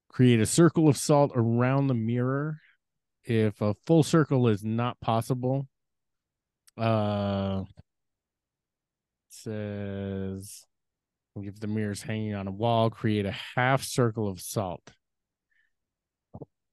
create 0.09 0.41
a 0.41 0.45
circle 0.45 0.89
of 0.89 0.97
salt 0.97 1.31
around 1.33 1.87
the 1.87 1.93
mirror. 1.93 2.57
If 3.23 3.61
a 3.61 3.75
full 3.85 4.03
circle 4.03 4.49
is 4.49 4.63
not 4.65 4.99
possible 4.99 5.67
uh 6.77 7.63
says 9.43 10.65
if 11.35 11.59
the 11.59 11.67
mirror 11.67 11.91
is 11.91 12.01
hanging 12.01 12.33
on 12.35 12.47
a 12.47 12.51
wall 12.51 12.89
create 12.89 13.25
a 13.25 13.35
half 13.55 13.83
circle 13.83 14.27
of 14.27 14.41
salt 14.41 14.91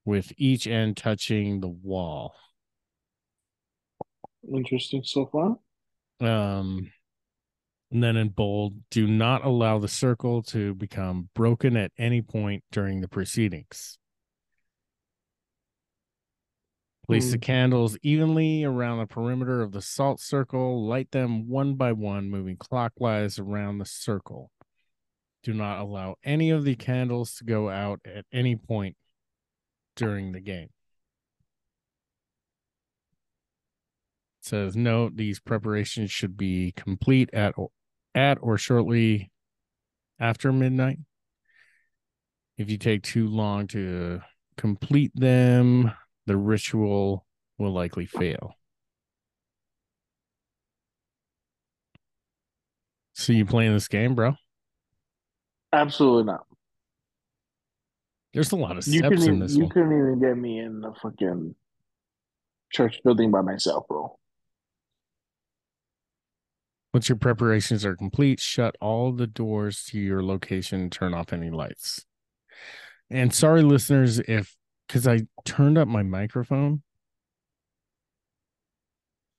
with 0.04 0.32
each 0.36 0.66
end 0.66 0.96
touching 0.96 1.60
the 1.60 1.68
wall 1.68 2.34
Interesting 4.52 5.02
so 5.04 5.26
far. 5.26 5.58
um 6.28 6.90
and 7.90 8.02
then 8.02 8.16
in 8.16 8.28
bold 8.28 8.74
do 8.90 9.06
not 9.06 9.44
allow 9.44 9.78
the 9.78 9.88
circle 9.88 10.42
to 10.42 10.74
become 10.74 11.28
broken 11.34 11.76
at 11.76 11.92
any 11.98 12.22
point 12.22 12.64
during 12.72 13.00
the 13.00 13.08
proceedings 13.08 13.97
place 17.08 17.30
the 17.30 17.38
Hmm. 17.38 17.40
candles 17.40 17.98
evenly 18.02 18.64
around 18.64 18.98
the 18.98 19.06
perimeter 19.06 19.62
of 19.62 19.72
the 19.72 19.82
salt 19.82 20.20
circle 20.20 20.86
light 20.86 21.10
them 21.10 21.48
one 21.48 21.74
by 21.74 21.90
one 21.92 22.28
moving 22.30 22.56
clockwise 22.56 23.38
around 23.38 23.78
the 23.78 23.86
circle. 23.86 24.52
Do 25.42 25.54
not 25.54 25.80
allow 25.80 26.16
any 26.22 26.50
of 26.50 26.64
the 26.64 26.76
candles 26.76 27.34
to 27.36 27.44
go 27.44 27.70
out 27.70 28.00
at 28.04 28.26
any 28.30 28.56
point 28.56 28.96
during 29.96 30.32
the 30.32 30.40
game. 30.40 30.68
Says 34.42 34.76
note 34.76 35.16
these 35.16 35.40
preparations 35.40 36.10
should 36.10 36.36
be 36.36 36.72
complete 36.72 37.30
at 37.32 37.54
at 38.14 38.38
or 38.40 38.58
shortly 38.58 39.30
after 40.18 40.52
midnight. 40.52 40.98
If 42.56 42.70
you 42.70 42.76
take 42.76 43.02
too 43.02 43.28
long 43.28 43.66
to 43.68 44.20
complete 44.56 45.12
them 45.14 45.92
the 46.28 46.36
ritual 46.36 47.24
will 47.58 47.72
likely 47.72 48.06
fail 48.06 48.54
so 53.14 53.32
you 53.32 53.44
playing 53.44 53.72
this 53.72 53.88
game 53.88 54.14
bro 54.14 54.34
Absolutely 55.72 56.24
not. 56.24 56.46
there's 58.32 58.52
a 58.52 58.56
lot 58.56 58.78
of 58.78 58.86
You 58.86 59.00
steps 59.00 59.26
in 59.26 59.38
this 59.38 59.54
you 59.54 59.64
one 59.64 59.70
couldn't 59.70 59.92
even 59.92 60.20
get 60.20 60.36
me 60.38 60.60
in 60.60 60.80
the 60.80 60.92
fucking 61.02 61.54
church 62.70 63.00
building 63.02 63.30
by 63.30 63.40
myself, 63.40 63.86
bro. 63.88 64.18
once 66.94 67.08
your 67.08 67.16
preparations 67.16 67.84
are 67.84 67.96
complete 67.96 68.38
shut 68.40 68.76
all 68.80 69.12
the 69.12 69.26
doors 69.26 69.84
to 69.84 69.98
your 69.98 70.22
location 70.22 70.88
turn 70.90 71.12
off 71.14 71.32
any 71.32 71.50
lights 71.50 72.04
and 73.10 73.34
sorry 73.34 73.62
listeners 73.62 74.18
if 74.20 74.54
because 74.88 75.06
i 75.06 75.20
turned 75.44 75.78
up 75.78 75.88
my 75.88 76.02
microphone 76.02 76.82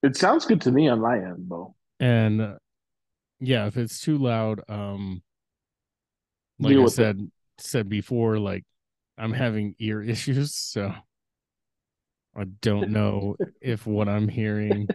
It 0.04 0.18
sounds 0.18 0.46
good 0.46 0.60
to 0.62 0.72
me 0.74 0.90
on 0.90 1.00
my 1.00 1.18
end, 1.20 1.46
though. 1.50 1.76
And 2.00 2.42
uh, 2.42 2.58
yeah, 3.40 3.68
if 3.68 3.78
it's 3.78 4.02
too 4.02 4.18
loud, 4.20 4.62
um, 4.70 5.24
like 6.60 6.70
Deal 6.70 6.82
I 6.82 6.86
with 6.86 7.00
it. 7.00 7.14
said 7.14 7.32
said 7.58 7.90
before, 7.90 8.38
like 8.40 8.64
I'm 9.18 9.34
having 9.34 9.76
ear 9.80 10.02
issues, 10.04 10.54
so 10.56 10.94
I 12.36 12.46
don't 12.46 12.90
know 12.92 13.38
if 13.62 13.86
what 13.86 14.10
I'm 14.10 14.28
hearing 14.30 14.92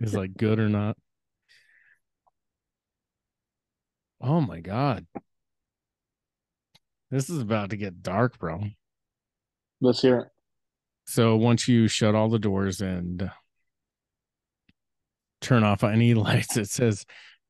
is 0.00 0.14
like 0.14 0.36
good 0.36 0.58
or 0.58 0.68
not. 0.68 0.96
Oh 4.20 4.40
my 4.40 4.60
god. 4.60 5.06
This 7.10 7.30
is 7.30 7.38
about 7.40 7.70
to 7.70 7.76
get 7.76 8.02
dark, 8.02 8.38
bro. 8.38 8.70
Let's 9.80 10.02
hear 10.02 10.18
it. 10.18 10.28
So 11.06 11.36
once 11.36 11.66
you 11.66 11.88
shut 11.88 12.14
all 12.14 12.28
the 12.28 12.38
doors 12.38 12.80
and 12.80 13.30
turn 15.40 15.64
off 15.64 15.82
any 15.82 16.14
lights, 16.14 16.56
it 16.56 16.68
says 16.68 17.04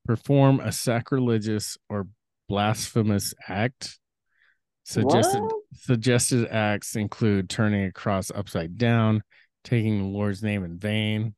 perform 0.05 0.59
a 0.59 0.71
sacrilegious 0.71 1.77
or 1.89 2.07
blasphemous 2.49 3.33
act. 3.47 3.99
Suggested 4.83 5.41
What? 5.41 5.53
suggested 5.73 6.47
acts 6.49 6.95
include 6.95 7.49
turning 7.49 7.85
a 7.85 7.91
cross 7.91 8.31
upside 8.33 8.77
down, 8.77 9.23
taking 9.63 9.99
the 9.99 10.05
Lord's 10.05 10.41
name 10.41 10.63
in 10.63 10.77
vain. 10.77 11.35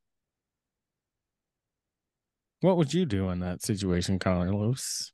What 2.61 2.77
would 2.77 2.93
you 2.93 3.05
do 3.05 3.29
in 3.29 3.41
that 3.41 3.61
situation, 3.61 4.19
Carlos? 4.19 5.11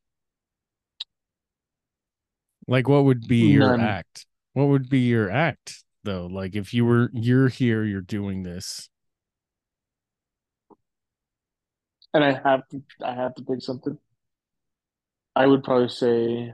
Like 2.67 2.87
what 2.87 3.05
would 3.05 3.27
be 3.27 3.47
your 3.47 3.79
act? 3.79 4.27
What 4.53 4.65
would 4.65 4.89
be 4.89 4.99
your 4.99 5.29
act 5.31 5.83
though? 6.03 6.27
Like 6.27 6.55
if 6.55 6.73
you 6.73 6.85
were 6.85 7.09
you're 7.13 7.49
here, 7.49 7.83
you're 7.83 8.01
doing 8.01 8.43
this. 8.43 8.89
And 12.13 12.23
I 12.23 12.33
have 12.33 12.67
to, 12.69 12.81
I 13.03 13.13
have 13.13 13.35
to 13.35 13.43
pick 13.43 13.61
something. 13.61 13.97
I 15.35 15.45
would 15.47 15.63
probably 15.63 15.89
say, 15.89 16.53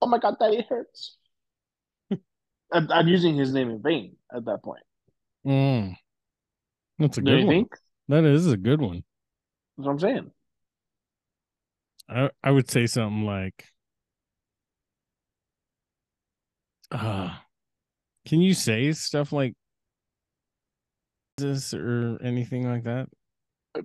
"Oh 0.00 0.06
my 0.06 0.18
God, 0.18 0.36
Daddy 0.38 0.62
hurts." 0.68 1.16
I'm, 2.72 2.90
I'm 2.90 3.08
using 3.08 3.36
his 3.36 3.52
name 3.52 3.70
in 3.70 3.82
vain 3.82 4.16
at 4.34 4.44
that 4.46 4.62
point. 4.62 4.82
Mm, 5.46 5.96
that's 6.98 7.18
a 7.18 7.22
Do 7.22 7.30
good 7.30 7.44
one. 7.46 7.56
think? 7.56 7.76
That 8.08 8.24
is 8.24 8.46
a 8.50 8.56
good 8.56 8.80
one. 8.80 9.04
That's 9.76 9.86
what 9.86 9.92
I'm 9.92 9.98
saying. 10.00 10.30
I 12.08 12.30
I 12.42 12.50
would 12.50 12.70
say 12.70 12.86
something 12.86 13.24
like 13.24 13.71
uh 16.92 17.34
can 18.26 18.40
you 18.40 18.54
say 18.54 18.92
stuff 18.92 19.32
like 19.32 19.54
this 21.38 21.74
or 21.74 22.18
anything 22.22 22.68
like 22.68 22.84
that? 22.84 23.08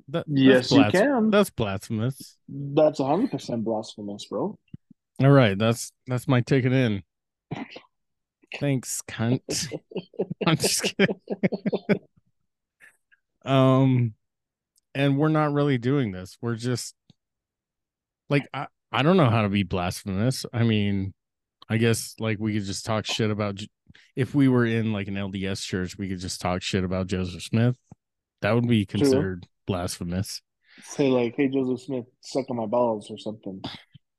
That 0.10 0.26
Yes, 0.28 0.72
you 0.72 0.84
can. 0.92 1.30
That's 1.32 1.50
blasphemous. 1.50 2.38
That's 2.48 3.00
100% 3.00 3.64
blasphemous, 3.64 4.26
bro. 4.26 4.58
All 5.20 5.32
right, 5.32 5.58
that's 5.58 5.92
that's 6.06 6.28
my 6.28 6.42
ticket 6.42 6.74
in. 6.74 7.04
Thanks, 8.60 9.02
cunt. 9.08 9.42
I'm 10.48 10.58
just 10.58 10.84
kidding. 10.84 11.20
um, 13.46 14.14
and 14.94 15.18
we're 15.18 15.30
not 15.30 15.54
really 15.54 15.78
doing 15.78 16.12
this. 16.12 16.38
We're 16.42 16.56
just 16.56 16.94
like 18.30 18.48
I 18.54 18.68
I 18.92 19.02
don't 19.04 19.18
know 19.18 19.30
how 19.30 19.42
to 19.42 19.50
be 19.50 19.64
blasphemous. 19.64 20.46
I 20.54 20.64
mean, 20.64 21.14
I 21.70 21.78
guess 21.78 22.16
like 22.20 22.40
we 22.40 22.54
could 22.54 22.64
just 22.64 22.86
talk 22.86 23.06
shit 23.06 23.30
about 23.30 23.62
if 24.16 24.34
we 24.34 24.48
were 24.48 24.66
in 24.66 24.94
like 24.94 25.08
an 25.08 25.16
LDS 25.16 25.64
church, 25.64 25.98
we 25.98 26.10
could 26.10 26.20
just 26.20 26.42
talk 26.42 26.62
shit 26.62 26.84
about 26.84 27.08
Joseph 27.08 27.44
Smith. 27.44 27.78
That 28.42 28.54
would 28.54 28.68
be 28.68 28.86
True. 28.86 29.00
considered 29.00 29.48
blasphemous. 29.66 30.42
Say 30.84 31.10
like, 31.10 31.36
"Hey, 31.36 31.48
Joseph 31.48 31.86
Smith, 31.86 32.06
suck 32.22 32.50
on 32.50 32.58
my 32.58 32.66
balls" 32.66 33.10
or 33.10 33.18
something. 33.18 33.62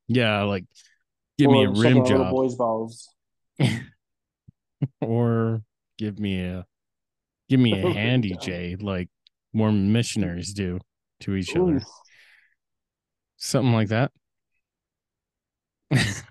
Yeah, 0.07 0.43
like 0.43 0.65
give 1.37 1.49
me 1.49 1.63
a 1.63 1.69
rim 1.69 2.05
job 2.05 2.31
boy's 2.31 2.55
balls. 2.55 3.09
or 5.01 5.63
give 5.97 6.19
me 6.19 6.41
a 6.41 6.65
give 7.47 7.59
me 7.59 7.73
a 7.73 7.93
handy. 7.93 8.35
J 8.39 8.75
like 8.79 9.09
Mormon 9.53 9.91
missionaries 9.91 10.53
do 10.53 10.79
to 11.21 11.35
each 11.35 11.55
other. 11.55 11.81
Something 13.37 13.73
like 13.73 13.87
that. 13.89 14.11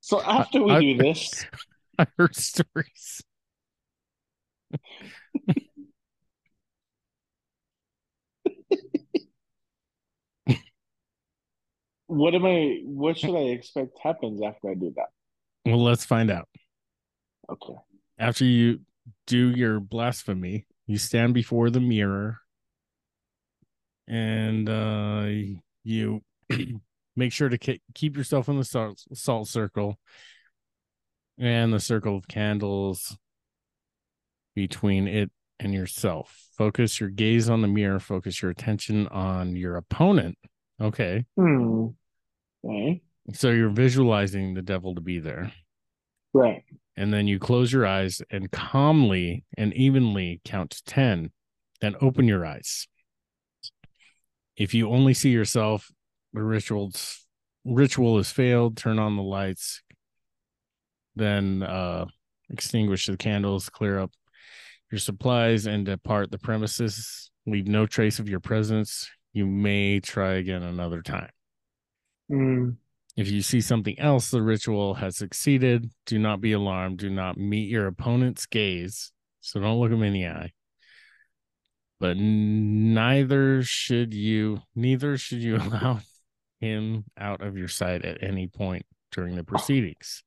So 0.00 0.20
after 0.22 0.62
we 0.62 0.72
I- 0.72 0.80
do 0.80 0.96
this, 0.98 1.46
I 1.98 2.06
heard 2.16 2.34
stories. 2.34 3.22
what 12.06 12.34
am 12.34 12.44
I? 12.44 12.80
What 12.84 13.18
should 13.18 13.36
I 13.36 13.50
expect 13.50 13.98
happens 14.02 14.42
after 14.42 14.70
I 14.70 14.74
do 14.74 14.92
that? 14.96 15.08
Well, 15.64 15.82
let's 15.82 16.04
find 16.04 16.30
out. 16.30 16.48
Okay. 17.48 17.74
After 18.18 18.44
you 18.44 18.80
do 19.26 19.50
your 19.50 19.80
blasphemy, 19.80 20.66
you 20.86 20.98
stand 20.98 21.34
before 21.34 21.70
the 21.70 21.80
mirror 21.80 22.38
and 24.08 24.68
uh 24.68 25.26
you 25.84 26.20
make 27.16 27.32
sure 27.32 27.48
to 27.48 27.58
ke- 27.58 27.80
keep 27.94 28.16
yourself 28.16 28.48
in 28.48 28.56
the 28.56 28.64
salt, 28.64 29.02
salt 29.12 29.48
circle 29.48 29.98
and 31.38 31.72
the 31.72 31.80
circle 31.80 32.16
of 32.16 32.28
candles 32.28 33.16
between 34.54 35.08
it 35.08 35.30
and 35.58 35.72
yourself. 35.74 36.48
Focus 36.56 37.00
your 37.00 37.08
gaze 37.10 37.48
on 37.48 37.62
the 37.62 37.68
mirror, 37.68 37.98
focus 38.00 38.42
your 38.42 38.50
attention 38.50 39.06
on 39.08 39.56
your 39.56 39.76
opponent. 39.76 40.36
Okay. 40.80 41.24
Hmm. 41.36 41.88
Okay. 42.64 43.02
So 43.32 43.50
you're 43.50 43.70
visualizing 43.70 44.54
the 44.54 44.62
devil 44.62 44.94
to 44.94 45.00
be 45.00 45.18
there. 45.18 45.52
Right. 46.32 46.62
and 46.96 47.12
then 47.12 47.26
you 47.26 47.40
close 47.40 47.72
your 47.72 47.84
eyes 47.84 48.22
and 48.30 48.52
calmly 48.52 49.44
and 49.58 49.74
evenly 49.74 50.40
count 50.44 50.70
to 50.70 50.84
10 50.84 51.32
then 51.80 51.96
open 52.00 52.28
your 52.28 52.46
eyes 52.46 52.86
if 54.56 54.74
you 54.74 54.88
only 54.88 55.12
see 55.12 55.30
yourself 55.30 55.90
the 56.32 56.42
rituals 56.42 57.26
ritual 57.64 58.16
has 58.16 58.30
failed 58.30 58.76
turn 58.76 58.98
on 58.98 59.16
the 59.16 59.22
lights 59.22 59.82
then 61.16 61.62
uh 61.62 62.06
extinguish 62.50 63.06
the 63.06 63.16
candles 63.16 63.68
clear 63.68 63.98
up 63.98 64.10
your 64.90 64.98
supplies 64.98 65.66
and 65.66 65.86
depart 65.86 66.30
the 66.30 66.38
premises 66.38 67.30
leave 67.46 67.66
no 67.66 67.86
trace 67.86 68.18
of 68.18 68.28
your 68.28 68.40
presence 68.40 69.10
you 69.32 69.46
may 69.46 70.00
try 70.00 70.32
again 70.32 70.62
another 70.62 71.02
time 71.02 71.30
Hmm. 72.30 72.70
If 73.16 73.28
you 73.28 73.42
see 73.42 73.60
something 73.60 73.98
else, 73.98 74.30
the 74.30 74.40
ritual 74.40 74.94
has 74.94 75.16
succeeded. 75.16 75.90
Do 76.06 76.18
not 76.18 76.40
be 76.40 76.52
alarmed. 76.52 76.98
Do 76.98 77.10
not 77.10 77.36
meet 77.36 77.68
your 77.68 77.86
opponent's 77.86 78.46
gaze. 78.46 79.12
So 79.40 79.60
don't 79.60 79.80
look 79.80 79.90
him 79.90 80.02
in 80.04 80.12
the 80.12 80.28
eye. 80.28 80.52
But 81.98 82.16
neither 82.16 83.62
should 83.62 84.14
you, 84.14 84.62
neither 84.74 85.18
should 85.18 85.42
you 85.42 85.56
allow 85.60 86.00
him 86.60 87.04
out 87.18 87.42
of 87.42 87.56
your 87.56 87.68
sight 87.68 88.04
at 88.04 88.22
any 88.22 88.46
point 88.46 88.84
during 89.12 89.36
the 89.36 89.44
proceedings. 89.44 90.22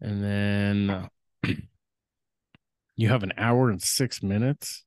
And 0.00 0.22
then 0.22 0.90
uh, 0.90 1.08
you 2.96 3.08
have 3.08 3.22
an 3.22 3.32
hour 3.36 3.70
and 3.70 3.80
six 3.80 4.22
minutes. 4.22 4.84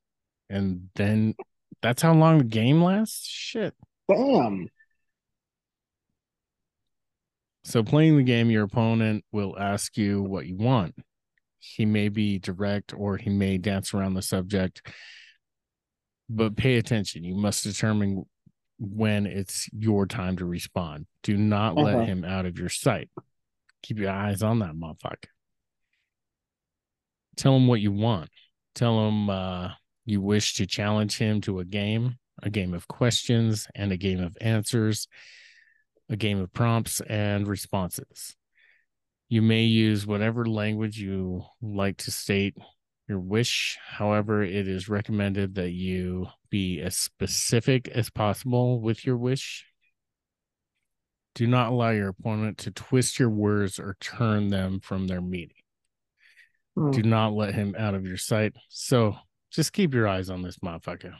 And 0.48 0.88
then 0.94 1.34
that's 1.82 2.02
how 2.02 2.14
long 2.14 2.38
the 2.38 2.44
game 2.44 2.82
lasts? 2.82 3.26
Shit. 3.26 3.74
Damn. 4.08 4.68
So, 7.64 7.82
playing 7.82 8.16
the 8.16 8.22
game, 8.22 8.48
your 8.48 8.62
opponent 8.62 9.24
will 9.32 9.58
ask 9.58 9.96
you 9.96 10.22
what 10.22 10.46
you 10.46 10.56
want. 10.56 10.94
He 11.58 11.84
may 11.84 12.08
be 12.08 12.38
direct 12.38 12.94
or 12.96 13.16
he 13.16 13.28
may 13.28 13.58
dance 13.58 13.92
around 13.92 14.14
the 14.14 14.22
subject, 14.22 14.86
but 16.28 16.56
pay 16.56 16.76
attention. 16.76 17.24
You 17.24 17.34
must 17.34 17.64
determine 17.64 18.24
when 18.78 19.26
it's 19.26 19.68
your 19.72 20.06
time 20.06 20.36
to 20.36 20.44
respond. 20.44 21.06
Do 21.22 21.36
not 21.36 21.76
Uh-huh. 21.78 21.82
let 21.98 22.08
him 22.08 22.24
out 22.24 22.46
of 22.46 22.58
your 22.58 22.68
sight. 22.68 23.08
Keep 23.82 23.98
your 23.98 24.10
eyes 24.10 24.42
on 24.42 24.58
that 24.60 24.74
motherfucker. 24.74 25.28
Tell 27.36 27.56
him 27.56 27.66
what 27.66 27.80
you 27.80 27.92
want. 27.92 28.30
Tell 28.74 29.08
him 29.08 29.30
uh, 29.30 29.70
you 30.04 30.20
wish 30.20 30.54
to 30.54 30.66
challenge 30.66 31.18
him 31.18 31.40
to 31.42 31.60
a 31.60 31.64
game, 31.64 32.16
a 32.42 32.50
game 32.50 32.74
of 32.74 32.88
questions 32.88 33.66
and 33.74 33.92
a 33.92 33.96
game 33.96 34.22
of 34.22 34.36
answers 34.40 35.08
a 36.08 36.16
game 36.16 36.38
of 36.38 36.52
prompts 36.52 37.00
and 37.00 37.48
responses. 37.48 38.36
You 39.28 39.42
may 39.42 39.64
use 39.64 40.06
whatever 40.06 40.46
language 40.46 41.00
you 41.00 41.42
like 41.60 41.96
to 41.98 42.12
state 42.12 42.56
your 43.08 43.20
wish. 43.20 43.78
However, 43.86 44.42
it 44.42 44.66
is 44.68 44.88
recommended 44.88 45.54
that 45.54 45.70
you 45.70 46.26
be 46.50 46.80
as 46.80 46.96
specific 46.96 47.88
as 47.88 48.10
possible 48.10 48.80
with 48.80 49.06
your 49.06 49.16
wish. 49.16 49.64
Do 51.34 51.46
not 51.46 51.70
allow 51.70 51.90
your 51.90 52.08
opponent 52.08 52.58
to 52.58 52.70
twist 52.70 53.18
your 53.18 53.30
words 53.30 53.78
or 53.78 53.96
turn 54.00 54.48
them 54.48 54.80
from 54.80 55.06
their 55.06 55.20
meaning. 55.20 55.50
Do 56.90 57.02
not 57.02 57.32
let 57.32 57.54
him 57.54 57.74
out 57.78 57.94
of 57.94 58.06
your 58.06 58.16
sight. 58.16 58.54
So 58.68 59.16
just 59.50 59.72
keep 59.72 59.94
your 59.94 60.08
eyes 60.08 60.28
on 60.28 60.42
this 60.42 60.58
motherfucker. 60.58 61.14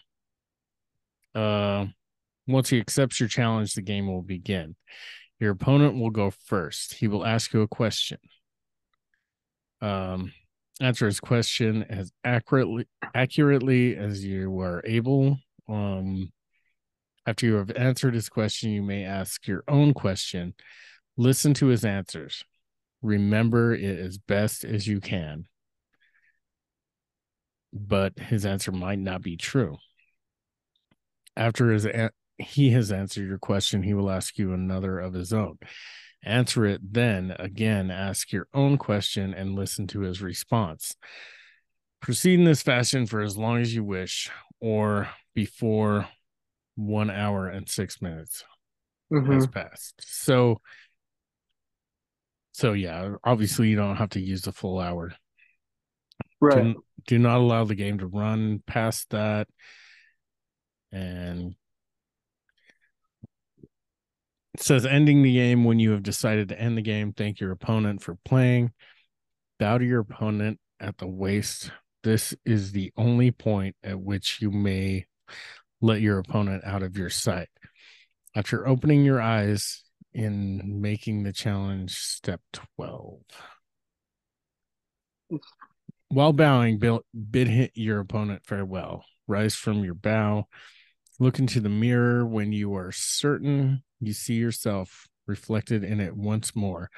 Uh, 1.35 1.87
once 2.47 2.69
he 2.69 2.79
accepts 2.81 3.21
your 3.21 3.29
challenge, 3.29 3.75
the 3.75 3.83
game 3.83 4.07
will 4.07 4.23
begin. 4.23 4.77
Your 5.39 5.53
opponent 5.53 5.99
will 5.99 6.11
go 6.11 6.31
first. 6.31 6.95
He 6.95 7.09
will 7.09 7.25
ask 7.25 7.53
you 7.53 7.63
a 7.63 7.69
question. 7.69 8.19
Um, 9.81 10.33
answer 10.81 11.07
his 11.07 11.21
question 11.21 11.85
as 11.85 12.13
accurately 12.25 12.87
accurately 13.15 13.97
as 13.97 14.25
you 14.25 14.61
are 14.61 14.83
able. 14.85 15.39
Um, 15.69 16.33
after 17.27 17.47
you 17.47 17.55
have 17.55 17.71
answered 17.73 18.15
his 18.15 18.29
question, 18.29 18.71
you 18.71 18.83
may 18.83 19.05
ask 19.05 19.47
your 19.47 19.65
own 19.67 19.95
question. 19.95 20.55
Listen 21.17 21.55
to 21.55 21.67
his 21.67 21.85
answers. 21.85 22.45
Remember 23.03 23.75
it 23.75 23.99
as 23.99 24.19
best 24.19 24.65
as 24.65 24.87
you 24.87 25.01
can. 25.01 25.47
But 27.73 28.19
his 28.19 28.47
answer 28.47 28.73
might 28.73 28.99
not 28.99 29.23
be 29.23 29.37
true. 29.37 29.77
After 31.37 31.73
his 31.73 31.87
he 32.39 32.71
has 32.71 32.93
answered 32.93 33.27
your 33.27 33.39
question, 33.39 33.83
he 33.83 33.95
will 33.95 34.11
ask 34.11 34.39
you 34.39 34.53
another 34.53 34.99
of 34.99 35.15
his 35.15 35.33
own. 35.33 35.59
Answer 36.27 36.67
it, 36.67 36.81
then 36.93 37.37
again 37.39 37.89
ask 37.91 38.33
your 38.33 38.49
own 38.53 38.79
question 38.79 39.33
and 39.33 39.55
listen 39.55 39.87
to 39.89 40.01
his 40.01 40.21
response. 40.21 40.97
Proceed 42.01 42.41
in 42.41 42.45
this 42.45 42.63
fashion 42.63 43.07
for 43.07 43.23
as 43.23 43.39
long 43.39 43.59
as 43.59 43.73
you 43.73 43.85
wish, 43.85 44.29
or 44.61 45.09
before 45.35 46.09
one 46.75 47.11
hour 47.11 47.47
and 47.47 47.69
six 47.69 48.03
minutes 48.03 48.45
Mhm. 49.13 49.35
has 49.35 49.47
passed. 49.47 49.95
So, 50.01 50.61
so 52.51 52.73
yeah, 52.73 53.15
obviously 53.23 53.69
you 53.69 53.77
don't 53.77 53.97
have 53.97 54.11
to 54.11 54.21
use 54.21 54.43
the 54.43 54.53
full 54.53 54.81
hour. 54.81 55.15
Right. 56.41 56.75
Do, 56.75 56.85
do 57.07 57.19
not 57.21 57.39
allow 57.39 57.65
the 57.65 57.77
game 57.77 57.99
to 57.99 58.07
run 58.07 58.65
past 58.67 59.11
that. 59.11 59.47
And 60.91 61.55
it 64.57 64.63
says 64.63 64.87
ending 64.87 65.23
the 65.23 65.35
game 65.35 65.65
when 65.65 65.79
you 65.79 65.91
have 65.91 66.03
decided 66.03 66.49
to 66.49 66.59
end 66.59 66.79
the 66.79 66.83
game. 66.83 67.13
Thank 67.13 67.41
your 67.41 67.51
opponent 67.51 68.03
for 68.03 68.17
playing. 68.25 68.73
Bow 69.59 69.77
to 69.77 69.85
your 69.85 70.01
opponent 70.01 70.59
at 70.81 70.97
the 70.97 71.07
waist. 71.07 71.71
This 72.03 72.35
is 72.47 72.73
the 72.73 72.91
only 72.97 73.31
point 73.31 73.77
at 73.85 74.01
which 74.01 74.41
you 74.41 74.51
may 74.51 75.05
let 75.83 76.01
your 76.01 76.19
opponent 76.19 76.65
out 76.65 76.83
of 76.83 76.97
your 76.97 77.11
sight. 77.11 77.51
After 78.35 78.67
opening 78.67 79.05
your 79.05 79.21
eyes 79.21 79.85
in 80.15 80.81
making 80.81 81.25
the 81.25 81.35
challenge, 81.35 81.95
step 81.95 82.41
12. 82.79 83.21
While 86.09 86.33
bowing, 86.33 86.79
bid 86.79 87.49
hit 87.49 87.73
your 87.75 88.01
opponent 88.01 88.41
farewell. 88.47 89.05
Rise 89.29 89.55
from 89.55 89.85
your 89.85 89.93
bow. 89.93 90.47
Look 91.19 91.39
into 91.39 91.61
the 91.61 91.69
mirror 91.69 92.27
when 92.27 92.53
you 92.53 92.75
are 92.77 92.93
certain 92.93 93.83
you 94.01 94.13
see 94.13 94.35
yourself 94.35 95.09
reflected 95.27 95.83
in 95.83 96.01
it 96.01 96.15
once 96.15 96.55
more. 96.55 96.91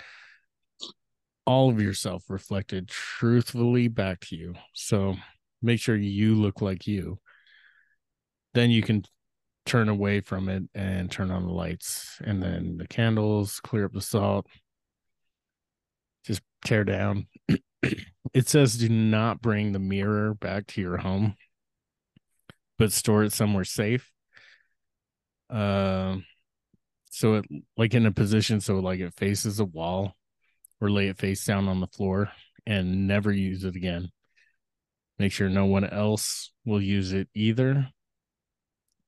All 1.47 1.71
of 1.71 1.81
yourself 1.81 2.25
reflected 2.29 2.89
truthfully 2.89 3.89
back 3.89 4.21
to 4.27 4.37
you. 4.37 4.55
So 4.75 5.15
make 5.63 5.81
sure 5.81 5.97
you 5.97 6.35
look 6.35 6.61
like 6.61 6.87
you. 6.87 7.19
Then 8.55 8.71
you 8.71 8.83
can 8.83 9.05
turn 9.65 9.89
away 9.89 10.21
from 10.21 10.49
it 10.49 10.65
and 10.75 11.11
turn 11.11 11.31
on 11.31 11.47
the 11.47 11.53
lights 11.53 12.19
and 12.25 12.43
then 12.43 12.79
the 12.79 12.89
candles, 12.89 13.61
clear 13.61 13.85
up 13.85 13.93
the 13.93 14.01
salt, 14.01 14.47
just 16.25 16.43
tear 16.65 16.85
down. 16.85 17.27
it 18.35 18.49
says 18.49 18.77
do 18.77 18.89
not 18.89 19.41
bring 19.41 19.73
the 19.73 19.79
mirror 19.79 20.35
back 20.35 20.67
to 20.69 20.81
your 20.81 20.97
home, 20.97 21.37
but 22.79 22.93
store 22.93 23.25
it 23.25 23.33
somewhere 23.33 23.65
safe. 23.65 24.11
Um, 25.51 26.25
so 27.11 27.35
it 27.35 27.47
like 27.77 27.95
in 27.95 28.07
a 28.07 28.13
position 28.13 28.61
so 28.61 28.77
like 28.77 29.01
it 29.01 29.15
faces 29.15 29.61
a 29.61 29.65
wall 29.65 30.15
or 30.81 30.91
lay 30.91 31.09
it 31.09 31.19
face 31.19 31.45
down 31.45 31.67
on 31.69 31.81
the 31.81 31.87
floor 31.87 32.31
and 32.67 33.07
never 33.09 33.33
use 33.33 33.65
it 33.65 33.75
again. 33.77 34.11
Make 35.19 35.33
sure 35.33 35.49
no 35.49 35.67
one 35.67 35.85
else 35.85 36.53
will 36.65 36.81
use 36.83 37.13
it 37.13 37.29
either. 37.35 37.89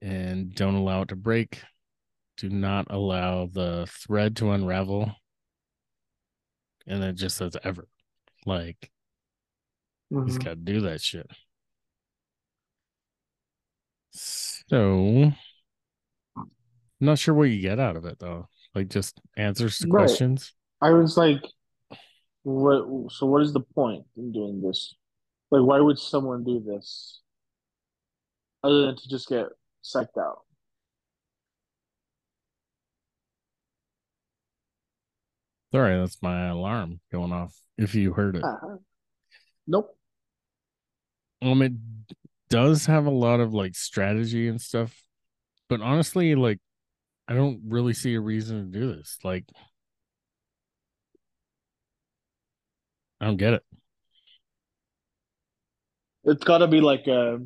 And 0.03 0.55
don't 0.55 0.75
allow 0.75 1.03
it 1.03 1.09
to 1.09 1.16
break. 1.16 1.61
Do 2.39 2.49
not 2.49 2.87
allow 2.91 3.47
the 3.47 3.87
thread 3.89 4.37
to 4.37 4.51
unravel. 4.51 5.12
And 6.87 7.05
it 7.05 7.16
just 7.16 7.37
says 7.37 7.57
ever. 7.62 7.87
Like 8.47 8.91
he's 10.09 10.39
Mhm. 10.39 10.45
got 10.45 10.51
to 10.51 10.57
do 10.57 10.81
that 10.81 11.03
shit. 11.03 11.31
So, 14.13 15.33
not 17.01 17.19
sure 17.19 17.35
what 17.35 17.45
you 17.45 17.61
get 17.61 17.79
out 17.79 17.97
of 17.97 18.05
it 18.05 18.19
though. 18.19 18.49
Like 18.75 18.89
just 18.89 19.21
answers 19.37 19.79
to 19.81 19.89
Right. 19.89 20.07
questions. 20.07 20.53
I 20.81 20.91
was 20.91 21.17
like, 21.17 21.43
what? 22.43 23.13
So 23.13 23.27
what 23.27 23.43
is 23.43 23.53
the 23.53 23.61
point 23.61 24.05
in 24.17 24.33
doing 24.33 24.63
this? 24.63 24.95
Like, 25.51 25.63
why 25.63 25.81
would 25.81 25.99
someone 25.99 26.45
do 26.45 26.61
this 26.61 27.21
other 28.63 28.87
than 28.87 28.97
to 28.97 29.09
just 29.09 29.29
get 29.29 29.47
psyched 29.85 30.19
out? 30.19 30.41
Sorry, 35.73 35.97
that's 35.99 36.21
my 36.21 36.49
alarm 36.49 37.01
going 37.13 37.33
off. 37.33 37.57
If 37.79 37.95
you 37.95 38.13
heard 38.13 38.37
it, 38.37 38.43
Uh-huh. 38.45 38.77
Nope. 39.67 39.97
um, 41.43 41.63
it 41.63 41.73
does 42.51 42.86
have 42.86 43.07
a 43.07 43.11
lot 43.11 43.40
of 43.40 43.55
like 43.55 43.74
strategy 43.74 44.48
and 44.48 44.61
stuff, 44.61 45.03
but 45.68 45.80
honestly, 45.80 46.34
like, 46.34 46.59
I 47.26 47.34
don't 47.34 47.61
really 47.68 47.94
see 47.94 48.14
a 48.16 48.20
reason 48.20 48.72
to 48.72 48.78
do 48.78 48.92
this. 48.94 49.18
Like, 49.22 49.44
I 53.20 53.26
don't 53.26 53.36
get 53.36 53.55
it. 53.55 53.62
It's 56.24 56.44
got 56.44 56.59
to 56.59 56.66
be 56.66 56.80
like 56.80 57.07
a 57.07 57.38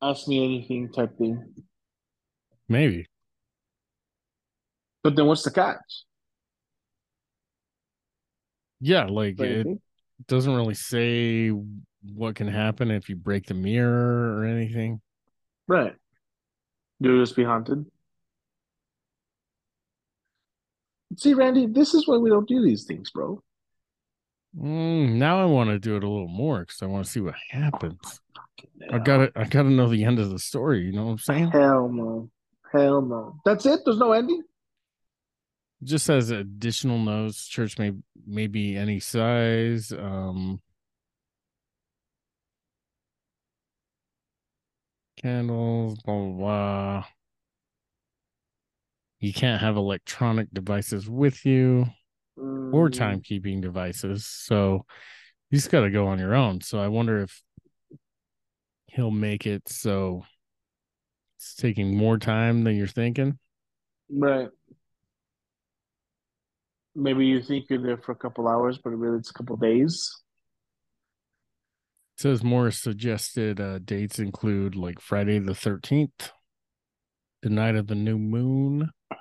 ask 0.00 0.26
me 0.28 0.44
anything 0.44 0.90
type 0.92 1.18
thing. 1.18 1.52
Maybe. 2.68 3.06
But 5.02 5.16
then 5.16 5.26
what's 5.26 5.42
the 5.42 5.50
catch? 5.50 6.04
Yeah, 8.80 9.06
like 9.06 9.36
Don't 9.36 9.48
it 9.48 9.66
doesn't 10.26 10.54
really 10.54 10.74
say 10.74 11.52
what 12.14 12.34
can 12.34 12.48
happen 12.48 12.90
if 12.90 13.08
you 13.08 13.16
break 13.16 13.46
the 13.46 13.54
mirror 13.54 14.38
or 14.38 14.44
anything. 14.44 15.00
Right. 15.68 15.94
You'll 17.00 17.22
just 17.22 17.36
be 17.36 17.44
haunted. 17.44 17.86
See, 21.16 21.34
Randy, 21.34 21.66
this 21.66 21.94
is 21.94 22.08
why 22.08 22.16
we 22.16 22.30
don't 22.30 22.48
do 22.48 22.62
these 22.62 22.84
things, 22.84 23.10
bro. 23.10 23.42
Mm, 24.58 25.14
now 25.14 25.40
I 25.40 25.46
want 25.46 25.70
to 25.70 25.78
do 25.78 25.96
it 25.96 26.04
a 26.04 26.08
little 26.08 26.28
more 26.28 26.60
because 26.60 26.82
I 26.82 26.86
want 26.86 27.04
to 27.04 27.10
see 27.10 27.20
what 27.20 27.34
happens. 27.50 28.20
I 28.90 28.98
got 28.98 29.18
to 29.18 29.32
I 29.34 29.44
got 29.44 29.62
to 29.62 29.70
know 29.70 29.88
the 29.88 30.04
end 30.04 30.18
of 30.18 30.30
the 30.30 30.38
story. 30.38 30.82
You 30.82 30.92
know 30.92 31.04
what 31.04 31.12
I'm 31.12 31.18
saying? 31.18 31.50
Hell 31.50 31.88
no. 31.88 32.30
Hell 32.70 33.02
no. 33.02 33.36
That's 33.44 33.66
it? 33.66 33.80
There's 33.84 33.98
no 33.98 34.12
ending? 34.12 34.42
Just 35.82 36.06
says 36.06 36.30
additional 36.30 36.98
notes. 36.98 37.46
Church 37.46 37.78
may 37.78 37.92
may 38.26 38.46
be 38.46 38.76
any 38.76 39.00
size. 39.00 39.92
Um, 39.92 40.60
candles, 45.22 45.96
blah 46.04 46.14
blah 46.14 46.32
blah. 46.32 47.04
You 49.20 49.32
can't 49.32 49.60
have 49.60 49.76
electronic 49.76 50.48
devices 50.52 51.08
with 51.08 51.46
you 51.46 51.86
or 52.70 52.90
Mm, 52.90 52.90
timekeeping 52.90 53.62
devices. 53.62 54.26
So 54.26 54.86
you 55.50 55.58
just 55.58 55.70
got 55.70 55.82
to 55.82 55.90
go 55.90 56.06
on 56.08 56.18
your 56.18 56.34
own. 56.34 56.60
So 56.60 56.80
I 56.80 56.88
wonder 56.88 57.18
if 57.22 57.42
he'll 58.86 59.10
make 59.10 59.46
it 59.46 59.68
so 59.68 60.24
it's 61.38 61.54
taking 61.54 61.96
more 61.96 62.18
time 62.18 62.64
than 62.64 62.76
you're 62.76 62.86
thinking. 62.86 63.38
Right. 64.10 64.48
Maybe 66.94 67.26
you 67.26 67.42
think 67.42 67.66
you're 67.68 67.82
there 67.82 67.98
for 67.98 68.12
a 68.12 68.16
couple 68.16 68.48
hours, 68.48 68.78
but 68.82 68.90
really 68.90 69.18
it's 69.18 69.30
a 69.30 69.34
couple 69.34 69.56
days. 69.56 70.21
It 72.22 72.30
says 72.30 72.44
more 72.44 72.70
suggested 72.70 73.60
uh, 73.60 73.80
dates 73.80 74.20
include 74.20 74.76
like 74.76 75.00
Friday 75.00 75.40
the 75.40 75.54
13th, 75.54 76.30
the 77.42 77.50
night 77.50 77.74
of 77.74 77.88
the 77.88 77.96
new 77.96 78.16
moon. 78.16 78.90
It 79.10 79.18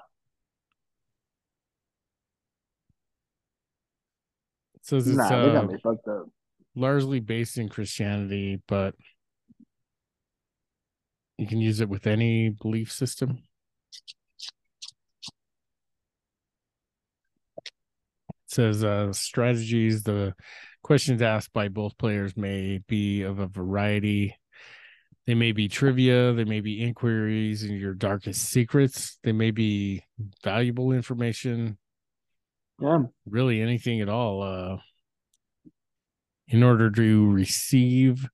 says 4.84 5.08
it's 5.08 5.18
Nah, 5.18 5.24
uh, 5.24 5.52
got 5.52 5.68
me 5.68 5.80
fucked 5.82 6.08
up. 6.08 6.28
largely 6.76 7.20
based 7.20 7.58
in 7.58 7.70
Christianity, 7.70 8.62
but 8.68 8.93
you 11.39 11.47
can 11.47 11.60
use 11.60 11.82
it 11.82 11.89
with 11.89 12.06
any 12.06 12.49
belief 12.49 12.91
system. 12.91 13.41
It 17.66 17.72
says 18.45 18.84
uh, 18.84 19.12
strategies. 19.12 20.04
The 20.04 20.36
questions 20.92 21.22
asked 21.22 21.54
by 21.54 21.70
both 21.70 21.98
players 21.98 22.36
may 22.36 22.82
be 22.89 23.22
of 23.22 23.39
a 23.39 23.48
variety. 23.48 24.36
They 25.26 25.36
may 25.36 25.54
be 25.54 25.70
trivia, 25.70 26.34
they 26.34 26.44
may 26.44 26.60
be 26.60 26.84
inquiries 26.84 27.64
and 27.64 27.80
your 27.80 27.94
darkest 27.94 28.50
secrets, 28.50 29.18
they 29.24 29.32
may 29.32 29.52
be 29.52 30.04
valuable 30.44 30.92
information, 30.92 31.78
Yeah. 32.78 33.04
really 33.26 33.62
anything 33.62 34.02
at 34.02 34.10
all. 34.10 34.44
Uh, 34.44 34.80
in 36.50 36.62
order 36.62 36.92
to 36.92 37.32
receive 37.32 38.28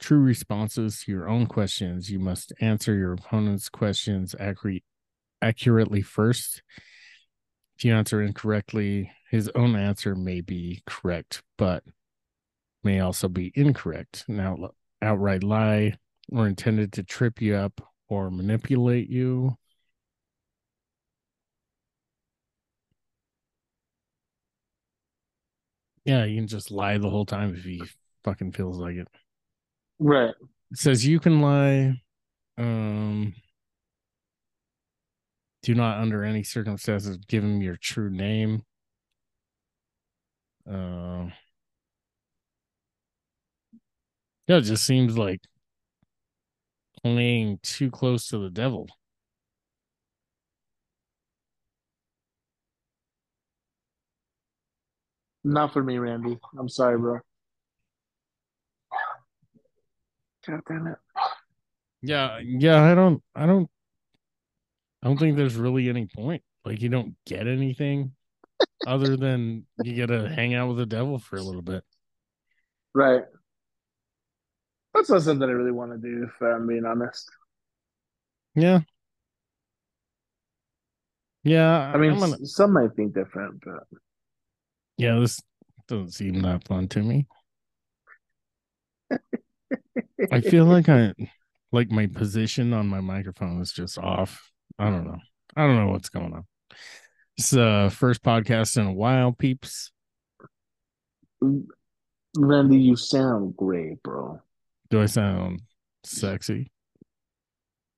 true 0.00 0.18
responses 0.18 1.04
to 1.04 1.12
your 1.12 1.28
own 1.28 1.46
questions, 1.46 2.10
you 2.10 2.18
must 2.18 2.52
answer 2.60 2.96
your 2.96 3.12
opponent's 3.12 3.68
questions 3.68 4.34
accurate, 4.40 4.82
accurately 5.40 6.02
first. 6.02 6.64
If 7.78 7.84
you 7.84 7.94
answer 7.94 8.20
incorrectly, 8.20 9.12
his 9.30 9.48
own 9.54 9.76
answer 9.76 10.16
may 10.16 10.40
be 10.40 10.82
correct, 10.86 11.42
but 11.56 11.84
may 12.82 12.98
also 12.98 13.28
be 13.28 13.52
incorrect, 13.54 14.24
an 14.26 14.40
out, 14.40 14.74
outright 15.00 15.44
lie, 15.44 15.94
or 16.32 16.48
intended 16.48 16.92
to 16.94 17.04
trip 17.04 17.40
you 17.40 17.54
up 17.54 17.80
or 18.08 18.28
manipulate 18.28 19.08
you. 19.08 19.56
Yeah, 26.04 26.24
you 26.24 26.36
can 26.36 26.48
just 26.48 26.72
lie 26.72 26.98
the 26.98 27.08
whole 27.10 27.26
time 27.26 27.54
if 27.54 27.62
he 27.62 27.80
fucking 28.24 28.50
feels 28.50 28.78
like 28.78 28.96
it. 28.96 29.06
Right. 30.00 30.34
It 30.72 30.78
says 30.78 31.06
you 31.06 31.20
can 31.20 31.40
lie. 31.40 32.02
Um, 32.58 33.34
do 35.62 35.74
not 35.76 35.98
under 36.00 36.24
any 36.24 36.42
circumstances 36.42 37.16
give 37.28 37.44
him 37.44 37.62
your 37.62 37.76
true 37.76 38.10
name. 38.10 38.64
Uh, 40.70 41.26
yeah, 44.46 44.58
it 44.58 44.62
just 44.62 44.84
seems 44.86 45.18
like 45.18 45.40
playing 47.02 47.58
too 47.62 47.90
close 47.90 48.28
to 48.28 48.38
the 48.38 48.50
devil. 48.50 48.88
Not 55.42 55.72
for 55.72 55.82
me, 55.82 55.98
Randy. 55.98 56.38
I'm 56.58 56.68
sorry, 56.68 56.98
bro. 56.98 57.18
God 60.46 60.60
damn 60.68 60.86
it. 60.86 60.98
Yeah, 62.02 62.38
yeah, 62.42 62.82
I 62.82 62.94
don't, 62.94 63.22
I 63.34 63.46
don't, 63.46 63.68
I 65.02 65.08
don't 65.08 65.18
think 65.18 65.36
there's 65.36 65.56
really 65.56 65.88
any 65.88 66.06
point. 66.06 66.42
Like, 66.64 66.80
you 66.80 66.88
don't 66.90 67.16
get 67.26 67.46
anything 67.46 68.12
other 68.86 69.16
than 69.16 69.66
you 69.82 69.94
get 69.94 70.06
to 70.06 70.28
hang 70.28 70.54
out 70.54 70.68
with 70.68 70.78
the 70.78 70.86
devil 70.86 71.18
for 71.18 71.36
a 71.36 71.42
little 71.42 71.62
bit. 71.62 71.84
Right. 72.94 73.22
That's 74.94 75.10
not 75.10 75.22
something 75.22 75.48
I 75.48 75.52
really 75.52 75.70
want 75.70 75.92
to 75.92 75.98
do, 75.98 76.24
if 76.24 76.42
I'm 76.42 76.66
being 76.66 76.84
honest. 76.84 77.30
Yeah. 78.54 78.80
Yeah, 81.42 81.92
I 81.94 81.96
mean, 81.96 82.18
gonna, 82.18 82.36
some 82.44 82.74
might 82.74 82.94
think 82.94 83.14
different, 83.14 83.62
but 83.64 83.84
yeah, 84.98 85.18
this 85.18 85.40
doesn't 85.88 86.12
seem 86.12 86.42
that 86.42 86.66
fun 86.68 86.86
to 86.88 87.02
me. 87.02 87.26
I 90.30 90.42
feel 90.42 90.66
like 90.66 90.90
I 90.90 91.14
like 91.72 91.90
my 91.90 92.08
position 92.08 92.74
on 92.74 92.88
my 92.88 93.00
microphone 93.00 93.62
is 93.62 93.72
just 93.72 93.96
off. 93.96 94.50
I 94.78 94.90
don't 94.90 95.06
know. 95.06 95.18
I 95.56 95.66
don't 95.66 95.76
know 95.76 95.90
what's 95.90 96.10
going 96.10 96.34
on. 96.34 96.44
It's 97.40 97.56
uh 97.56 97.88
first 97.88 98.22
podcast 98.22 98.76
in 98.76 98.84
a 98.84 98.92
while, 98.92 99.32
peeps. 99.32 99.92
Randy, 102.36 102.76
you 102.76 102.96
sound 102.96 103.56
great, 103.56 104.02
bro. 104.02 104.42
Do 104.90 105.00
I 105.00 105.06
sound 105.06 105.62
sexy? 106.04 106.70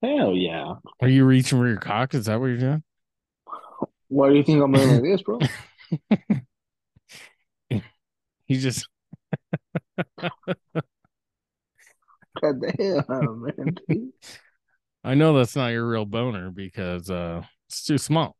Hell 0.01 0.33
yeah. 0.33 0.75
Are 1.01 1.09
you 1.09 1.25
reaching 1.25 1.59
for 1.59 1.67
your 1.67 1.75
cock? 1.75 2.13
Is 2.13 2.27
that 2.27 2.39
what 2.39 2.45
you're 2.45 2.57
doing? 2.57 2.83
Why 4.07 4.29
do 4.29 4.35
you 4.35 4.43
think 4.43 4.63
I'm 4.63 4.71
doing 4.71 4.89
like 4.89 5.03
this, 5.03 5.21
bro? 5.21 5.39
You 8.47 8.59
just 8.59 8.87
God 10.21 10.31
damn, 12.77 13.03
Randy. 13.09 14.13
I 15.03 15.15
know 15.15 15.35
that's 15.35 15.57
not 15.57 15.73
your 15.73 15.85
real 15.85 16.05
boner 16.05 16.49
because 16.49 17.09
uh 17.09 17.41
it's 17.67 17.83
too 17.83 17.97
small. 17.97 18.37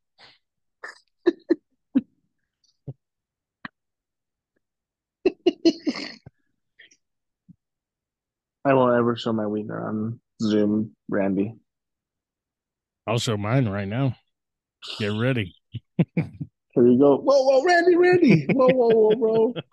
I 8.66 8.74
won't 8.74 8.96
ever 8.98 9.16
show 9.16 9.34
my 9.34 9.46
wiener 9.48 9.88
on 9.88 10.20
Zoom, 10.42 10.96
Randy. 11.10 11.54
I'll 13.06 13.20
show 13.20 13.36
mine 13.36 13.68
right 13.68 13.88
now. 13.88 14.16
Get 15.00 15.12
ready. 15.14 15.56
Here 16.16 16.26
you 16.78 16.98
go. 16.98 17.18
Whoa, 17.22 17.44
whoa, 17.44 17.64
Randy, 17.64 17.96
Randy. 17.96 18.46
Whoa, 18.52 18.68
whoa, 18.74 19.16
whoa, 19.16 19.16
bro. 19.16 19.54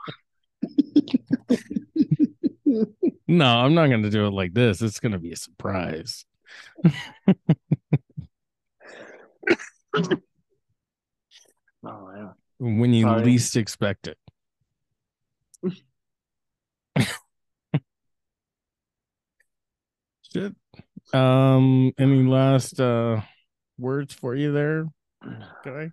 No, 3.27 3.47
I'm 3.47 3.75
not 3.75 3.89
gonna 3.91 4.11
do 4.11 4.27
it 4.27 4.33
like 4.33 4.55
this. 4.55 4.83
It's 4.83 4.99
gonna 4.99 5.19
be 5.19 5.33
a 5.33 5.37
surprise. 5.37 6.25
Oh 11.83 12.11
yeah. 12.15 12.33
When 12.59 12.93
you 12.93 13.05
Sorry. 13.05 13.25
least 13.25 13.57
expect 13.57 14.07
it. 14.07 14.19
Shit. 20.33 20.55
Um, 21.13 21.93
any 21.99 22.23
last 22.23 22.81
uh 22.81 23.21
words 23.79 24.15
for 24.15 24.35
you 24.37 24.53
there, 24.53 24.87
guy? 25.65 25.91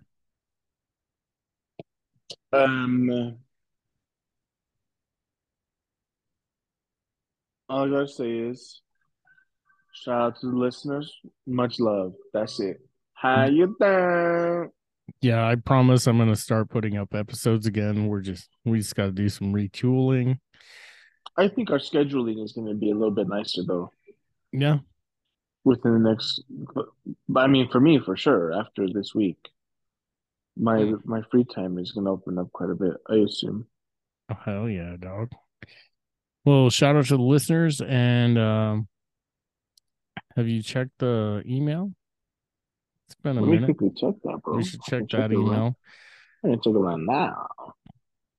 Um. 2.52 3.38
All 7.68 7.84
I 7.84 7.90
gotta 7.90 8.08
say 8.08 8.30
is, 8.30 8.80
shout 9.92 10.20
out 10.20 10.40
to 10.40 10.46
the 10.46 10.56
listeners. 10.56 11.12
Much 11.46 11.80
love. 11.80 12.14
That's 12.32 12.60
it. 12.60 12.78
How 13.14 13.46
you 13.46 13.76
doing? 13.80 14.70
Yeah, 15.20 15.46
I 15.46 15.56
promise 15.56 16.06
I'm 16.06 16.18
gonna 16.18 16.36
start 16.36 16.70
putting 16.70 16.96
up 16.96 17.12
episodes 17.12 17.66
again. 17.66 18.06
We're 18.06 18.20
just 18.20 18.48
we 18.64 18.78
just 18.78 18.94
gotta 18.94 19.10
do 19.10 19.28
some 19.28 19.52
retooling. 19.52 20.38
I 21.36 21.48
think 21.48 21.70
our 21.70 21.78
scheduling 21.78 22.42
is 22.42 22.52
to 22.52 22.74
be 22.74 22.90
a 22.90 22.94
little 22.94 23.10
bit 23.10 23.28
nicer 23.28 23.62
though 23.66 23.90
Yeah, 24.52 24.78
within 25.64 25.92
the 26.02 26.10
next. 26.10 26.42
But 27.28 27.40
I 27.40 27.46
mean, 27.46 27.68
for 27.70 27.80
me, 27.80 28.00
for 28.04 28.16
sure. 28.16 28.52
After 28.52 28.86
this 28.92 29.14
week, 29.14 29.38
my 30.56 30.82
Hmm. 30.82 30.94
my 31.04 31.22
free 31.30 31.44
time 31.44 31.78
is 31.78 31.92
going 31.92 32.04
to 32.06 32.10
open 32.12 32.38
up 32.38 32.52
quite 32.52 32.70
a 32.70 32.74
bit. 32.74 32.94
I 33.08 33.16
assume. 33.16 33.66
Oh, 34.30 34.36
hell 34.44 34.68
yeah, 34.68 34.96
dog. 34.98 35.32
Well, 36.44 36.70
shout 36.70 36.96
out 36.96 37.06
to 37.06 37.16
the 37.16 37.22
listeners 37.22 37.80
and 37.80 38.38
um 38.38 38.88
have 40.36 40.48
you 40.48 40.62
checked 40.62 40.98
the 40.98 41.42
email? 41.46 41.92
It's 43.06 43.16
been 43.16 43.38
a 43.38 43.40
Let 43.40 43.50
minute. 43.50 43.64
quickly 43.76 43.90
check 43.96 44.14
that, 44.24 44.40
bro. 44.42 44.56
We 44.56 44.64
should 44.64 44.82
check 44.82 45.08
that 45.08 45.32
email. 45.32 45.76
I 46.44 46.48
can 46.48 46.60
check 46.60 46.74
it 46.74 46.78
right 46.78 46.98
now. 46.98 47.46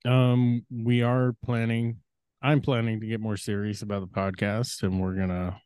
Um, 0.06 0.64
we 0.70 1.02
are 1.02 1.34
planning. 1.44 1.98
I'm 2.40 2.62
planning 2.62 3.00
to 3.00 3.06
get 3.06 3.20
more 3.20 3.36
serious 3.36 3.82
about 3.82 4.00
the 4.00 4.06
podcast, 4.06 4.82
and 4.82 4.98
we're 5.00 5.14
gonna 5.14 5.60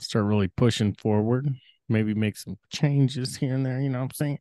start 0.00 0.24
really 0.24 0.48
pushing 0.48 0.92
forward. 0.94 1.48
Maybe 1.88 2.14
make 2.14 2.36
some 2.36 2.56
changes 2.70 3.36
here 3.36 3.54
and 3.54 3.64
there. 3.64 3.80
You 3.80 3.88
know 3.88 3.98
what 3.98 4.04
I'm 4.04 4.10
saying? 4.14 4.38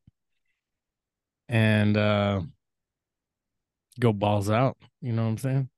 And 1.49 1.95
uh, 1.95 2.41
go 3.99 4.11
balls 4.13 4.49
out. 4.49 4.77
You 5.01 5.13
know 5.13 5.23
what 5.23 5.29
I'm 5.29 5.37
saying? 5.37 5.69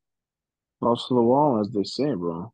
Balls 0.82 1.06
to 1.08 1.14
the 1.14 1.22
wall, 1.22 1.60
as 1.60 1.70
they 1.72 1.84
say, 1.84 2.14
bro. 2.16 2.52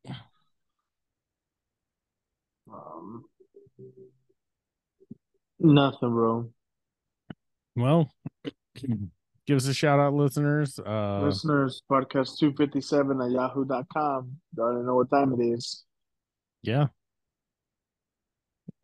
Um, 2.71 3.25
nothing, 5.59 6.09
bro. 6.09 6.51
Well, 7.75 8.09
give 9.45 9.57
us 9.57 9.67
a 9.67 9.73
shout 9.73 9.99
out, 9.99 10.13
listeners. 10.13 10.79
Uh, 10.79 11.21
Listeners, 11.23 11.83
podcast 11.89 12.37
257 12.39 13.21
at 13.21 13.31
yahoo.com. 13.31 14.37
You 14.57 14.63
already 14.63 14.85
know 14.85 14.95
what 14.95 15.09
time 15.09 15.33
it 15.39 15.43
is. 15.43 15.83
yeah, 16.63 16.87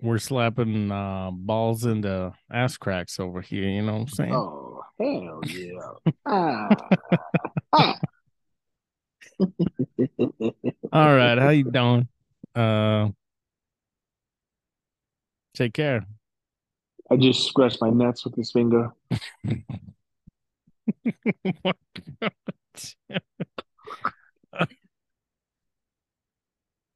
we're 0.02 0.18
slapping 0.18 0.92
uh 0.92 1.30
balls 1.32 1.86
into 1.86 2.34
ass 2.52 2.76
cracks 2.78 3.20
over 3.20 3.42
here. 3.42 3.70
You 3.70 3.84
know 3.84 3.94
what 3.94 4.02
I'm 4.02 4.08
saying? 4.08 4.34
Oh, 4.34 4.82
hell 5.00 5.42
yeah. 5.46 6.14
ah. 6.26 6.70
ah. 7.74 8.00
All 10.94 11.16
right, 11.16 11.38
how 11.38 11.50
you 11.50 11.64
doing? 11.64 12.08
Uh, 12.56 13.10
take 15.56 15.74
care. 15.74 16.06
I 17.10 17.18
just 17.18 17.48
scratched 17.48 17.82
my 17.82 17.90
nuts 17.90 18.24
with 18.24 18.36
this 18.36 18.52
finger. 18.52 18.94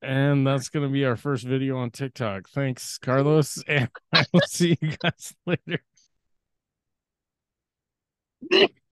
And 0.06 0.46
that's 0.46 0.70
going 0.70 0.86
to 0.86 0.92
be 0.92 1.04
our 1.06 1.16
first 1.16 1.46
video 1.46 1.78
on 1.78 1.90
TikTok. 1.90 2.50
Thanks, 2.50 2.98
Carlos. 3.00 3.64
And 3.68 3.90
I 4.14 4.26
will 4.32 4.42
see 4.42 4.78
you 4.80 4.92
guys 5.02 5.34
later. 5.46 5.82